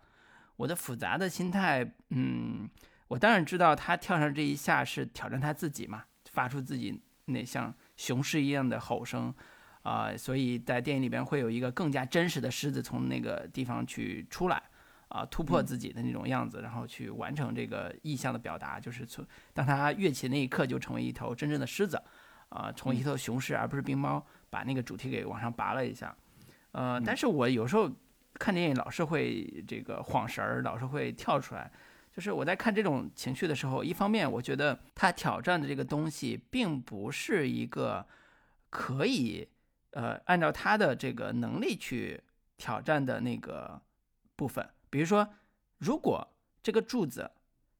[0.56, 2.68] 我的复杂的心态，嗯，
[3.06, 9.34] 我当然知道他跳上这一下是挑战他自己嘛，发出自己那像雄狮一样的吼声。
[9.82, 14.62] 啊，所以在电影里边会有一个更加真实的狮子从那个地方去出来，
[15.08, 19.24] 啊，突破自己的那种样子，然后去完成这个意象的表达，就是从
[19.54, 22.02] 当他跃起那一刻就成为一头真正的狮子，
[22.50, 26.14] 啊，从一头雄狮而不是冰猫，把那个主题给往上拔了一下，
[26.72, 27.90] 呃，但是我有时候
[28.34, 31.70] 看电影老是会这个晃神儿，老是会跳出来，
[32.14, 38.06] 就是我在看这种情绪的时候，一方面我觉得他挑战的这个东西并不是一个
[38.68, 39.48] 可以。
[39.92, 42.20] 呃，按照他的这个能力去
[42.56, 43.80] 挑战的那个
[44.36, 45.26] 部分，比如说，
[45.78, 46.26] 如果
[46.62, 47.30] 这个柱子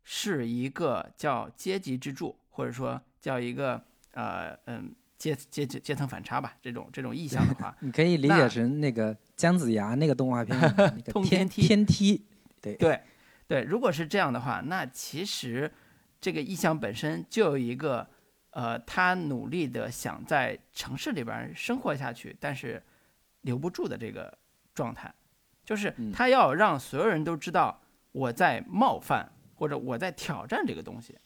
[0.04, 3.82] 是一个叫阶级支柱，或者说叫一个
[4.12, 10.58] 呃嗯阶阶阶阶层反差吧，这种这种意象的话， 你可以理解成那个姜子牙那个动画片
[11.04, 12.24] 通天梯天梯，
[12.62, 13.00] 对对
[13.46, 15.70] 对，如果是这样的话，那其实
[16.20, 18.08] 这个意象本身就有一个。
[18.58, 22.82] 呃，他努力的想在城市里边生活下去，但是
[23.42, 24.36] 留不住的这个
[24.74, 25.14] 状态，
[25.64, 27.80] 就是他要让所有人都知道
[28.10, 31.16] 我在冒犯或者我在挑战这个东西，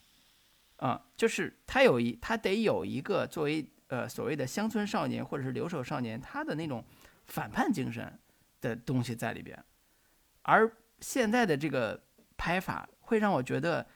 [0.76, 6.84] 啊，就是他有一他得有一个作为呃所谓的乡村少年或者是留守少年他的那种
[7.24, 8.12] 反叛精神
[8.60, 9.58] 的东西在里边，
[10.42, 10.70] 而
[11.00, 11.98] 现在的这个
[12.36, 13.86] 拍法会让我觉得。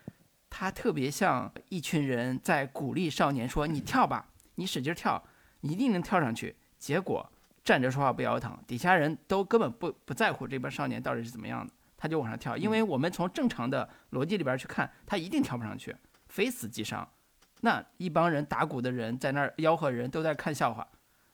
[0.59, 5.23] 他特别像一群人在鼓励少年说：“你跳吧，你使劲跳，
[5.61, 7.31] 你一定能跳上去。”结果
[7.63, 12.57] 站着说话不腰疼，底下人都根本不不在乎这帮少年到底是怎么样的，他就往上跳。
[12.57, 15.95] 因为我们从正常的逻辑里边去看，他一定跳不上去，
[16.29, 17.07] 非死即伤。
[17.61, 20.89] 那一帮人打鼓的人在那儿吆喝，人都在看笑话，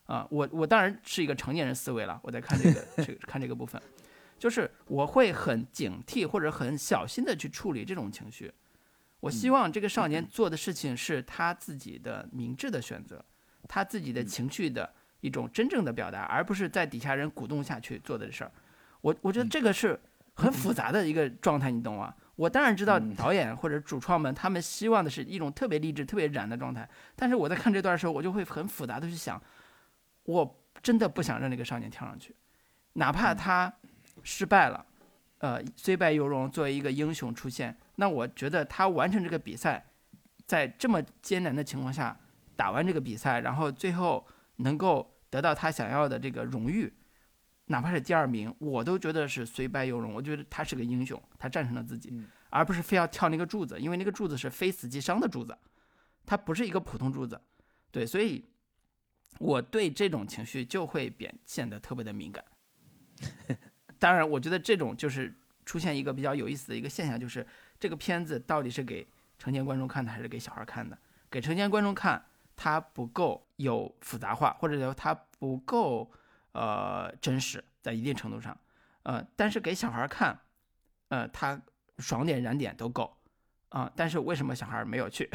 [0.06, 3.80] 啊，我我当然是一个成年人思维了，我在看这个这个 看这个部分，
[4.36, 8.52] 就是我会很警惕或者很小心的去处理这种情绪。
[9.22, 13.24] 我希望这个少年做的事情是他自己的明智的选择，
[13.68, 18.50] 他自己的情绪的一种真正的表达，而不是在底下人鼓动下去做的事儿。
[19.00, 19.98] 我我觉得这个是
[20.34, 22.12] 很复杂的一个状态，你懂吗？
[22.34, 29.40] 我当然知道导演或者主创们他们希望的是一种特别励志、特别燃的状态，但是我在看这段的时候，我就会很复杂的去想，
[30.24, 32.34] 我真的不想让那个少年跳上去，
[32.94, 33.72] 哪怕他
[34.24, 34.84] 失败了，
[35.38, 37.76] 呃，虽败犹荣，作为一个英雄出现。
[37.97, 39.84] 那我觉得他完成这个比赛，
[40.47, 42.18] 在这么艰难的情况下
[42.57, 44.26] 打完这个比赛，然后最后
[44.57, 46.93] 能够得到他想要的这个荣誉，
[47.66, 50.14] 哪怕是第二名，我都觉得是虽败犹荣。
[50.14, 52.12] 我觉得他是个英雄，他战胜了自己，
[52.51, 55.57] 而不是非要跳那个柱子，因为那个柱子是非死即伤的柱子，
[56.24, 57.40] 它不是一个普通柱子。
[57.90, 58.45] 对，所以
[59.38, 62.45] 我对这种情绪就会变现得特别的敏感。
[63.99, 65.34] 当然，我觉得这种就是
[65.64, 67.47] 出现一个比较有意思的一个现象，就是。
[67.82, 69.04] 这个片子到底是给
[69.40, 70.96] 成年观众看的还是给小孩看的？
[71.28, 72.24] 给成年观众看，
[72.54, 76.08] 它不够有复杂化，或者说它不够
[76.52, 78.56] 呃真实，在一定程度上，
[79.02, 80.38] 呃，但是给小孩看，
[81.08, 81.60] 呃，他
[81.98, 83.16] 爽点燃点都够
[83.70, 83.90] 啊。
[83.96, 85.28] 但是为什么小孩没有去？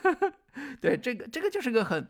[0.82, 2.06] 对，这个这个就是个很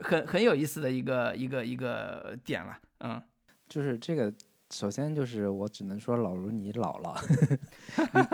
[0.00, 3.22] 很很有意思的一个一个一个点了，嗯，
[3.68, 4.34] 就是这个，
[4.70, 7.14] 首先就是我只能说，老卢你老了，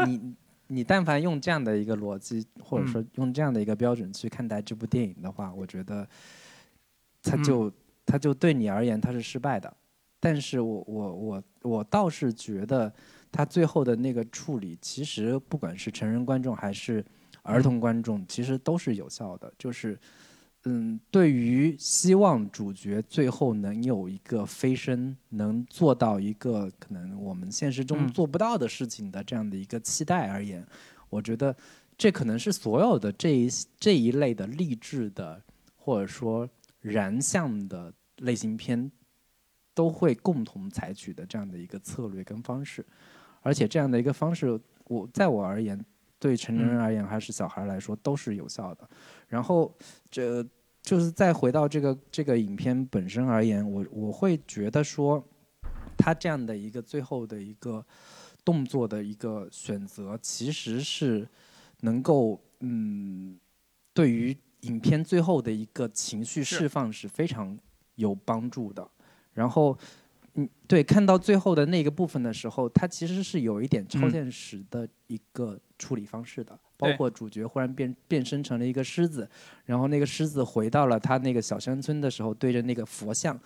[0.07, 0.35] 你 你。
[0.69, 6.09] 你但凡用这样的一个逻辑，或者说用这样的一个标准去看待这部电影的话，我觉得，
[7.23, 7.73] 它就
[8.07, 9.77] 它就对你而言它是失败的。
[10.21, 12.93] 但是我我我我倒是觉得
[13.33, 17.05] 他最后的那个处理，其实不管是成人观众还是
[17.43, 19.53] 儿童观众，其实都是有效的。
[19.59, 19.99] 就是。
[20.71, 30.63] 嗯，对于希望主角最后能有一个飞升，能做到一个可能我们现实中做不到的事情的这样的一个期待而言，
[31.09, 31.57] 我觉得
[31.97, 33.49] 这可能是所有的这一
[33.81, 35.43] 这一类的励志的
[35.75, 36.47] 或者说
[36.81, 38.93] 燃向的类型片
[39.73, 42.85] 都会共同采取的这样的一个策略跟方式，
[43.41, 45.83] 而且这样的一个方式，我在我而言。
[46.21, 48.91] 对成年人而言还是小孩来说都是有效的。
[49.29, 49.73] 然后，
[50.11, 50.45] 这
[50.89, 55.23] 就是再回到这个这个影片本身而言，我我会觉得说，
[55.99, 57.85] 他这样的一个最后的一个
[58.43, 61.29] 动作的一个选择，其实是
[61.81, 63.39] 能够嗯，
[63.93, 67.59] 对于影片最后的一个情绪释放是非常
[67.97, 68.91] 有帮助的。
[69.35, 69.77] 然后。
[70.39, 79.29] 嗯，对，看到最后的那个部分的时候，它其实是有一点超现实的一个处理方式的，包括主角忽然变变身成了一个狮子，
[79.65, 83.37] 然后那个狮子回到了他那个小山村的时候，对着那个佛像，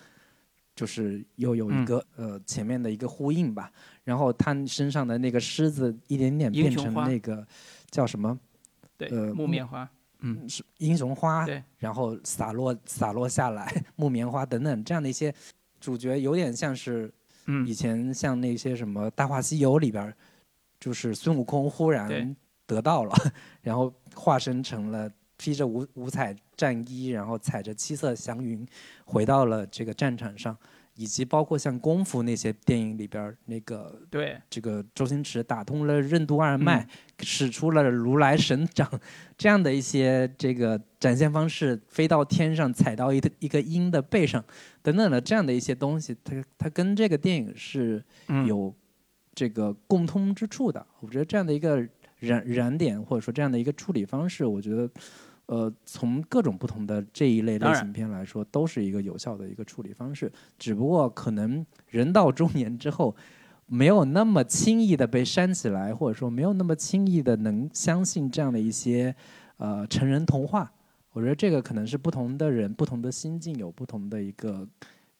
[0.76, 3.72] 就是又有一个呃前面的一个呼应吧，
[4.04, 7.46] 然后他身上的那个狮子一点点变成那个
[7.90, 8.38] 叫什么？
[8.98, 9.88] 对，呃，木棉花，
[10.20, 15.34] 嗯，是英雄花，对，然后洒落洒落下来 木棉花等等这样的一些。
[15.82, 17.12] 主角有点像是，
[17.66, 20.14] 以前像那些什么《大话西游》里边，
[20.78, 23.12] 就是孙悟空忽然得到了，
[23.60, 28.64] 然后化身成了披着五五彩战衣，然后踩着七色祥云，
[29.04, 30.56] 回到了这个战场上。
[30.94, 36.86] 以及包括像功夫那些电影里边那个，对这个周星驰打通了任督二脉，
[37.20, 38.88] 使出了如来神掌，
[39.38, 44.44] 这样的一些这个展现方式，飞到天上踩到一个一个鹰的背上，
[44.82, 48.04] 等等的这样的一些东西，它它跟这个电影是
[48.46, 48.74] 有
[49.34, 50.86] 这个共通之处的。
[51.00, 51.76] 我觉得这样的一个
[52.18, 54.88] 燃燃点或者说这样的一个处理方式，我觉得。
[55.52, 60.32] 呃，从各种不同的这一类类型片来说，都是一个有效的一个处理方式。
[60.58, 63.14] 只不过可能人到中年之后，
[63.66, 69.14] 没有那么轻易的被煽起来，或者说没有那么轻易的能相信这样的一些
[69.58, 70.72] 呃成人童话。
[71.12, 74.66] 我觉得这个可能是不同的人、不同的心境有不同的一个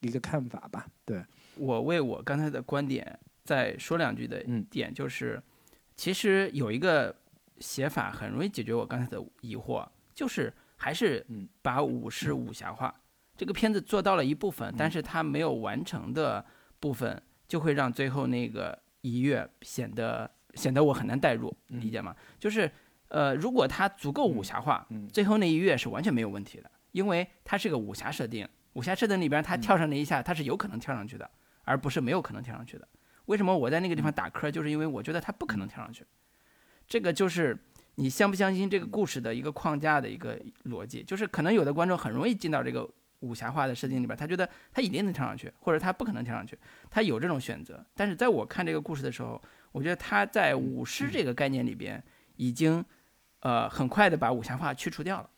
[0.00, 0.86] 一个看法吧。
[1.04, 1.22] 对
[1.58, 5.42] 我为我刚才的观点再说两句的点，就是
[5.94, 7.14] 其实有一个
[7.58, 9.86] 写法很容易解决我刚才的疑惑。
[10.22, 11.26] 就是还是
[11.62, 12.94] 把武士武侠化，
[13.36, 16.46] 这个片子做到了一部分，但是它没有完成的
[16.78, 22.14] 部分，就会让最后那个一跃显得显得我很难代入，理解吗？
[22.38, 22.70] 就是
[23.08, 31.28] 呃，如果它足够武侠化，最后那一跃是完全没有问题的，因为它是个武侠设定，武侠设定里边它跳上那一下，它是有可能跳上去的，
[31.64, 32.86] 而不是没有可能跳上去的。
[33.24, 34.48] 为什么我在那个地方打磕？
[34.48, 36.06] 就是因为我觉得它不可能跳上去，
[36.86, 37.58] 这个就是。
[37.96, 42.88] 你相不相信这个故事的一个框架的一个逻辑，就是可能有的观众很容易进到这个
[43.20, 46.58] 武侠化的设定里边，他觉得他一定能跳上去，或者他不可能跳上去，
[46.90, 47.84] 他有这种选择。
[47.94, 49.40] 但是在我看这个故事的时候，
[49.72, 52.02] 我觉得他在武师这个概念里边
[52.36, 52.84] 已经，
[53.40, 55.28] 呃，很快的把武侠化去除掉了。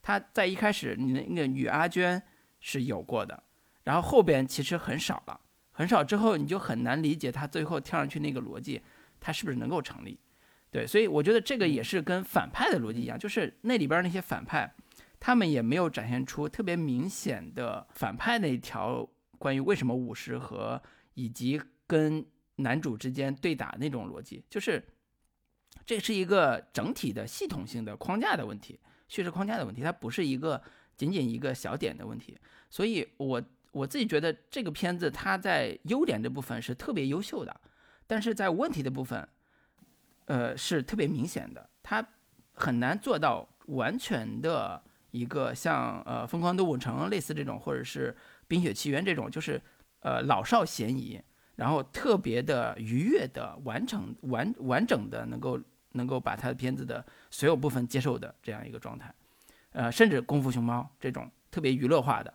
[0.00, 2.22] 他在一开始，你的那个女阿娟
[2.60, 3.42] 是有过的，
[3.82, 5.40] 然后后边其实很少了，
[5.72, 8.80] 很少之后你就很难理解他最后跳上去那个逻辑，
[9.18, 10.18] 他是不是能够成立？
[10.76, 14.70] 对，所以我觉得这个也是跟反派的逻辑一样，就是那里边那些反派，
[15.18, 19.08] 他们也没有展现出特别明显的反派那一条
[19.38, 20.78] 关于为什么五十和
[21.14, 22.22] 以及跟
[22.56, 24.84] 男主之间对打那种逻辑，就是
[25.86, 30.62] 这是一个整体的系统性的框架的问题，叙事框架的问题，它不是一个
[30.94, 32.36] 仅仅一个小点的问题。
[32.68, 37.60] 所以我我自己觉得这个片子它在优点这部分是特别优秀的，
[38.06, 39.26] 但是在问题的部分。
[40.26, 42.06] 呃，是特别明显的，它
[42.52, 48.12] 很难做到完全的一个像呃《疯狂动物城》类似这种，或者是
[48.46, 49.60] 《冰雪奇缘》这种，就是
[50.00, 51.20] 呃老少咸宜，
[51.54, 55.60] 然后特别的愉悦的完成完完整的能够
[55.92, 59.14] 能够把它的片子的所有部分接受的这样一个状态，
[59.70, 62.34] 呃，甚至《功夫熊猫》这种特别娱乐化的，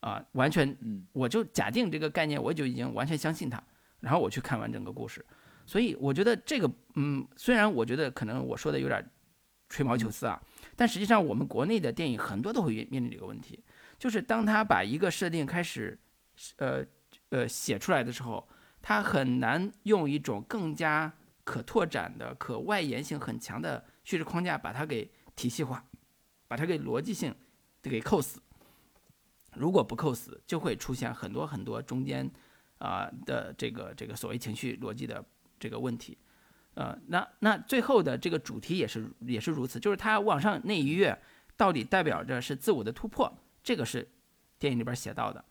[0.00, 0.76] 啊，完全，
[1.12, 3.62] 我就假定这个概念，我就已经完全相信它，
[4.00, 5.24] 然后我去看完整个故事。
[5.66, 9.10] 所以我觉得这个，嗯，虽然我觉得可能我说的有点
[9.68, 10.40] 吹毛求疵啊，
[10.76, 13.64] 但实际上我们国内的电影很多都会面临这个问题，
[13.98, 15.98] 就是当他把一个设定开始，
[16.58, 16.84] 呃
[17.30, 18.46] 呃写出来的时候，
[18.82, 21.12] 他很难用一种更加
[21.44, 25.84] 可拓展的、可外延性很强的叙事框架把它给体系化，
[26.46, 27.34] 把它给逻辑性
[27.82, 28.38] 给扣死。
[29.54, 32.30] 如果不扣死，就会出现很多很多中间
[32.78, 35.24] 啊的这个这个所谓情绪逻辑的。
[35.58, 36.18] 这个问题，
[36.74, 41.16] 呃，那那最后的这个主题也是也是如此，就是他往上那一跃，
[41.56, 43.32] 到底代表着是自我的突破，
[43.62, 44.08] 这个是
[44.58, 45.44] 电影里边写到的，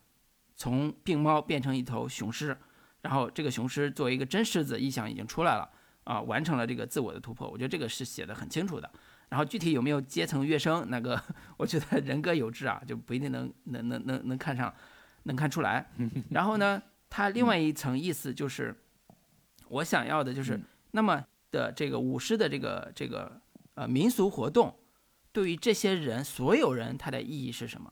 [0.55, 2.57] 从病猫变成一头雄狮，
[3.01, 5.69] 然后这个雄狮作为一个真狮子意象已经出来了
[6.03, 8.91] 啊，完成了这个自我的突破，我觉得这个是写的很清楚的。
[9.29, 11.19] 然后具体有没有阶层跃升，那个
[11.57, 14.71] 我觉得人各有志啊，就不一定能能能能能看上，
[15.23, 15.89] 能看出来。
[16.29, 18.75] 然后呢，它另外一层意思就是。
[19.73, 20.59] 我想要的就是
[20.91, 23.41] 那么的这个舞狮的这个这个
[23.73, 24.77] 呃民俗活动，
[25.31, 27.91] 对于这些人所有人它的意义是什么？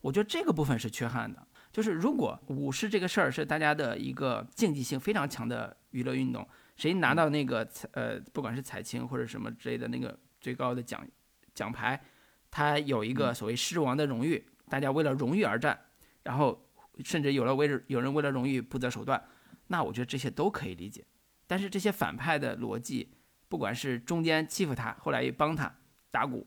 [0.00, 1.46] 我觉得这个部分是缺憾的。
[1.72, 6.46] 就是如果舞狮这个事儿是大家的一个竞技性非常强的娱乐运动，
[6.76, 11.06] 谁拿到那个彩呃不管是彩青或者什么之类的那个最高的奖
[11.54, 12.02] 奖牌，
[12.50, 15.78] 他有一个所谓狮王的荣誉，大家为了荣誉而战，
[16.24, 16.66] 然后
[17.04, 19.22] 甚至有了为有人为了荣誉不择手段。
[19.68, 21.04] 那我觉得这些都可以理解，
[21.46, 23.12] 但是这些反派的逻辑，
[23.48, 25.74] 不管是中间欺负他，后来又帮他
[26.10, 26.46] 打鼓，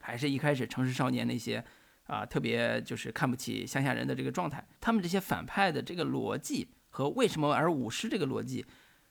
[0.00, 1.64] 还是一开始城市少年那些
[2.06, 8.66] 啊特别就是看不起乡下人的这个状态，他们这些反派的这个逻辑和为什么而舞狮这个逻辑，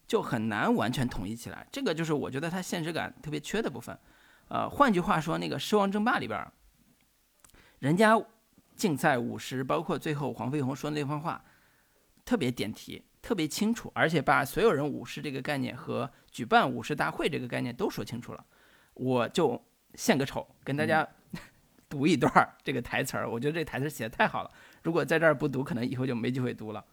[0.05, 1.65] 就很难完全统一起来。
[1.71, 3.97] 这个就是我觉得他现实感特别缺的部分。
[4.47, 6.45] 呃，换句话说，那个《狮王争霸》里边，
[7.79, 8.15] 人家
[8.75, 11.43] 竞赛舞狮，包括最后黄飞鸿说那番话。
[12.25, 18.43] 特别点题，特别清楚，而且把所有人武士这个概念和举办武士大会这个概念都说清楚了。
[18.95, 19.63] 我就
[19.93, 21.07] 献个丑，跟大家
[21.87, 22.31] 读一段
[22.63, 23.29] 这个台词儿。
[23.29, 24.51] 我觉得这台词写的太好了，
[24.81, 26.83] 如果在这儿不读，可能以后就没机会读了。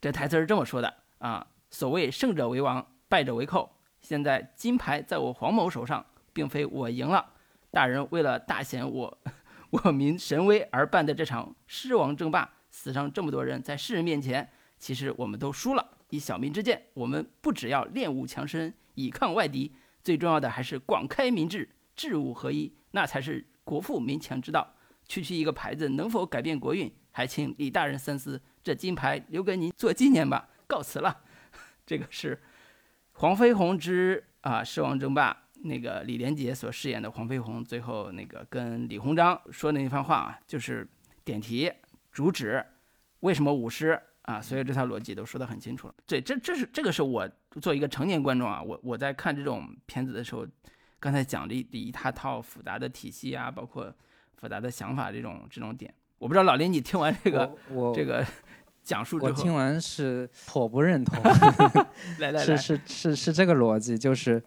[0.00, 3.76] 这台词是这么说的啊：所谓胜者为王，败者为寇。
[4.00, 7.34] 现在金牌在我黄某手上，并非我赢了，
[7.70, 9.18] 大人为了大显我
[9.70, 12.54] 我民神威而办的这场狮王争霸。
[12.70, 14.48] 死伤这么多人，在世人面前，
[14.78, 15.98] 其实我们都输了。
[16.10, 19.72] 以小民之见，我们不只要练武强身，以抗外敌，
[20.02, 24.74] 最重要的还是广开民智，治武合一，那才是国富民强之道。
[25.06, 26.92] 区区一个牌子能否改变国运？
[27.12, 28.40] 还请李大人三思。
[28.62, 30.48] 这金牌留给您做纪念吧。
[30.66, 31.22] 告辞了。
[31.84, 32.40] 这个是
[33.12, 40.88] 黄飞鸿之啊，狮王争霸那个李连杰所饰演的黄飞鸿，最后那个跟李鸿章说的那番话啊，就是
[41.24, 41.70] 点题。
[42.12, 42.64] 主旨，
[43.20, 44.40] 为什么舞狮啊？
[44.40, 45.94] 所以这套逻辑都说得很清楚了。
[46.06, 47.28] 对，这这是这个是我
[47.60, 50.46] 做一个成年观众啊，我我在看这种片子的时候，
[50.98, 53.94] 刚才讲的一一大套复杂的体系啊，包括
[54.36, 58.26] 复杂的想法这种这种点，我不知道老林你听完这个我这个
[58.82, 61.22] 讲述之后，我听完是颇不认同。
[62.18, 64.42] 来来来，是是是是这个逻辑，就是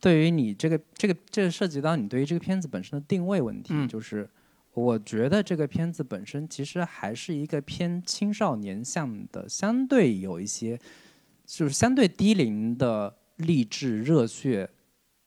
[0.00, 4.28] 对于你这个这个这个涉及到你对于这个片子本身的定位问题，就是。
[4.74, 10.78] 我觉得这个片子本身其实还是一个偏青少年向的，相对有一些
[11.46, 14.68] 就是相对低龄的励志热血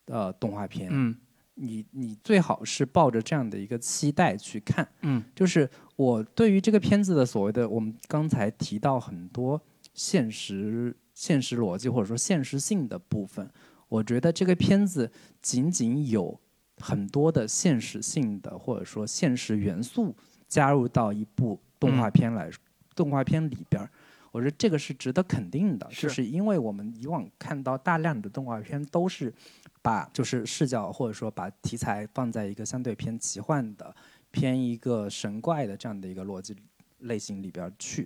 [0.07, 0.89] 呃动画片。
[0.91, 1.15] 嗯，
[1.55, 9.61] 你你最好是抱着这样的一个期待去看，嗯，就是我对于这个片子的所谓的我们刚才提到很多
[9.93, 13.49] 现实现实逻辑或者说现实性的部分，
[13.87, 15.11] 我觉得这个片子
[15.41, 16.39] 仅仅有
[16.79, 20.15] 很多的现实性的或者说现实元素
[20.47, 22.49] 加入到一部动画片来，
[22.95, 23.89] 动画片里边儿，
[24.31, 29.33] 我觉得这个是值得肯定的，就是因为我们以往看到大量的动画片都是。
[29.79, 33.95] 把就是视角或者说把题材放在一个相对偏奇幻的、
[34.31, 36.53] 偏一个神怪的这样的一个逻辑
[36.99, 38.05] 类型里边去，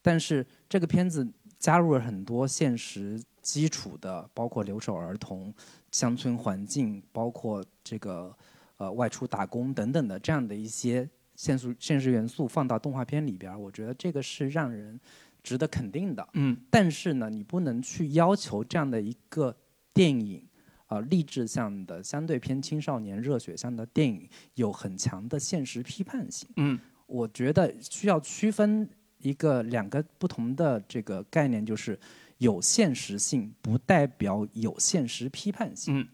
[0.00, 1.26] 但是这个片子
[1.58, 5.52] 加入了很多现实基础的，包括留守儿童、
[5.90, 8.36] 乡村环境，包括这个
[8.76, 14.98] 呃外出打工等等的这样的一些现实现实元素放到动画片里边，我觉得这个是让人
[15.42, 16.28] 值得肯定的。
[16.34, 19.56] 嗯，但是呢，你不能去要求这样的一个
[19.92, 20.46] 电影。
[20.88, 26.48] 啊，励志向的相对偏青少年热血向的电影有很强的现实批判性。
[26.58, 28.88] 嗯，我觉得需要区分
[29.18, 31.98] 一个两个不同的这个概念，就是
[32.38, 36.00] 有现实性不代表有现实批判性。
[36.00, 36.08] 嗯，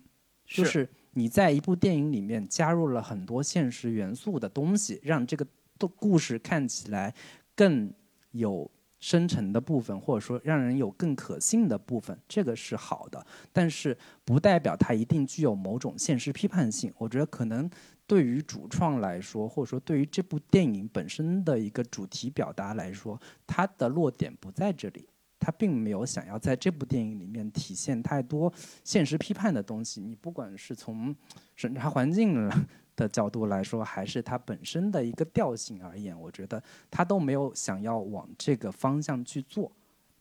[0.47, 5.47] 就是你在一部电影里面加入了很多现实元素的东西，让这个
[5.79, 7.15] 的故事看起来
[7.55, 7.93] 更
[8.33, 8.71] 有。
[9.05, 16.93] 深沉的部分，或者说让人有更可信的部分，这个是好的，但是不代表它一定具有某种现实批判性。
[16.97, 17.69] 我觉得可能
[18.07, 25.09] 对于主创来说，或者说对于这部电影本身的一个主题表达来说，它的落点不在这里，
[25.45, 28.53] 它并没有想要在这部电影里面体现太多
[28.85, 30.01] 现实批判的东西。
[30.01, 31.13] 你不管是从
[31.57, 32.49] 审查环境
[32.95, 39.73] 的角度来说，还是它本身的一个调性而言，我觉得他都没有想要往这个方向去做，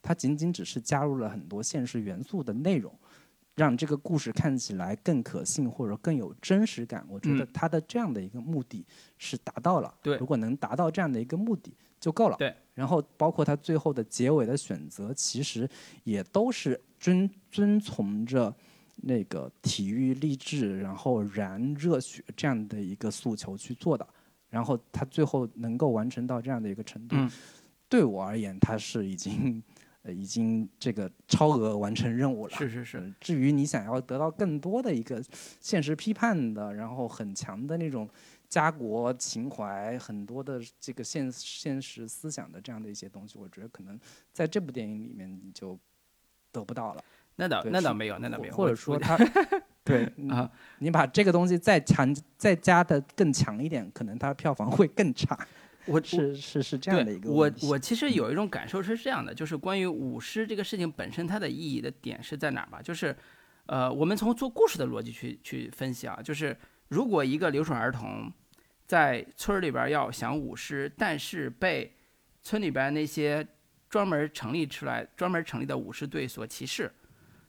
[0.02, 2.92] 它仅仅只是加入了很多现实元素的内容，
[3.54, 7.06] 让这个故事看起来更可信或者更有真实感。
[7.08, 8.84] 我觉得它的这样的一个目的
[9.20, 9.94] 是达到了。
[10.02, 11.72] 对，如果能达到这样的一个目的
[12.02, 12.36] 就够了。
[12.36, 15.70] 对，然后包括它最后的结尾的选择，其实
[16.04, 18.54] 也都是遵遵从着。
[19.04, 24.08] 那个体育励志，然后燃热血这样的一个诉求去做的，
[24.48, 27.16] 然后他最后能够完成到这样的一个程度，
[27.90, 29.64] 对我而言，他是已经，
[30.04, 32.56] 呃，已经这个超额完成任务了。
[32.56, 33.12] 是是是。
[33.20, 35.24] 至于你想要得到更多的一个
[35.60, 38.08] 现实批判的，然后很强的那种
[38.52, 43.98] 家国情怀，很多的这个现现实思想的这样的一些东西，我觉得可能
[44.34, 45.80] 在这部电影里面你就
[46.52, 47.02] 得不到了。
[47.38, 48.54] 那倒那倒没有，那倒没有。
[48.54, 49.18] 或者说他，
[49.86, 55.48] 对啊，你把这个东西再强再加的更强一点，可能它票房会更差。
[55.88, 57.32] 我是是是这样的一个。
[57.32, 62.82] 我我其实有一种感受是这样的，就是关于舞狮这个事情本身它的意义的点是在哪儿吧？
[62.82, 63.16] 就是，
[63.66, 66.56] 呃，我们从做故事的逻辑去去分析啊，就是
[66.90, 68.32] 如果一个留守儿童
[68.92, 71.96] 在村里边要想舞狮，但是被
[72.42, 73.48] 村里边那些
[73.90, 76.92] 专门成立出来专门成立的舞狮队所歧视。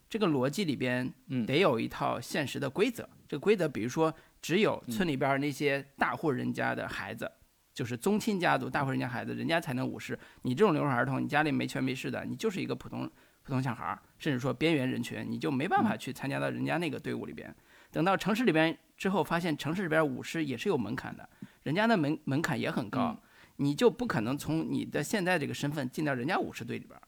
[0.09, 1.13] 这个逻辑里边，
[1.45, 3.03] 得有一套现实的规则。
[3.27, 7.29] 这个规则，比如说，只有村里边那些大户人家的孩子，
[7.75, 10.17] 就是宗亲家族大户人家孩子，人家才能舞狮。
[10.43, 13.11] 你这种留守儿童，你家里没权没势的，你就是一个普通
[13.43, 17.53] 普通小孩儿，甚至说边缘人群，你就没办法去参加到人家那个队伍里边。
[17.93, 21.29] 等到城市里边之后，发现城市里边舞狮也是有门槛的，
[21.63, 23.17] 人家的门门槛也很高，
[23.57, 26.99] 你就不可能从你的现在这个身份进到人家舞狮队里边。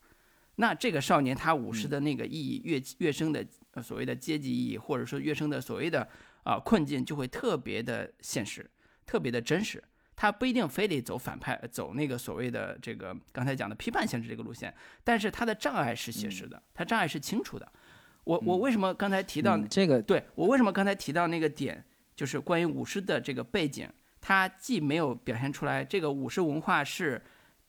[0.57, 3.45] 那这个少年他舞狮的那个意义越越深的
[3.83, 6.07] 所谓的阶级意义，或者说越深的所谓的
[6.45, 8.71] 啊困境，就会特别的现实，
[9.05, 9.83] 特别的真实。
[10.17, 17.73] 他不一定非得走反派，走那个所谓的这个刚才讲的批判性质这个路线，但是他的障碍是写实的，他障碍是清楚的。
[18.25, 20.03] 我我为什么刚才提到这个？
[20.03, 21.85] 对我为什么刚才提到那个点，
[22.17, 23.89] 就是关于舞狮的这个背景，
[24.21, 27.23] 它既没有表现出来这个舞狮文化是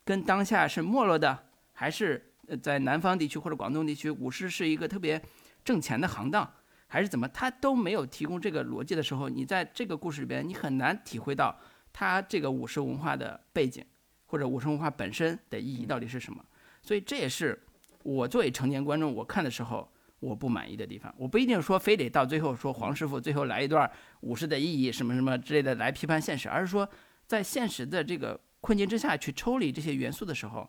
[0.03, 2.31] 跟当下是没落的，还是？
[2.47, 5.19] 呃，在南方地区或者广东地区，舞狮是一个特别
[5.63, 6.47] 挣钱的行当，
[6.85, 7.27] 还是怎么？
[7.29, 11.59] 它都没有提供这个逻辑的时候，你在这个故事里边，你很难体会到
[11.91, 13.83] 它这个舞狮文化的背景，
[14.27, 16.45] 或者舞狮文化本身的意义到底是什么。
[16.83, 17.59] 所以这也是
[18.03, 19.91] 我作为成年观众，我看的时候
[20.25, 21.13] 我不满意的地方。
[21.17, 23.89] 我不一定说非得到最后说黄师傅最后来一段
[24.21, 26.89] 武士的意义什么什么之类的来批判现实，而是说
[27.27, 30.67] 在现实的这个困境之下去抽离这些元素的时候。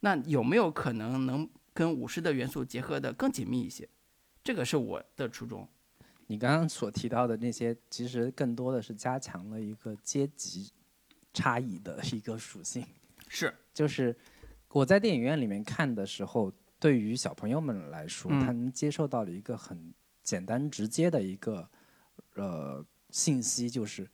[0.00, 3.88] 那有没有可能能跟武士的元素结合的更紧密一些？
[4.42, 5.66] 这个是我的初衷。
[6.26, 10.70] 你刚刚所提到的那些，其实更多的是加强了一个阶级
[11.32, 12.86] 差异的一个属性。
[13.28, 14.14] 是，就是
[14.68, 16.52] 我在电影院里面看的时候，
[16.84, 21.66] 对于小朋友们来说，他们接受到了一个很简单直接的一个
[22.34, 24.06] 呃信息就是，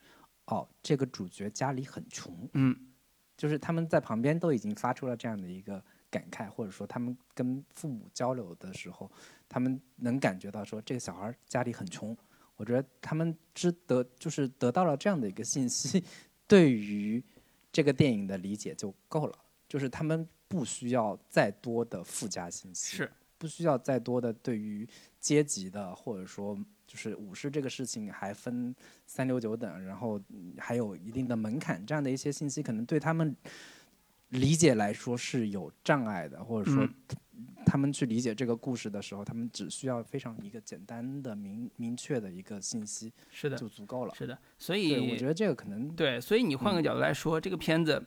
[0.45, 2.77] 哦，这个主角家里很穷，嗯，
[3.37, 9.11] 就是他们在旁边都已经发出了这样的一个感慨，或者说他们跟父母交流的时候，
[9.49, 12.17] 他们能感觉到说这个小孩家里很穷。
[12.55, 16.05] 我觉得他们知得就是得到了这样的一个信息，
[16.47, 17.21] 对于
[17.73, 19.37] 这个电影的理解就够了，
[19.69, 24.87] 就是他们不需要再多的附加信息，是不需要再多的对于
[25.21, 28.75] 阶级的或者说就是武士这个事情还分
[29.07, 30.21] 三六九等，然后
[30.59, 33.35] 还有一定的门槛这样的一些信息，可能对他们
[34.31, 36.89] 理解来说是有障碍的，或者说。
[37.65, 44.15] 他们去理解这个故事的时候，他们只需要非常一个简单的、明明确的一个信息，是的，就足够了。
[44.15, 46.21] 是的，所以我觉得这个可能对。
[46.21, 48.03] 所以你换个角度来说，这个片子，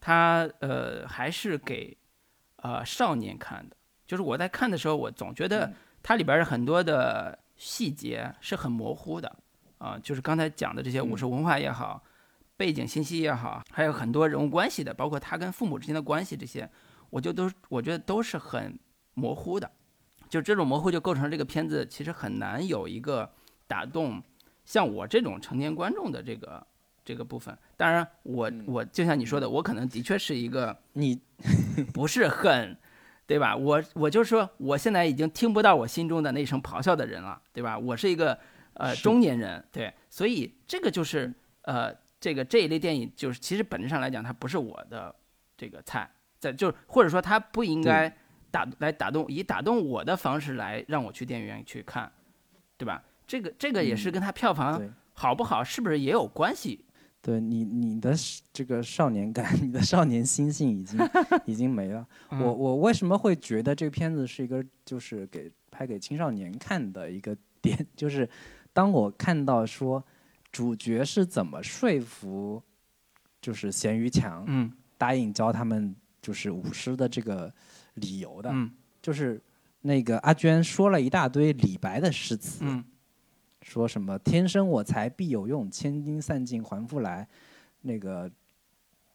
[0.00, 1.96] 它呃还是给
[2.56, 3.76] 呃少年看的。
[4.06, 5.72] 就是我在看的时候，我总觉得
[6.02, 9.36] 它里边的很多的细节是很模糊的
[9.78, 9.98] 啊。
[10.02, 12.02] 就是刚才讲的这些武士文化也好，
[12.56, 16.68] 背景信息也好，还有很多人物关系的，包括他跟父母之间的关系这些。
[17.10, 18.78] 我就都我觉得都是很
[19.14, 19.68] 模糊的，
[20.28, 23.28] 就这种模糊就构成了这个片子其实很难有一个
[23.66, 24.22] 打动
[24.64, 26.64] 像我这种成年观众的这个
[27.10, 27.56] 这个部分。
[27.76, 31.20] 当然，我我就像你说的，我可能的确是一个 你
[31.92, 32.76] 不是很
[33.26, 33.56] 对吧？
[33.56, 37.76] 我我就说我现在已经听不到我心中的那声咆哮的人了，对吧？
[37.76, 38.38] 我是一个
[38.74, 45.12] 呃中年人，对，所以这个就是呃这个这一类电影就是其实本质上来讲它不是我的
[45.56, 46.08] 这个菜。
[46.38, 48.08] 在就或者说它不应该
[48.52, 52.10] 打来打动以打动我的方式来让我去电影院去看，
[52.78, 53.02] 对吧？
[53.26, 54.80] 这个这个也是跟它票房
[55.12, 56.84] 好不好是不是也有关系？
[57.22, 58.14] 对你你的
[58.52, 60.98] 这个少年感， 你的少年心性已经
[61.46, 62.06] 已经没了。
[62.30, 67.86] 我我为什么会觉得这个片子是一个就是给拍给青少年看的一个点？
[67.94, 68.28] 就是
[68.72, 70.02] 当我看到说
[70.50, 72.62] 主角是怎么说服
[73.40, 75.94] 就是咸鱼强嗯答应教他们。
[76.22, 77.50] 就是舞狮的这个
[77.94, 78.50] 理由的，
[79.00, 79.40] 就是
[79.80, 82.62] 那个阿娟说了一大堆李白的诗词，
[83.62, 87.26] 说什么“天生我材必有用，千金散尽还复来”，
[87.82, 88.30] 那个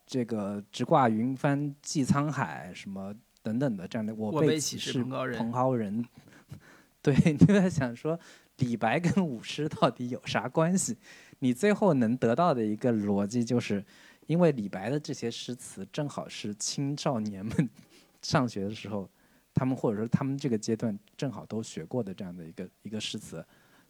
[0.06, 6.06] 这个“直挂云帆济沧海”什么等等的这样的，我辈岂是蓬蒿人？
[7.02, 8.20] 对，你就在想说
[8.58, 10.98] 李白跟 舞狮到底有啥关系？
[11.40, 13.84] 你最后能得到的一个逻辑就是。
[14.28, 17.70] 因为李白的这些诗词正好是青少年们
[18.24, 19.08] 上学的时候，
[19.54, 23.46] 他们或者说他们这个阶段正好都学过的这样的一个一个诗词，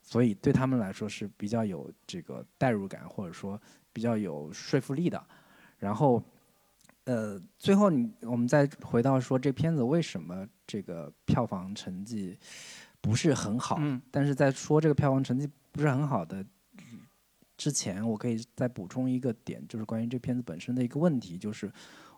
[0.07, 3.59] 所以对他们来说是比较有这个代入感，或者说
[3.91, 5.21] 比较有说服力的。
[5.79, 6.23] 然后，
[7.05, 12.37] 呃，最后你我们再回到说这片子为什么这个票房成绩
[13.01, 13.77] 不是很好？
[13.79, 13.99] 嗯。
[14.11, 16.45] 但是在说这个票房成绩不是很好的。
[17.57, 21.71] 之前我可以再补充一个点，就是关于这片子本身的一个问题，就是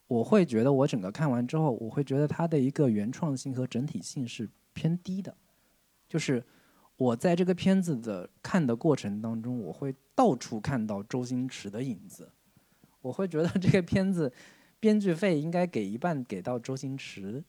[0.07, 5.33] 我会觉得我整个看完之后，我会觉得它的一个原创性和整体性是偏低的。
[6.09, 6.43] 就是
[6.97, 12.29] 我在这个片子的看的过程当中，我会到处看到周星驰的影子，
[13.01, 14.31] 我会觉得这个片子
[14.79, 17.43] 编剧费应该给一半给到周星驰，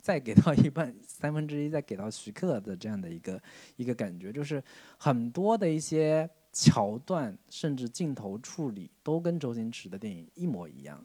[0.00, 3.40] 再给到一半三分之一再给到徐克的这样的一个
[3.76, 4.62] 一个感觉，就是
[4.98, 6.28] 很多的一些。
[6.54, 11.02] 桥段甚至镜头处理都跟周星驰的电影一模一样，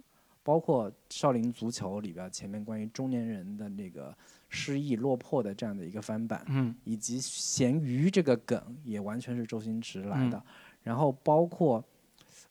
[0.47, 4.15] 包括《少林足球》里边前面关于中年人的那个
[4.47, 10.41] 失意落魄的这样的一个翻版，嗯，以及咸鱼这个梗也完全是周星驰来的。
[10.83, 11.83] 然后包括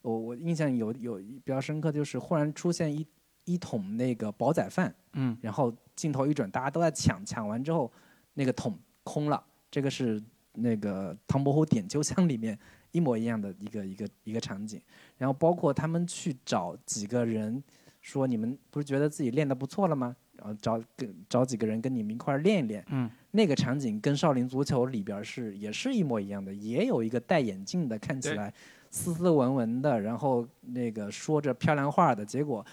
[0.02, 3.06] 我我印象有有比较深刻，就是忽然出现一
[3.47, 7.90] 一桶那个煲仔饭，嗯，然后镜头一转，大家都在抢，抢完之后
[8.35, 12.59] 那个桶空了，这个是那个《唐伯虎点秋香》里面。
[12.93, 14.81] 一模一样的一个一个一个场景，
[15.18, 17.62] 然后包括他们去找几个人，
[18.06, 20.14] 说你们不是觉得自己练得不错了吗？
[20.36, 22.84] 然后找跟找几个人跟你们一块儿练一练。
[22.90, 28.54] 嗯，那个场景跟《少林足球》里边是也是一模一样的，也有一个戴眼镜的，看起来
[28.92, 32.64] 斯斯文文的，然后那个说着漂亮话的，结果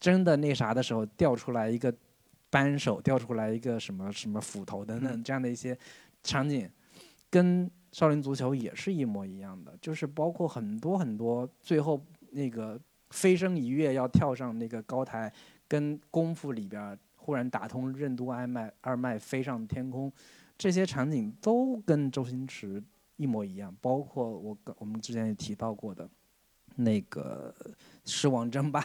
[0.00, 1.94] 真的那啥的时候掉出来一个
[2.48, 5.76] 扳手，掉出来一个什么什么斧头等等这样的一些
[6.22, 6.66] 场景，
[7.28, 7.70] 跟。
[7.92, 12.76] 少林足球也是一模一样的，就是包括很多很多，最后那个
[13.10, 15.32] 飞身一跃要跳上那个高台，
[15.68, 20.12] 跟功夫里边忽然打通任督二脉，二脉飞上天空，
[20.58, 22.82] 这些场景都跟周星驰
[23.16, 23.74] 一模一样。
[23.80, 26.08] 包括我我们之前也提到过的，
[26.76, 27.54] 那个
[28.04, 28.84] 狮王争霸，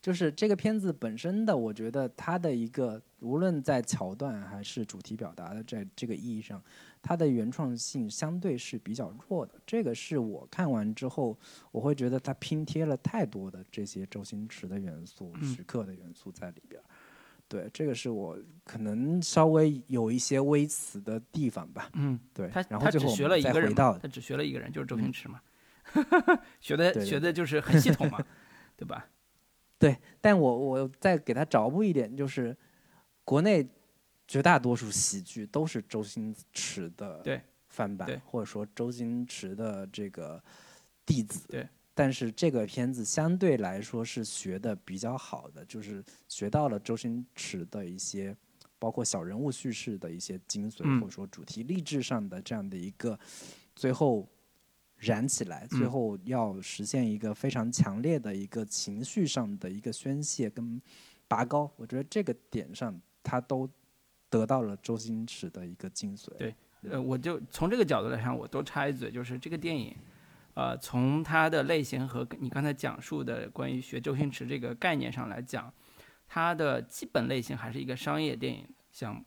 [0.00, 6.62] 就是这个片子本身的，我觉得它的一个无论在桥段还是主题表达的在这个意义上，
[7.02, 9.54] 它的原创性相对是比较弱的。
[9.66, 11.36] 这个是我看完之后，
[11.72, 16.80] 我会觉得它拼贴了太多的这些周星驰的元素、徐克的元素在里边。
[17.48, 21.90] 对，这个是我可能稍微有一些微词的地方吧。
[21.94, 22.48] 嗯，对。
[22.48, 25.40] 他他只学了一个人，他只学了一个人，就是周星驰嘛。
[26.60, 28.24] 学的学的就是很系统嘛，
[28.76, 29.06] 对吧？
[29.78, 32.56] 对，但我我再给他找补一点，就是
[33.24, 33.68] 国内
[34.32, 37.22] 绝大多数喜剧都是周星驰的
[37.68, 40.42] 翻版，或者说周星驰的这个
[41.04, 41.46] 弟子。
[41.48, 48.34] 对，但是这个片子相对来说是学的比较好的，就是学到了周星驰的一些，
[48.78, 53.20] 包括小人物叙事的一些精髓，或者说主题励志上的这样的一个
[53.76, 54.26] 最后。
[54.98, 60.80] 燃起来，最后要实现一个非常强烈的一个情绪上的一个宣泄跟
[61.26, 63.68] 拔高，我觉得这个点上他都
[64.32, 66.30] 得到了周星驰的一个精髓。
[66.38, 66.54] 对，
[66.90, 69.94] 呃，我就从这个角度来看，我多插一嘴，就是这个电影，
[70.54, 75.72] 呃，从它的类型和你刚才讲述的关于学周星驰这个概念上来讲，
[76.26, 79.22] 它的基本类型还是一个商业电影项目，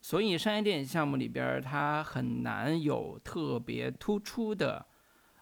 [0.00, 4.84] 所以商业电影项目里边，它很难有特别突出的。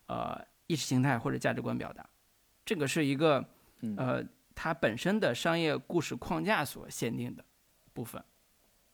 [0.09, 2.07] 呃，意识形态或者价值观表达，
[2.67, 3.43] 这个是一个
[3.97, 4.23] 呃，
[4.55, 7.43] 它本身的商业故事框架所限定的
[7.95, 8.23] 部分，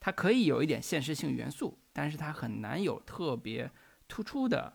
[0.00, 3.70] 它可以有一点现实性元素，但是它很难有特别
[4.06, 4.72] 突出的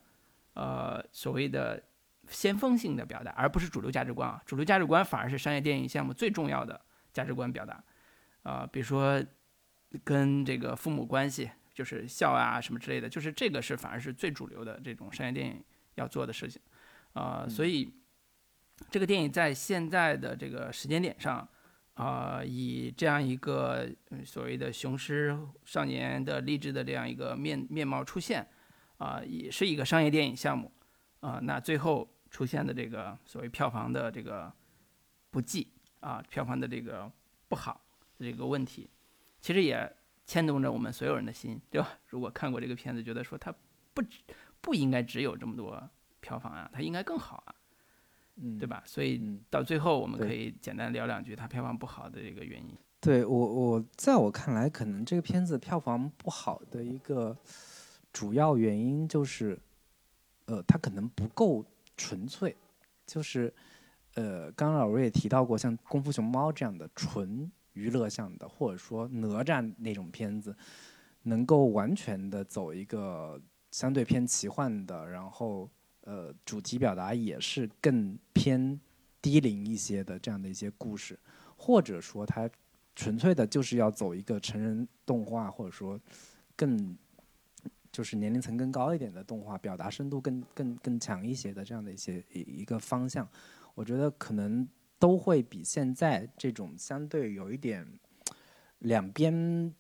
[0.54, 1.84] 呃所谓的
[2.28, 6.80] 先锋性的表达，而不是主流价值观啊，主流价值观反而是商业电影项目最重要的
[7.12, 7.84] 价值观表达
[8.44, 9.24] 啊，比如说
[10.04, 15.64] 跟这个父母关系，就是孝啊什么之类的，就是这个是反而是最主流的这种商业电影。
[15.96, 16.60] 要做的事情，
[17.14, 17.94] 啊，所以
[18.90, 21.48] 这个电影在现在的这个时间点上，
[21.94, 23.90] 啊，以这样一个
[24.26, 28.48] 所谓的雄狮少年的励志的这样一个面面貌出现，
[28.98, 30.72] 啊，也是一个商业电影项目，
[31.20, 34.52] 啊，那最后出现的这个所谓票房的这个
[35.30, 37.12] 不济，啊，票房的这个
[37.48, 37.82] 不好
[38.20, 38.90] 这个问题，
[39.42, 39.96] 其实也
[40.26, 41.90] 牵动着我们所有人的心，对吧？
[42.08, 43.54] 如果看过这个片子，觉得说它
[43.94, 44.04] 不。
[44.64, 45.90] 不应该只有这么多
[46.22, 47.54] 票房啊，它应该更好啊，
[48.36, 48.84] 嗯，对吧？
[48.86, 52.76] 所以到最后我们可以简单聊两句它票房不好的这个原因。
[53.00, 57.38] 对我，我在我看来，可能这个片子票房不好的一个
[58.12, 59.60] 主要原因就是，
[60.46, 61.66] 呃，它可能不够
[61.98, 62.56] 纯粹。
[63.06, 63.54] 就是，
[64.16, 70.56] 呃，刚刚老师也提到过，像《功夫熊猫》这样的纯娱乐向的，或者说哪吒那种片子，
[71.24, 73.42] 能够完全的走一个。
[73.74, 75.68] 相对偏奇幻的，然后
[76.06, 78.80] 呃，主题表达也是更偏
[79.22, 81.18] 低龄一些的这样的一些故事，
[81.58, 82.50] 或者说它
[82.96, 86.00] 纯粹的就是要走一个成人动画，或者说
[86.56, 86.98] 更
[87.92, 93.28] 就是年龄层更高一点的动画，表达深度更更更强一些的这样的一些一一个方向，
[93.76, 94.68] 我觉得可能
[95.00, 97.88] 都会比现在这种相对有一点
[98.80, 99.74] 两边。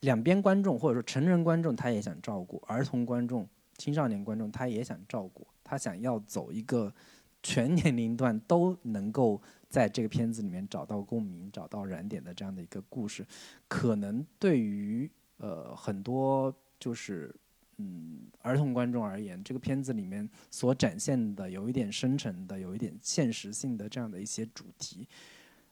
[0.00, 3.48] 两边观众或者说成人观众，他也想照顾儿童观众、
[3.82, 5.44] 青少年观众，他也想照顾。
[5.64, 6.94] 他想要走一个
[7.42, 13.26] 全年龄段都能够在这个片子里面找到共鸣、找到燃点的这样的一个故事。
[13.66, 17.34] 可能对于呃很多就是
[17.78, 25.08] 嗯儿童观众而言，这个片子里面所展现的有一点深沉的、有一点现实性的这样的一些主题，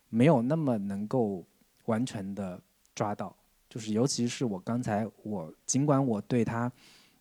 [0.09, 1.47] 没有那么能够
[1.85, 2.61] 完全的
[2.93, 3.37] 抓到。
[3.69, 6.73] 就是，尤其是我刚才我尽管我对他，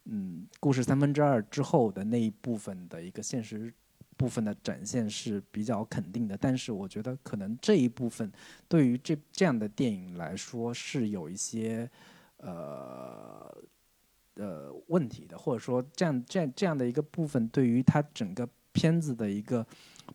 [0.09, 3.73] 嗯，故事三分之二之后的那一部分的一个现实
[4.17, 8.31] 部分的展现是比较肯定的，但是我觉得可能这一部分
[8.67, 11.89] 对于这这样的电影来说是有一些
[12.37, 13.55] 呃
[14.35, 19.65] 呃问题的，或者说这样这样这样的一个部分对于他整个片子的一个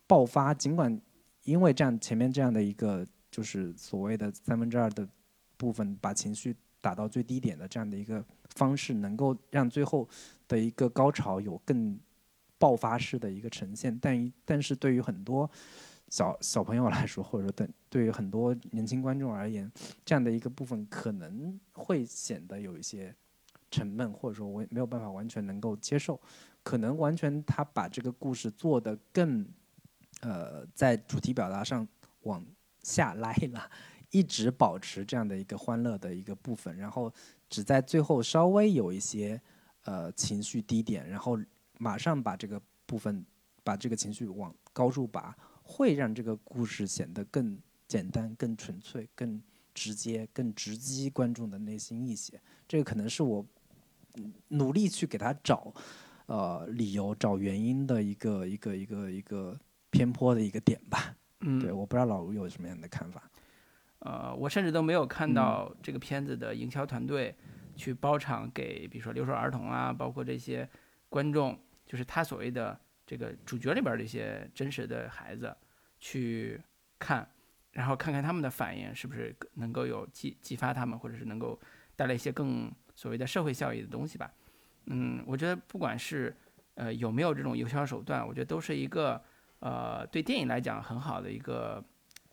[0.07, 1.01] 爆发，尽管
[1.45, 5.09] 因为这样前面这样的一个就是所谓的三分之二的。
[5.57, 8.23] 部分把情绪打到最低点的这样的一个
[8.55, 10.09] 方式，能够让最后
[10.47, 11.99] 的一个高潮有更
[12.59, 13.97] 爆发式的一个呈现。
[14.01, 15.51] 但但是对于很多
[16.09, 19.71] 小小朋友来说，或者说对对于很多年轻观众而言，
[20.05, 23.15] 这样的一个部分可能会显得有一些
[23.71, 26.21] 沉闷，或者说我没有办法完全能够接受。
[26.63, 29.47] 可能完全他把这个故事做得更
[30.21, 31.87] 呃，在主题表达上
[32.23, 32.43] 往
[32.83, 33.71] 下拉了。
[34.11, 37.13] 一直保持这样的一个欢乐的一个部分，然后
[37.49, 39.41] 只在最后稍微有一些
[39.85, 41.39] 呃情绪低点，然后
[41.79, 43.25] 马上把这个部分
[43.63, 49.41] 把这个情绪往高处拔，会让这个故事显得更简单、更纯粹、更
[49.75, 52.41] 直接、更直击观众的内心一些。
[52.67, 53.45] 这个可能是我
[54.49, 55.73] 努力去给他找
[56.27, 59.59] 呃理由、找原因的一个一个一个一个
[59.91, 61.15] 偏颇的一个点吧。
[61.41, 63.31] 嗯，对，我不知道老卢有什么样的看法。
[64.05, 67.35] 呃，我甚至都没有看到这个片子的营销团队
[67.75, 70.69] 去包场给，比如说留守儿童啊，包括这些
[71.09, 75.57] 观众，就是他所谓的这个主角里边这些真实的孩子
[75.99, 76.61] 去
[76.99, 77.27] 看，
[77.73, 81.59] 然后看看他们的反应是不是能够有激激发他们，或者是能够
[81.97, 84.31] 带来一些更所谓的社会效益的东西吧。
[84.85, 86.37] 嗯，我觉得不管是
[86.75, 89.19] 呃有没有这种营销手段，我觉得都是一个
[89.61, 91.83] 呃对电影来讲很好的一个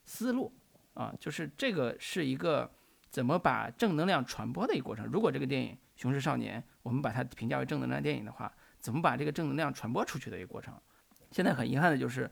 [0.03, 0.51] 思路。
[0.93, 2.69] 啊，就是这个是一个
[3.09, 5.05] 怎么把正能量传播的一个过程。
[5.05, 10.73] 如果这个电影《雄狮少年》，我们把它评价为正能量电影的话，怎么把这个正能量传播出去的一个过程？
[11.31, 12.29] 现在很遗憾的就是，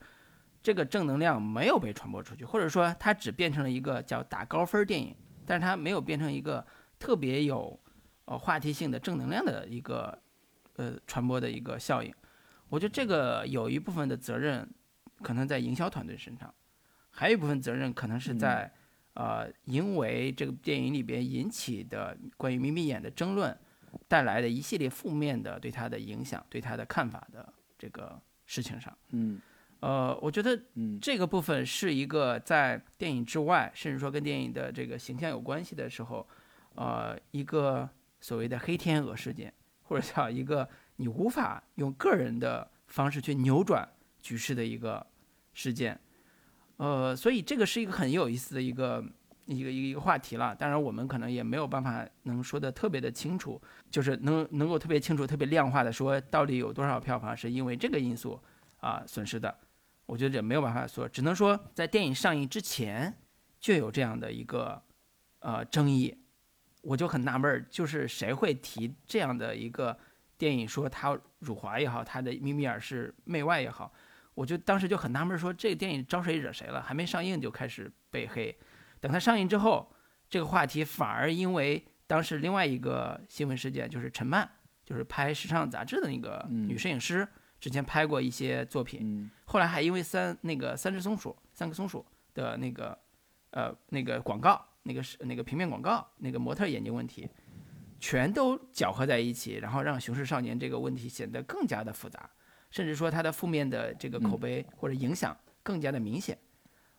[0.61, 5.15] 这个正能量没有被传播出去，或者说它只变成了一个叫打高分电影，
[5.45, 6.65] 但是它没有变成一个
[6.99, 7.79] 特别有
[8.25, 10.21] 呃话题性的正能量的一个
[10.75, 12.13] 呃传播的一个效应。
[12.67, 14.69] 我觉得这个有一部分的责任
[15.23, 16.53] 可能在营销团队身上。
[17.19, 18.71] 还有一部分责任可能是在，
[19.13, 23.53] 呃，因为这个电影里边引起的关于眯眯眼的争论，
[24.07, 28.97] 带来的一系列负面的对他的影响、对他的看法的这个事情上。
[29.09, 29.37] 嗯，
[29.81, 30.57] 呃，我觉得，
[31.01, 36.25] 这个部分是一个在电影之外，甚至说跟电影的这个形象有关系的时候，
[36.75, 37.89] 呃，一个
[38.21, 43.85] 所谓的黑天鹅事件，或者叫一个你无法用个人的方式去扭转
[44.21, 45.05] 局势的一个
[45.53, 45.99] 事件。
[46.79, 49.03] 呃，所以这个是一个很有意思的一个
[49.47, 50.55] 一个一个一个话题了。
[50.55, 53.61] 当然，我们可能也没有办法能说的特别的清楚，
[53.91, 58.41] 就是能能够特别清楚、特别量化的说到底有多少票房是因为这个因素
[58.77, 59.53] 啊损失的。
[60.05, 63.13] 我觉得这没有办法说，只能说在电影上映之前
[63.59, 64.81] 就有这样的一个
[65.39, 66.17] 呃争议。
[66.81, 69.99] 我就很纳闷儿，就是谁会提这样的一个
[70.37, 73.91] 电影，说它辱华也好，它的咪咪尔是媚外也好。
[74.39, 76.81] 我就当时就很纳闷，说这个电影招谁惹谁了？
[76.81, 78.57] 还没上映就开始被黑，
[79.01, 79.91] 等它上映之后，
[80.29, 84.49] 这个话题反而因为当时另外一个新闻事件，就是陈曼，
[84.85, 87.27] 就是拍时尚杂志的那个女摄影师，
[87.59, 92.97] 之前拍过一些作品，后来还因为三那个三只松鼠，三个松鼠的那个
[93.51, 97.27] 呃那个广告，那个是那个平面广告，那个模特眼睛问题，
[97.99, 102.29] 全都搅合在一起，然后让《熊市少年》这个问题显得更加的复杂。
[102.69, 106.37] 甚至说它的负面的这个口碑或者影响更加的明显，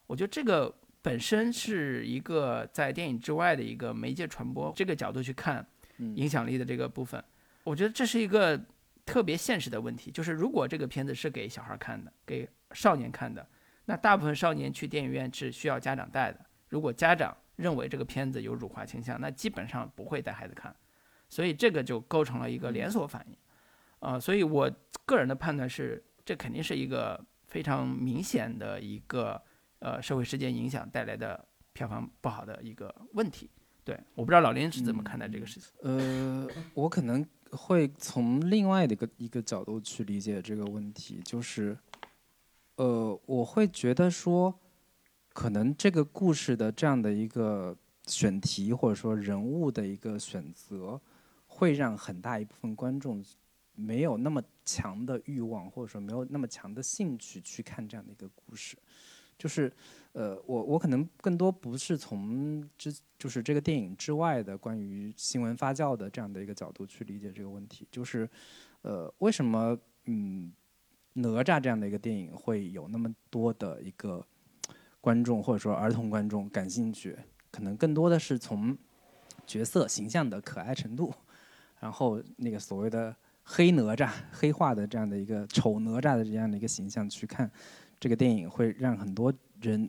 [0.07, 5.67] 我觉得这个本身是一个在电影之外的一个媒介传播这个角度去看
[6.15, 7.23] 影响力的这个部分，
[7.65, 8.61] 我觉得这是一个
[9.07, 10.11] 特别现实的问题。
[10.11, 13.47] 就是如果这个片子是给小孩看的，给少年看的，
[13.85, 16.41] 那大部分少年去电影院是需要家长带的。
[16.69, 20.75] 如果家长认为这个片子有辱华倾向，那基本上不会带孩子看，
[21.29, 23.37] 所以这个就构成了一个连锁反应。
[24.01, 24.71] 啊，所以我
[25.07, 29.41] 个人的判断是，这肯定是一个非常明显的一个
[29.79, 33.49] 呃社会事件影响带来的票房不好的一个问题。
[33.85, 35.71] 对，我不知道老林是怎么看待这个事情。
[35.83, 41.77] 呃，我可能会从另外的一个一个角度去理解这个问题，就是，
[42.77, 44.59] 呃，我会觉得说，
[45.33, 51.01] 可能这个故事的这样的一个选题或者说人物的一个选择，
[51.47, 53.23] 会让很大一部分观众。
[53.81, 58.77] 没有那么强的欲望，或者说没有那么强的兴趣去看这样的一个故事，
[59.39, 59.73] 就是，
[60.13, 68.29] 呃，我我可能更多不是从之就是这个电影之外的关于新闻发酵的这样的一个角度去理解这个问题，就是，
[68.83, 70.53] 呃，为什么嗯，
[71.15, 74.25] 哪吒这样的一个电影会有那么多的一个
[75.01, 77.19] 观众或者说儿童观众感兴趣？
[77.51, 78.77] 可能更多的是从
[79.47, 81.13] 角色形象的可爱程度，
[81.81, 83.17] 然后那个所谓的。
[83.43, 87.51] 黑哪吒黑化的这样的一个丑哪吒的这样的一个形象去看
[87.99, 89.89] 这个电影，会让很多人，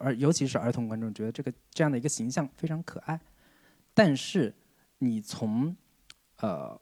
[0.00, 3.20] 而尤其是儿童观众觉得这个这样的一个形象非常可爱。
[3.92, 4.52] 但是
[4.98, 5.76] 你从
[6.40, 6.80] 呃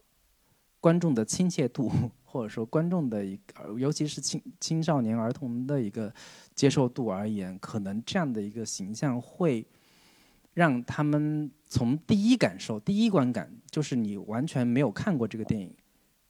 [0.81, 1.93] 观众的亲切度，
[2.25, 6.13] 或者说观众的一个，尤其是青青少年儿童的一个
[6.55, 9.67] 接受度而言，可能这样的一个形象会
[10.55, 15.75] 让他们从第一感受、第一观感，就是你完全没有看过这个电影。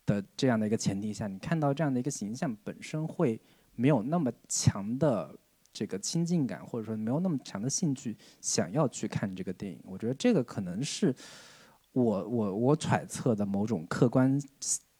[0.05, 3.41] 的这样的一个前提下，你看到这样的一个形象本身会
[3.75, 5.37] 没有那么强的
[5.73, 9.81] 这个亲近感，或者说没有那么强的兴趣想要去看这个电影。
[9.85, 11.15] 我觉得这个可能是
[11.93, 14.41] 我我我揣测的某种客观，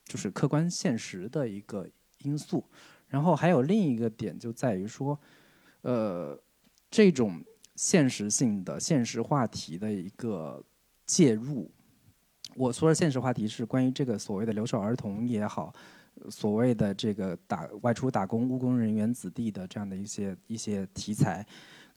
[0.05, 1.87] 就是客观现实的一个
[2.19, 2.63] 因素。
[3.07, 5.19] 然后还有另一个点就在于说，
[5.81, 6.41] 呃，
[6.89, 7.43] 这种
[7.75, 10.63] 现实性的现实话题的一个
[11.05, 11.69] 介入。
[12.55, 15.73] 我说的现实话题是关于这个所谓的留守儿童也好，
[16.29, 21.45] 所谓的这个打外出打工务工人员子弟的这样的一些一些题材，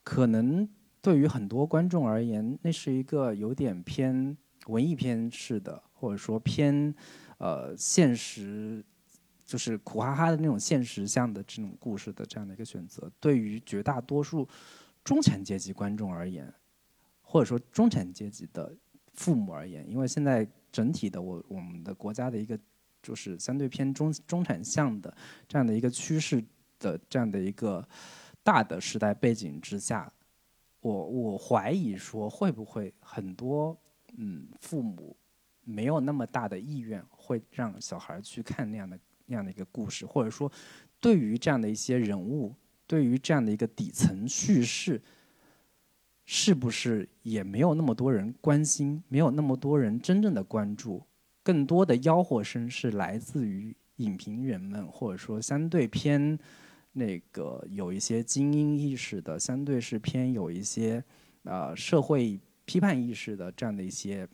[0.02, 0.66] 可能
[1.02, 6.94] 对于很多观众而言，那是一个有点偏文艺片式的，或者说偏
[7.38, 8.82] 呃现实，
[9.44, 13.10] 就是苦哈哈的那种现实向的这种故事的这样的一个选择。
[13.20, 14.48] 对于绝大多数
[15.04, 16.50] 中产阶级观众而言，
[17.20, 18.74] 或者说中产阶级的。
[19.16, 22.58] 父母而言，因为现在整体的我我们的国家的一个
[23.02, 25.14] 就是相对偏中中产向的
[25.48, 26.44] 这样的一个趋势
[26.78, 27.86] 的这样的一个
[28.42, 30.12] 大的时代背景之下，
[30.80, 33.76] 我我怀疑说会不会很多
[34.16, 35.16] 嗯父母
[35.62, 40.50] 没有那么大的意愿会让小孩去看那样的那样的一个故事，或者说
[41.00, 42.54] 对于这样的一些人物，
[42.86, 45.00] 对于这样的一个底层叙事。
[46.28, 51.02] 是不是也没有那么多人关心，没有那么多人真正的关注？
[51.44, 56.36] 更多的吆喝声是来自于影评人们，或者说相对偏
[56.92, 61.02] 那个有一些精英意识的，相对是偏有一些
[61.44, 64.26] 呃社会批判意识的这样的一些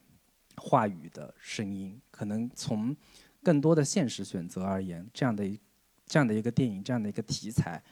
[0.56, 2.00] 话语的声音。
[2.10, 2.96] 可能从
[3.42, 5.60] 更多的现实选择而言，这样的一
[6.06, 7.82] 这样的一个电影，这样的一个题材，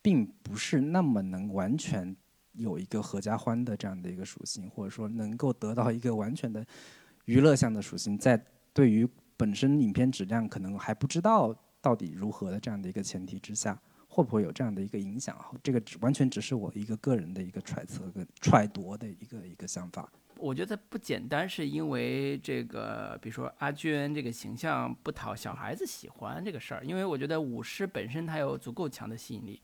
[0.00, 2.16] 并不是那么能完全。
[2.52, 6.64] 有一个合家欢的这样的一个属性，或者说能够得到一个完全的
[7.24, 15.36] 娱乐向的属性，在对于本身影片质量可能还不知道到底如何的这样的一个前提之下，会不会有这样的一个影响？
[15.62, 20.10] 这个完全只是我一个个人的一个揣测跟揣度的一个一个想法。
[20.36, 29.60] 我觉得不简单是因为这个，比如说阿娟这个形象不讨小孩子喜欢这个事儿，因为我觉得舞狮本身它有足够强的吸引力。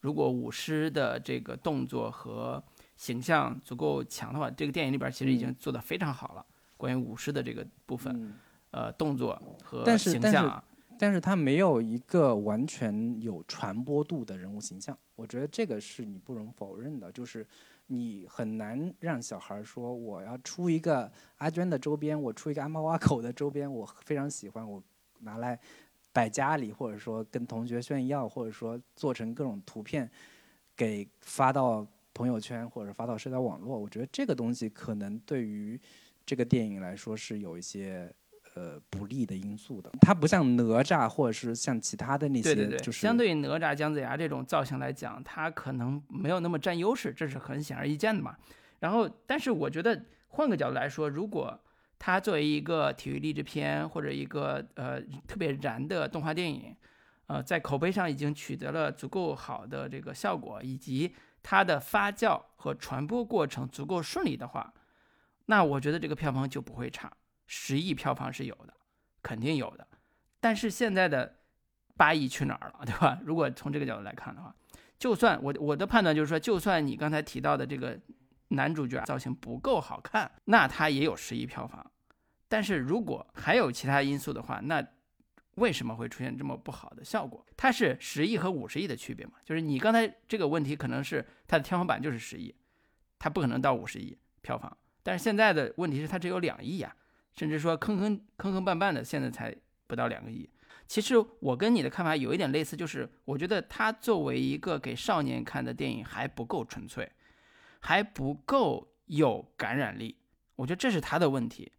[0.00, 2.62] 如果舞狮的这个动作和
[2.96, 6.44] 形象足够强的话，这个电影里边其实已经做得非常好了。
[6.76, 8.34] 关于舞狮的这个部分，
[8.70, 10.64] 呃，动作和形象啊，
[10.98, 14.96] 但是它没有一个完全有传播度的人物形象。
[15.16, 17.46] 我觉得这个是你不容否认的，就是
[17.88, 24.82] 你很难让小孩说我要出一个阿娟的周边，我出一个阿猫阿狗的周边，我非常喜欢，我
[25.18, 25.60] 拿来。
[26.12, 30.10] 摆家里，或者说跟同学炫耀，或者说做成各种图片，
[30.76, 33.78] 给发到朋友圈或者发到社交网络。
[33.78, 35.80] 我觉得这个东西可能对于
[36.26, 38.12] 这个电影来说是有一些
[38.54, 39.90] 呃不利的因素的。
[40.00, 48.36] 它不像哪吒，或者是像其他的那些，就是相对于哪吒、姜子牙这种造型来讲，它可能没有那么占优势，这是很显而易见的嘛。
[48.80, 51.58] 然后，但是我觉得换个角度来说，如果
[52.02, 54.98] 它作为一个体育励志片或者一个呃
[55.28, 56.74] 特别燃的动画电影，
[57.26, 64.72] 呃，在口碑上已经取得了足够好的这个效果，以及它的发酵和传播过程足够顺利的话，
[65.44, 67.12] 那我觉得这个票房就不会差。
[67.46, 68.72] 十亿票房是有的，
[69.22, 69.86] 肯定有的。
[70.40, 71.36] 但是现在的
[71.98, 73.20] 八亿去哪儿了，对吧？
[73.22, 74.54] 如果从这个角度来看的话，
[74.98, 78.00] 就算我我的判断就是说，就算你刚才提到的这个。
[78.50, 81.90] 男主角造型不够好看，那他也有十亿票房。
[82.48, 84.84] 但是如果还有其他因素的话，那
[85.56, 87.44] 为什么会出现这么不好的效果？
[87.56, 89.32] 它是十亿和五十亿的区别嘛？
[89.44, 92.54] 就是你刚才这个问题可能是它的天花板就是十亿，
[93.18, 94.76] 它不可能到五十亿票房。
[95.02, 96.94] 但是现在的问题是它只有两亿呀，
[97.32, 99.54] 甚至说坑坑坑坑绊绊的，现在才
[99.86, 100.48] 不到两个亿。
[100.88, 107.08] 其实我跟你的看法有一点类似，就是我觉得它作为一个给少年看的电影还不够纯粹。
[107.80, 110.16] 还不够有感染力，
[110.56, 111.72] 我觉得这是他的问题。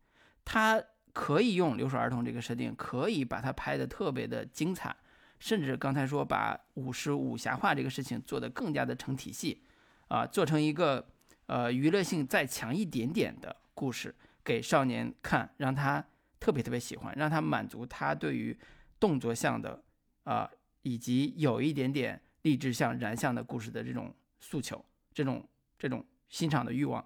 [0.43, 0.83] 他
[1.13, 4.95] 可以用留守儿童这个设定，可以把它拍得特别的精彩，
[5.39, 9.63] 甚至刚才说把武士武侠化这个事情做得更加的成体系，
[10.07, 11.07] 啊，做成一个
[11.45, 14.13] 呃娱乐性再强一点点的故事
[14.43, 16.03] 给少年看，让他
[16.39, 18.57] 特别特别喜欢，让他满足他对于
[18.99, 19.83] 动作像的
[20.23, 20.49] 啊，
[20.81, 24.83] 以及有一点点励志向燃向的故事的这种诉求，
[25.13, 25.47] 这种。
[25.81, 27.03] 这种欣赏的欲望，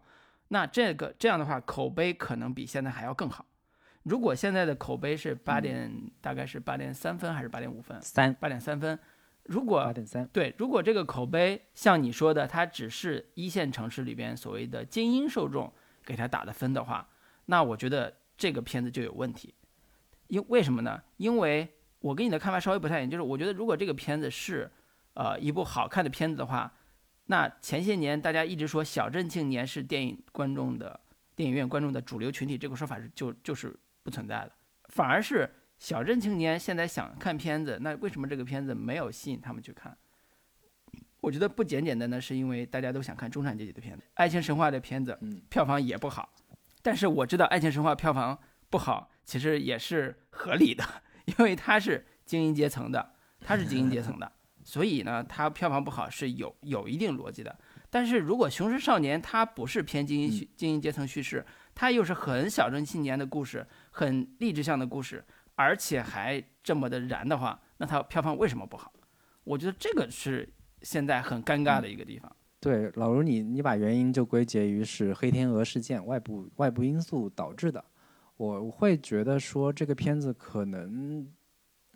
[0.49, 3.45] 那这个这样的话，口碑可能比现在还要更好。
[4.03, 5.89] 如果现在的口碑是八点，
[6.19, 7.97] 大概是八点三分还是八点五分？
[8.02, 8.99] 三八点三分。
[9.43, 15.72] 如果八点三对，如果这个口碑像你说的，它只是一线城市里边所谓的精英受众
[16.03, 17.07] 给他打的分的话，
[17.45, 19.56] 那我觉得这个片子就有问题。
[20.27, 21.02] 因为什么呢？
[21.15, 21.65] 因为
[21.99, 24.69] 我跟你的看法稍微不太一样，就是我觉得如果这个片子是
[25.14, 26.73] 呃一部好看的片子的话。
[27.26, 30.99] 那前些年大家一直说小镇青年是电影观众的
[31.35, 34.52] 电影院观众的主流群体，这个说法是就就是不存在的，
[34.89, 39.97] 反而是小镇青年现在想看片子，那为什么这个片子没有吸引他们去看？
[41.22, 45.18] 我觉得不简简单单是因为大家都想看中产阶级的片子，《爱情神话》的片子
[45.49, 46.31] 票房也不好。
[46.84, 48.38] 但是我知道《爱情神话》票房
[48.69, 50.84] 不好，其实也是合理的，
[51.26, 54.31] 因为它是精英阶层的，它是精英阶层的，
[54.65, 57.57] 所以呢，它票房不好是有有一定逻辑的。
[57.89, 65.23] 但是如果《雄狮少年》它不是偏精英精英阶层叙事，它又是很小镇青年的故事，很励志向的故事，
[65.55, 68.91] 而且还这么的燃的话，那它票房为什么不好？
[69.45, 70.49] 我觉得这个是。
[70.81, 72.31] 现在很尴尬的一个地方。
[72.59, 77.83] 对，老卢，你你把原因就归结于是黑天鹅事件外部外部因素导致的。
[78.37, 81.27] 我会觉得说这个片子可能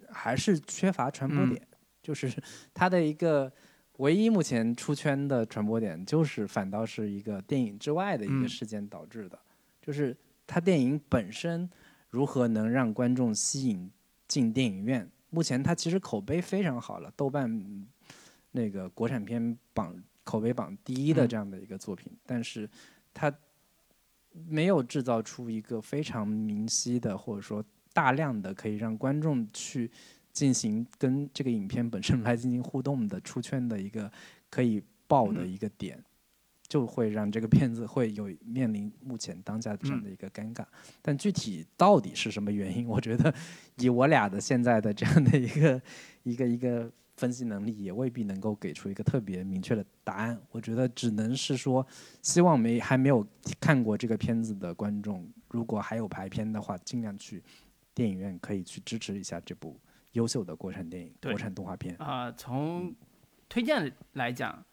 [0.09, 1.61] 还是缺乏传播点，
[2.01, 2.31] 就是
[2.73, 3.51] 他的一个
[3.97, 9.39] 唯一目前出圈的传播点，就是反倒是一个电影之外的一个事件导致的。
[9.81, 10.15] 就是
[10.45, 11.69] 他电影本身
[12.09, 13.91] 如何能让观众吸引
[14.27, 15.09] 进电影院？
[15.30, 17.88] 目前他其实口碑非常好了，豆瓣。
[18.51, 22.67] 那个国产片榜口碑榜第一的这样的一个作品，但是
[23.13, 23.31] 他
[24.31, 27.63] 没有制造出一个非常明晰的，或者说
[27.93, 29.91] 大量的可以让观众去
[30.39, 34.09] 进行跟这个影片本身来进行互动的出圈的一个
[34.49, 36.01] 可以爆的一个点，
[36.65, 40.63] 就会让这个片子会有面临目前当下这样的一个尴尬。
[41.01, 43.33] 但具体到底是什么原因，我觉得
[43.75, 45.81] 以我俩的现在的这样的一个
[46.23, 46.89] 一个一个。
[47.19, 50.39] 分析能力也未必能够给出一个特别明确的答案。
[50.51, 51.85] 我觉得只能是说，
[52.21, 53.27] 希望没还没有
[53.59, 57.43] 看过这个片子的观众，如果还有排片的话，尽量去
[57.93, 59.77] 电影院可以去支持一下这部
[60.19, 61.95] 优秀的国产电影、国产动画片。
[61.97, 62.93] 啊，从
[63.47, 64.63] 推荐来讲，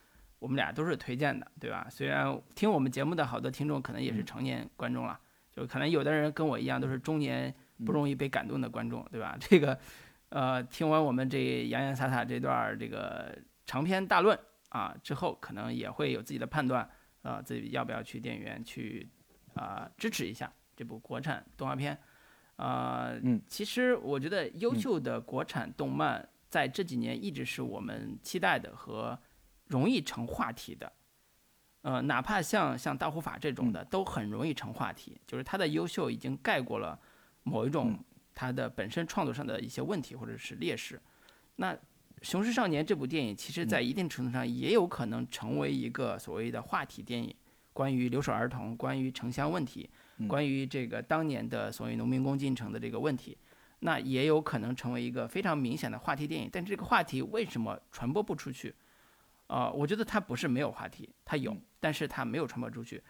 [0.41, 1.87] 我们俩都是推荐的，对吧？
[1.89, 5.19] 虽然听我们节目的好多听众可能也是成年观众了，
[5.53, 7.55] 就可能有的人跟我一样都是中年
[7.85, 9.37] 不容易被感动的观众，对吧？
[9.41, 9.79] 这个。
[10.29, 13.33] 呃，听完我们这洋洋洒洒这段这个
[13.65, 14.37] 长篇大论
[14.71, 16.87] 啊之后，可能也会有自己的判断，
[17.23, 19.09] 啊，自己要不要去电影院去
[19.55, 21.97] 啊支持一下这部国产动画片，
[22.57, 29.19] 啊，嗯，其实我觉得优秀的国产动漫在这几年一直是我们期待的和
[29.69, 30.93] 容易成话题的，
[31.83, 36.99] 呃，哪怕像像大护法这种的都很容易成话题，就是它的优秀已经盖过了
[37.43, 37.99] 某一种。
[38.39, 41.01] 它的本身创作上的一些问题或者是劣势，
[41.55, 41.73] 那
[42.21, 47.35] 《雄狮少年》这部电影其实在一定程度上也有可能成为一个所谓的话题电影，
[47.73, 49.89] 关于留守儿童、关于城乡问题、
[50.29, 53.37] 关于这个当年的所谓农民工进城的这个问题，
[53.81, 56.49] 那也有可能成为一个非常明显的话题电影。
[56.53, 58.75] 但这个话题为什么传播不出去？
[59.49, 63.03] 呃，我觉得它不是没有话题，它有，但是它没有传播出去。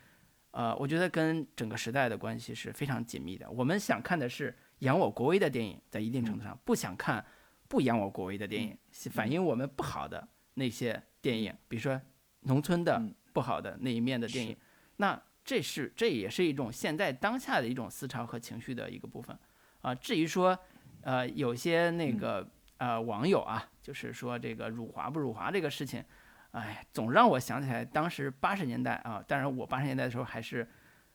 [0.50, 3.50] 呃，我觉得跟整个时代的关系是非常紧密的。
[3.50, 4.54] 我们想看的是。
[4.80, 7.24] 扬我国威的电影，在一定程度上不想看
[7.66, 8.76] 不扬我国威的电影，
[9.10, 11.98] 反映我们不好的那些电影，比如说
[12.40, 13.02] 农村的
[13.32, 14.54] 不好的那一面的电影。
[14.98, 19.34] 那这是这也是一种现在当下的一种思潮和情绪的一个部分
[19.80, 19.94] 啊。
[19.94, 20.58] 至于说，
[21.00, 22.46] 呃，有些那个
[22.76, 26.04] 呃网友啊，就是说这个辱华不辱华这个事情，
[26.50, 29.24] 哎，总让我想起来当时八十年代啊。
[29.26, 30.68] 当然，我八十年代的时候还是。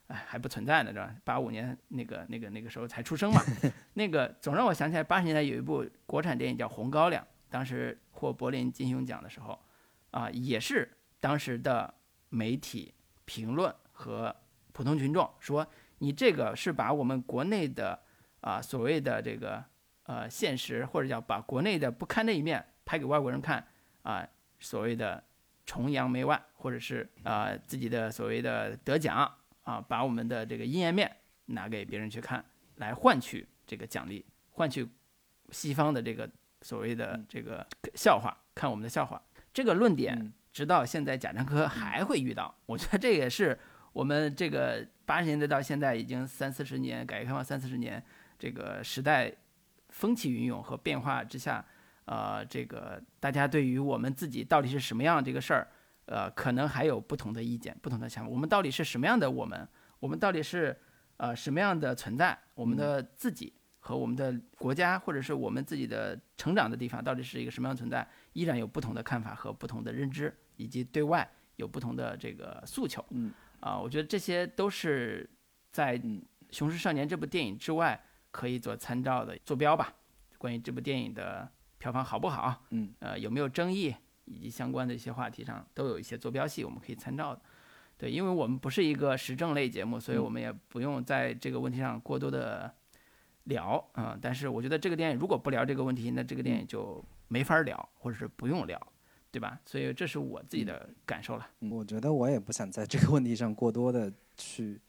[0.07, 1.15] 哎，还不存在呢，是吧？
[1.23, 3.39] 八五年那个、那个、那个时候才出生嘛。
[3.95, 9.57] 那个总让我想起来，八十年代有一部国产电影叫《红高粱》，当时获柏林金熊奖的时候，
[10.09, 10.91] 啊，也是
[11.21, 11.93] 当时的
[12.27, 12.93] 媒体
[13.23, 14.35] 评论和
[14.71, 15.65] 普通群众说，
[15.99, 17.99] 你这个是把我们国内的
[18.41, 19.63] 啊所谓的这个
[20.03, 23.65] 呃现实，或者叫把国内的不堪的一面拍给外国人看
[24.01, 24.27] 啊，
[24.59, 25.23] 所谓的
[25.65, 29.31] 崇洋媚外，或者是啊自己的所谓的得奖。
[29.63, 32.43] 啊，把我们的这个阴暗面拿给别人去看，
[32.77, 34.89] 来换取这个奖励，换取
[35.51, 36.27] 西方的这个
[36.63, 39.21] 所谓的这个笑话，看我们的笑话。
[39.53, 42.53] 这个论点直到现在贾樟柯还会遇到。
[42.65, 43.57] 我觉得这也是
[43.93, 48.03] 我们这个八十年代到现在已经三四十年，改革开放三四十年，
[48.37, 49.31] 这个时代
[49.89, 51.65] 风起云涌和变化之下，
[52.05, 55.67] 呃，这个大家对于我们自己到底是什么样这个事儿。
[56.05, 58.29] 呃，可能还有不同的意见、不同的想法。
[58.29, 59.29] 我们到底是什么样的？
[59.29, 59.65] 我们，
[59.99, 60.75] 我们到底是
[61.15, 62.37] 呃什么样的存在？
[62.53, 68.05] 我们的自己和我们的国家，或者是我们自己的成长的地方，到底是一个什么样的存在？
[68.33, 73.05] 依然有不同的看法和不同的认知，以及对外有不同的这个诉求。
[73.11, 73.31] 嗯，
[73.61, 75.27] 啊，我觉得这些都是
[75.71, 75.97] 在
[76.51, 79.93] 《雄狮少年》这部电影之外可以做参照的坐标吧。
[80.37, 82.65] 关于这部电影的票房好不好？
[82.71, 83.95] 嗯，呃，有没有争议？
[84.25, 87.41] 以及相关的一些话题上都有一些坐标系，我们可以参照的。
[87.97, 92.73] 对，因为我们不是一个时政类节目，所以我们也不用在这个问题上过多的
[93.43, 94.17] 聊啊。
[94.21, 98.79] 但是我觉得这个电影如果不聊这个问题，那这个电影就没法聊，或者是不用聊，
[99.31, 99.59] 对吧？
[99.65, 101.47] 所以这是我自己的感受了。
[101.59, 104.79] 我觉得我也不想在这个问题上过多的去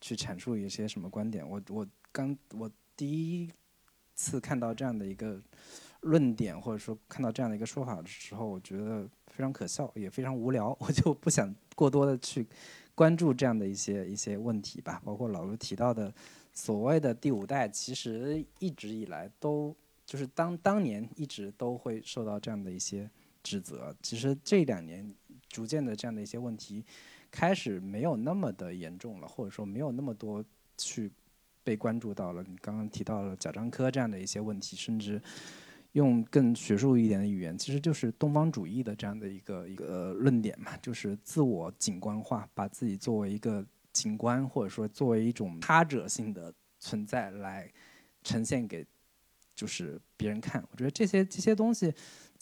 [0.00, 1.48] 去阐述一些什么观点。
[1.48, 3.48] 我我刚我第一
[4.14, 5.40] 次看到这样的一个
[6.00, 10.76] 论点，或者说看到这样的一个说法的时候，我觉得非常可笑，也非常无聊。
[10.80, 12.46] 我就不想过多的去
[12.94, 15.00] 关注这样的一些一些问题吧。
[15.04, 16.12] 包括老卢提到的
[16.52, 19.74] 所谓的第五代，其实一直以来都。
[20.06, 23.10] 就是当当年一直都会受到这样的一些
[23.44, 25.14] 指责，其实这两年
[25.48, 26.84] 逐渐的这样的一些问题
[27.30, 30.44] 开始没有那么的严重了，或者说没有那么多
[30.76, 31.12] 去
[31.62, 32.42] 被关注到了。
[32.42, 35.22] 你刚刚提到了贾樟柯这样的一些问题，甚至
[35.92, 47.70] 用更学术一点的语言，其实就是东方主义的这样的一个一个论点嘛，就是自我景观化，把自己作为一个景观，或者说作为一种他者性的存在来
[48.22, 48.84] 呈现给。
[49.56, 51.94] 就是别人看，我觉得这些这些东西，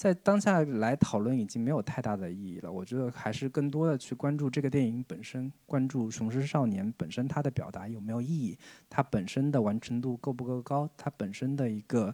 [0.03, 2.73] 在当下来讨论已经没有太大的意义了。
[2.73, 8.59] 我觉得还是更多的去关注这个电影本身，关注《雄狮少年》本身它的表达有没有意义，
[8.91, 12.12] 它本身的完成度够不够高，它本身的一个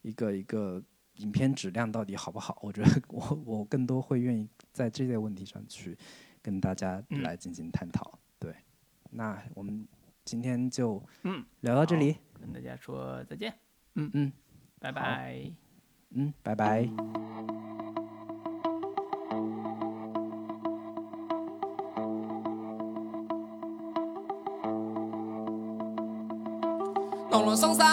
[0.00, 0.82] 一个一个
[1.16, 2.58] 影片质量到底好不好？
[2.62, 5.94] 我觉得 我我更多会愿意在这些问题上去
[6.40, 8.18] 跟大家来进行探讨。
[8.38, 8.54] 对，
[9.10, 9.86] 那我们
[10.24, 13.52] 今天就嗯聊到这里，跟大家说再见。
[13.96, 14.32] 嗯嗯，
[14.80, 15.65] 拜拜。
[16.18, 16.88] 嗯，拜拜。
[27.30, 27.86] 弄了上山，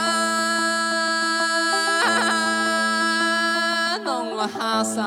[4.06, 5.04] 弄了下山，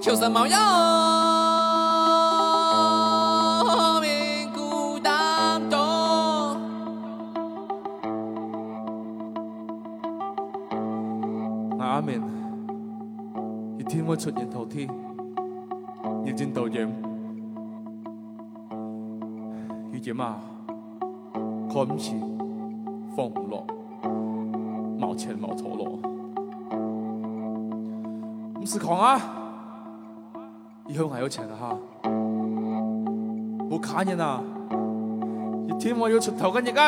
[0.00, 0.46] 求生冒
[14.12, 14.16] 药。
[14.16, 14.86] 出人头天，
[16.22, 16.86] 認真導演，
[19.90, 20.36] 遇見啊，
[21.72, 22.14] 看唔起，
[23.16, 23.66] 放唔落，
[25.00, 25.98] 冇錢冇錯咯，
[28.60, 29.18] 唔是狂啊，
[30.88, 31.74] 以后还有钱的哈，
[33.70, 34.42] 我看見啊，
[35.68, 36.80] 一天我要出頭跟一個。